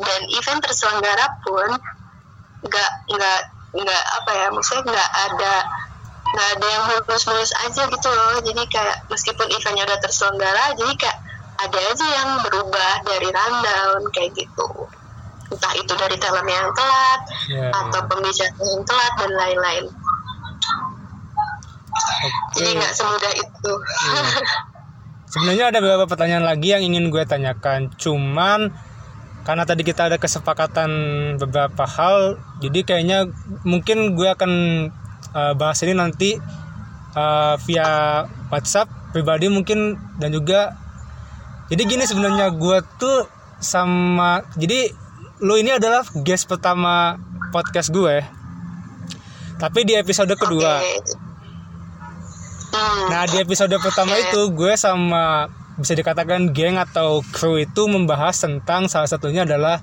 dan 0.02 0.20
event 0.34 0.60
terselenggara 0.60 1.26
pun 1.46 1.70
nggak 2.62 2.92
nggak 3.08 3.40
nggak 3.72 4.04
apa 4.22 4.30
ya 4.36 4.46
maksudnya 4.52 4.82
nggak 4.92 5.10
ada 5.30 5.54
nggak 6.32 6.48
ada 6.56 6.66
yang 6.66 6.84
mulus-mulus 6.90 7.52
aja 7.62 7.82
gitu 7.86 8.08
loh. 8.10 8.42
Jadi 8.42 8.62
kayak 8.66 9.06
meskipun 9.08 9.46
eventnya 9.48 9.86
udah 9.86 9.98
terselenggara 10.02 10.74
jadi 10.74 10.92
kayak 10.98 11.18
ada 11.62 11.78
aja 11.78 12.06
yang 12.10 12.30
berubah 12.42 12.92
dari 13.06 13.28
rundown 13.30 14.02
kayak 14.10 14.34
gitu. 14.34 14.68
Entah 15.52 15.72
itu 15.76 15.92
dari 16.00 16.16
talent 16.16 16.48
yang 16.48 16.72
telat 16.72 17.20
yeah, 17.52 17.68
atau 17.76 18.00
yeah. 18.00 18.08
pembicaraan 18.08 18.56
yang 18.56 18.84
telat 18.88 19.12
dan 19.20 19.32
lain-lain 19.36 19.84
okay. 21.92 22.30
jadi 22.56 22.70
nggak 22.80 22.92
semudah 22.96 23.32
itu 23.36 23.72
yeah. 23.76 24.26
sebenarnya 25.32 25.64
ada 25.72 25.78
beberapa 25.80 26.04
pertanyaan 26.04 26.44
lagi 26.44 26.76
yang 26.76 26.84
ingin 26.84 27.08
gue 27.08 27.24
tanyakan 27.24 27.88
cuman 27.96 28.72
karena 29.42 29.64
tadi 29.66 29.82
kita 29.82 30.06
ada 30.12 30.16
kesepakatan 30.20 30.90
beberapa 31.40 31.88
hal 31.88 32.38
jadi 32.62 32.84
kayaknya 32.84 33.18
mungkin 33.66 34.14
gue 34.14 34.28
akan 34.28 34.52
uh, 35.34 35.52
bahas 35.56 35.80
ini 35.82 35.96
nanti 35.96 36.38
uh, 37.16 37.56
via 37.64 38.22
WhatsApp 38.52 38.92
pribadi 39.10 39.48
mungkin 39.48 39.98
dan 40.20 40.30
juga 40.30 40.76
jadi 41.72 41.82
gini 41.88 42.04
sebenarnya 42.04 42.52
gue 42.52 42.78
tuh 43.00 43.26
sama 43.56 44.44
jadi 44.54 44.92
lu 45.40 45.58
ini 45.58 45.74
adalah 45.74 46.04
guest 46.22 46.46
pertama 46.46 47.16
podcast 47.50 47.88
gue 47.88 48.20
tapi 49.56 49.88
di 49.88 49.96
episode 49.96 50.30
kedua 50.36 50.78
nah 53.08 53.28
di 53.28 53.36
episode 53.38 53.72
pertama 53.78 54.16
itu 54.16 54.48
gue 54.52 54.72
sama 54.80 55.48
bisa 55.76 55.96
dikatakan 55.96 56.52
geng 56.52 56.76
atau 56.76 57.24
kru 57.32 57.60
itu 57.60 57.88
membahas 57.88 58.36
tentang 58.36 58.88
salah 58.88 59.08
satunya 59.08 59.44
adalah 59.44 59.80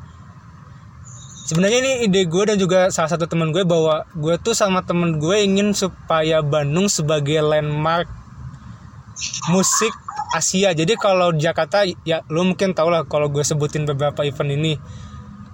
sebenarnya 1.50 1.78
ini 1.82 1.94
ide 2.06 2.30
gue 2.30 2.44
dan 2.46 2.58
juga 2.62 2.94
salah 2.94 3.10
satu 3.10 3.26
teman 3.26 3.50
gue 3.50 3.66
bahwa 3.66 4.06
gue 4.14 4.38
tuh 4.38 4.54
sama 4.54 4.86
temen 4.86 5.18
gue 5.18 5.38
ingin 5.42 5.74
supaya 5.74 6.46
Bandung 6.46 6.86
sebagai 6.86 7.42
landmark 7.42 8.06
musik 9.50 9.92
Asia. 10.30 10.78
Jadi 10.78 10.94
kalau 10.94 11.34
Jakarta 11.34 11.82
ya 12.06 12.22
lo 12.30 12.46
mungkin 12.46 12.78
tau 12.78 12.94
lah 12.94 13.06
kalau 13.10 13.34
gue 13.34 13.42
sebutin 13.42 13.90
beberapa 13.90 14.22
event 14.22 14.54
ini. 14.54 14.74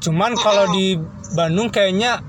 Cuman 0.03 0.35
kalau 0.35 0.75
di 0.75 0.99
Bandung 1.33 1.71
kayaknya 1.71 2.19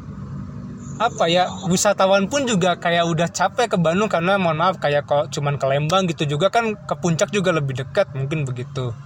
apa 0.96 1.28
ya 1.28 1.48
wisatawan 1.68 2.24
pun 2.30 2.48
juga 2.48 2.80
kayak 2.80 3.04
udah 3.04 3.28
capek 3.28 3.74
ke 3.74 3.76
Bandung 3.76 4.08
karena 4.08 4.40
mohon 4.40 4.56
maaf 4.56 4.80
kayak 4.80 5.04
kalau 5.04 5.28
cuman 5.28 5.60
ke 5.60 5.66
Lembang 5.68 6.08
gitu 6.08 6.24
juga 6.24 6.48
kan 6.48 6.72
ke 6.72 6.94
puncak 6.96 7.28
juga 7.28 7.52
lebih 7.52 7.84
dekat 7.84 8.16
mungkin 8.16 8.48
begitu 8.48 8.96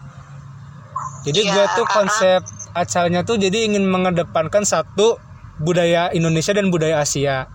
jadi 1.21 1.41
ya, 1.45 1.53
gue 1.53 1.65
tuh 1.77 1.87
konsep 1.91 2.41
acaranya 2.73 3.21
tuh 3.27 3.37
jadi 3.37 3.69
ingin 3.69 3.85
mengedepankan 3.85 4.65
satu 4.65 5.21
budaya 5.61 6.09
Indonesia 6.17 6.57
dan 6.57 6.73
budaya 6.73 7.05
Asia. 7.05 7.53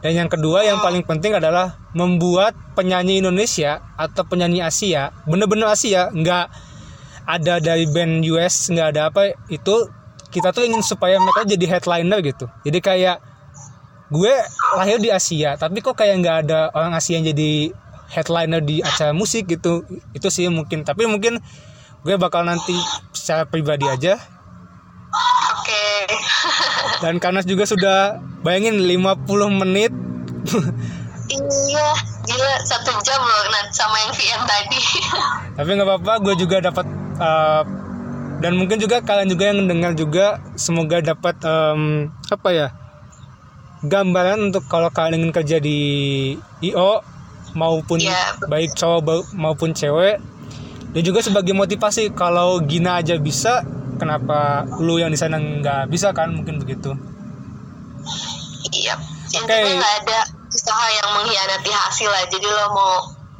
Dan 0.00 0.16
yang 0.16 0.30
kedua 0.32 0.64
yang 0.64 0.80
paling 0.80 1.04
penting 1.04 1.36
adalah 1.36 1.76
membuat 1.92 2.56
penyanyi 2.72 3.20
Indonesia 3.20 3.84
atau 4.00 4.24
penyanyi 4.24 4.64
Asia, 4.64 5.12
bener-bener 5.28 5.68
Asia, 5.68 6.08
nggak 6.08 6.46
ada 7.28 7.54
dari 7.60 7.84
band 7.88 8.24
US, 8.32 8.72
nggak 8.72 8.88
ada 8.96 9.12
apa 9.12 9.36
itu 9.52 9.76
kita 10.32 10.56
tuh 10.56 10.64
ingin 10.64 10.80
supaya 10.80 11.20
mereka 11.20 11.44
jadi 11.44 11.64
headliner 11.76 12.20
gitu. 12.24 12.48
Jadi 12.64 12.78
kayak 12.80 13.29
gue 14.10 14.34
lahir 14.74 14.98
di 14.98 15.10
Asia, 15.14 15.54
tapi 15.54 15.78
kok 15.80 15.94
kayak 15.94 16.18
nggak 16.18 16.36
ada 16.46 16.74
orang 16.74 16.98
Asia 16.98 17.18
yang 17.18 17.30
jadi 17.30 17.70
headliner 18.10 18.58
di 18.58 18.82
acara 18.82 19.14
musik 19.14 19.46
gitu. 19.46 19.86
Itu 20.10 20.28
sih 20.34 20.50
mungkin, 20.50 20.82
tapi 20.82 21.06
mungkin 21.06 21.38
gue 22.00 22.16
bakal 22.16 22.48
nanti 22.48 22.72
secara 23.12 23.44
pribadi 23.44 23.84
aja 23.84 24.16
oke 24.16 25.68
okay. 25.68 26.00
dan 27.04 27.20
karena 27.20 27.44
juga 27.44 27.68
sudah 27.68 27.98
bayangin 28.40 28.80
50 28.80 29.60
menit 29.60 29.92
iya 31.36 31.88
gila 32.24 32.54
satu 32.64 32.96
jam 33.04 33.20
loh 33.20 33.42
sama 33.76 33.96
yang 34.00 34.12
VM 34.16 34.42
tadi 34.48 34.80
tapi 35.60 35.68
nggak 35.76 35.88
apa-apa 35.88 36.12
gue 36.24 36.34
juga 36.40 36.56
dapat 36.64 36.86
uh, 37.20 37.62
dan 38.40 38.56
mungkin 38.56 38.80
juga 38.80 39.04
kalian 39.04 39.28
juga 39.28 39.52
yang 39.52 39.68
mendengar 39.68 39.92
juga 39.92 40.40
semoga 40.56 41.04
dapat 41.04 41.36
um, 41.44 42.08
apa 42.32 42.48
ya 42.48 42.68
gambaran 43.80 44.52
untuk 44.52 44.68
kalau 44.68 44.92
kalian 44.92 45.24
ingin 45.24 45.32
kerja 45.32 45.56
di 45.56 45.78
IO 46.60 47.00
maupun 47.56 47.98
yeah. 47.98 48.36
baik 48.46 48.76
cowok 48.76 49.26
maupun 49.34 49.74
cewek 49.74 50.20
dan 50.90 51.02
juga 51.06 51.22
sebagai 51.22 51.54
motivasi 51.54 52.10
kalau 52.18 52.58
Gina 52.66 52.98
aja 52.98 53.14
bisa 53.14 53.62
kenapa 53.94 54.66
lu 54.82 54.98
yang 54.98 55.14
di 55.14 55.18
sana 55.20 55.38
nggak 55.38 55.86
bisa 55.86 56.10
kan? 56.10 56.34
Mungkin 56.34 56.58
begitu. 56.58 56.96
Iya. 58.74 58.98
Oke. 58.98 59.46
intinya 59.46 59.78
nggak 59.78 59.94
ada 60.02 60.18
usaha 60.50 60.86
yang 60.90 61.08
mengkhianati 61.14 61.70
hasil 61.70 62.10
lah. 62.10 62.26
Jadi 62.26 62.46
lo 62.50 62.66
mau 62.74 62.94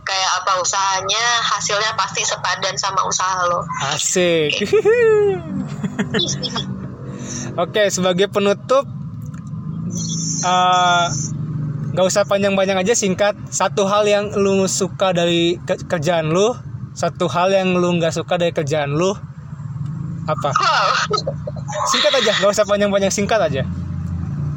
kayak 0.07 0.31
apa 0.43 0.53
usahanya 0.63 1.25
hasilnya 1.43 1.91
pasti 1.99 2.23
sepadan 2.23 2.79
sama 2.79 3.03
usaha 3.03 3.51
lo. 3.51 3.67
Asik. 3.91 4.71
Oke 7.59 7.91
sebagai 7.95 8.31
penutup 8.31 8.87
eh, 10.41 11.07
nggak 11.91 12.07
usah 12.07 12.23
panjang-panjang 12.25 12.79
aja 12.79 12.95
singkat. 12.95 13.35
Satu 13.51 13.85
hal 13.85 14.07
yang 14.07 14.31
lu 14.33 14.65
suka 14.65 15.13
dari 15.13 15.59
ke- 15.61 15.85
kerjaan 15.85 16.31
lu 16.31 16.55
satu 16.91 17.31
hal 17.31 17.55
yang 17.55 17.79
lu 17.79 17.97
nggak 17.97 18.11
suka 18.11 18.35
dari 18.37 18.51
kerjaan 18.51 18.91
lu 18.93 19.15
apa? 20.27 20.51
Singkat 21.91 22.13
aja 22.23 22.33
nggak 22.39 22.51
usah 22.51 22.67
panjang-panjang 22.67 23.13
singkat 23.15 23.41
aja. 23.41 23.63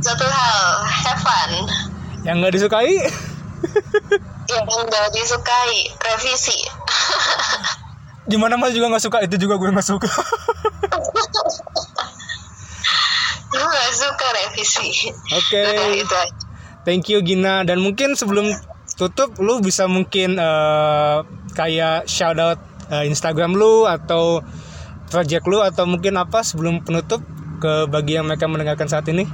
Satu 0.03 0.25
hal 0.27 0.83
have 0.83 1.21
fun. 1.21 1.51
Yang 2.23 2.35
nggak 2.41 2.53
disukai? 2.55 2.93
Yang 4.49 4.65
nggak 4.67 5.07
disukai 5.15 5.75
revisi. 6.03 6.57
Di 8.23 8.35
mana 8.39 8.55
mana 8.55 8.71
juga 8.71 8.87
nggak 8.91 9.03
suka? 9.03 9.17
Itu 9.23 9.35
juga 9.35 9.59
gue 9.59 9.67
nggak 9.71 9.87
suka 9.87 10.07
suka 14.23 14.31
revisi 14.39 14.87
oke. 15.11 15.59
Udah 15.59 15.87
itu 15.99 16.15
aja. 16.15 16.35
Thank 16.87 17.11
you 17.11 17.19
Gina. 17.19 17.67
Dan 17.67 17.83
mungkin 17.83 18.15
sebelum 18.15 18.47
tutup 18.95 19.35
lu 19.43 19.59
bisa 19.59 19.83
mungkin 19.91 20.39
eh, 20.39 21.17
kayak 21.55 22.07
shout 22.07 22.39
out 22.39 22.59
eh, 22.87 23.03
Instagram 23.03 23.55
lu 23.59 23.83
atau 23.83 24.39
project 25.11 25.43
lu 25.47 25.59
atau 25.59 25.83
mungkin 25.83 26.15
apa 26.15 26.39
sebelum 26.41 26.83
penutup 26.87 27.19
ke 27.59 27.87
bagi 27.91 28.15
yang 28.15 28.27
mereka 28.27 28.47
mendengarkan 28.47 28.87
saat 28.87 29.07
ini? 29.11 29.27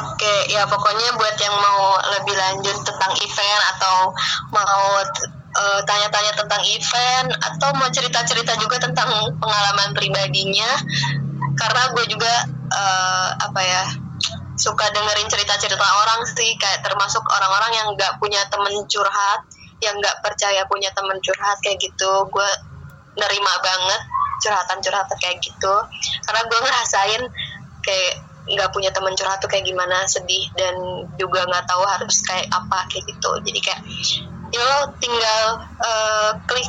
Oke, 0.00 0.34
ya 0.48 0.64
pokoknya 0.70 1.18
buat 1.18 1.36
yang 1.36 1.56
mau 1.58 1.98
lebih 2.20 2.36
lanjut 2.38 2.76
tentang 2.86 3.12
event 3.20 3.62
atau 3.76 4.14
mau 4.54 5.02
eh, 5.50 5.80
tanya-tanya 5.84 6.32
tentang 6.38 6.62
event 6.62 7.28
atau 7.36 7.68
mau 7.76 7.90
cerita-cerita 7.90 8.54
juga 8.56 8.78
tentang 8.80 9.10
pengalaman 9.42 9.90
pribadinya, 9.92 10.78
karena 11.58 11.82
gue 11.92 12.04
juga 12.06 12.32
eh, 12.70 13.28
apa 13.36 13.60
ya 13.60 13.84
suka 14.60 14.92
dengerin 14.92 15.28
cerita-cerita 15.28 15.86
orang 16.04 16.20
sih, 16.28 16.52
kayak 16.60 16.84
termasuk 16.84 17.24
orang-orang 17.24 17.72
yang 17.72 17.88
nggak 17.96 18.20
punya 18.20 18.44
temen 18.52 18.76
curhat, 18.86 19.40
yang 19.80 19.96
nggak 19.96 20.20
percaya 20.20 20.62
punya 20.68 20.92
temen 20.92 21.16
curhat 21.24 21.56
kayak 21.64 21.80
gitu, 21.80 22.12
gue 22.28 22.50
nerima 23.16 23.52
banget 23.64 24.02
curhatan-curhatan 24.44 25.16
kayak 25.16 25.40
gitu, 25.40 25.74
karena 26.28 26.42
gue 26.44 26.58
ngerasain 26.60 27.22
kayak 27.80 28.14
nggak 28.50 28.70
punya 28.72 28.90
temen 28.92 29.16
curhat 29.16 29.40
tuh 29.40 29.48
kayak 29.48 29.64
gimana 29.64 30.04
sedih 30.04 30.44
dan 30.58 30.74
juga 31.16 31.46
nggak 31.48 31.64
tahu 31.64 31.82
harus 31.86 32.20
kayak 32.28 32.48
apa 32.52 32.84
kayak 32.92 33.04
gitu. 33.08 33.30
Jadi 33.46 33.60
kayak 33.64 33.80
ya 34.50 34.62
lo 34.66 34.80
tinggal 34.98 35.44
eh, 35.80 36.30
klik 36.44 36.68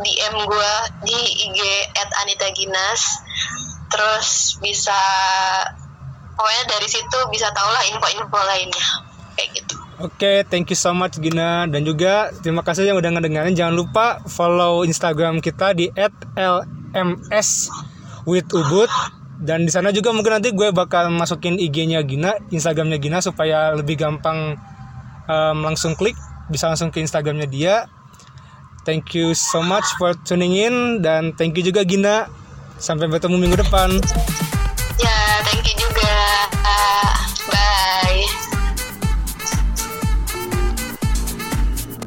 DM 0.00 0.36
gue 0.48 0.72
di 1.04 1.18
IG 1.48 1.58
Anita 2.24 2.48
Ginas 2.56 3.02
terus 3.90 4.56
bisa 4.62 4.96
pokoknya 6.38 6.64
dari 6.70 6.88
situ 6.88 7.18
bisa 7.28 7.50
tau 7.52 7.68
lah 7.68 7.82
info-info 7.90 8.38
lainnya 8.46 8.86
kayak 9.36 9.50
gitu 9.60 9.76
Oke, 10.00 10.48
thank 10.48 10.64
you 10.72 10.78
so 10.80 10.96
much 10.96 11.20
Gina 11.20 11.68
dan 11.68 11.84
juga 11.84 12.32
terima 12.40 12.64
kasih 12.64 12.88
yang 12.88 12.96
udah 12.96 13.20
ngedengerin. 13.20 13.52
Jangan 13.52 13.76
lupa 13.76 14.24
follow 14.32 14.80
Instagram 14.88 15.44
kita 15.44 15.76
di 15.76 15.92
@lms 15.92 17.68
with 18.24 18.48
ubud 18.48 18.88
dan 19.44 19.68
di 19.68 19.72
sana 19.72 19.92
juga 19.92 20.08
mungkin 20.16 20.40
nanti 20.40 20.56
gue 20.56 20.72
bakal 20.72 21.12
masukin 21.12 21.60
IG-nya 21.60 22.00
Gina, 22.08 22.32
Instagramnya 22.48 22.96
Gina 22.96 23.20
supaya 23.20 23.76
lebih 23.76 24.00
gampang 24.00 24.56
em, 25.28 25.58
langsung 25.60 25.92
klik 25.92 26.16
bisa 26.48 26.72
langsung 26.72 26.88
ke 26.88 27.04
Instagramnya 27.04 27.44
dia. 27.44 27.84
Thank 28.88 29.12
you 29.12 29.36
so 29.36 29.60
much 29.60 29.84
for 30.00 30.16
tuning 30.24 30.56
in 30.56 31.04
dan 31.04 31.36
thank 31.36 31.52
you 31.60 31.64
juga 31.64 31.84
Gina. 31.84 32.32
Sampai 32.80 33.12
bertemu 33.12 33.36
minggu 33.36 33.60
depan. 33.60 34.00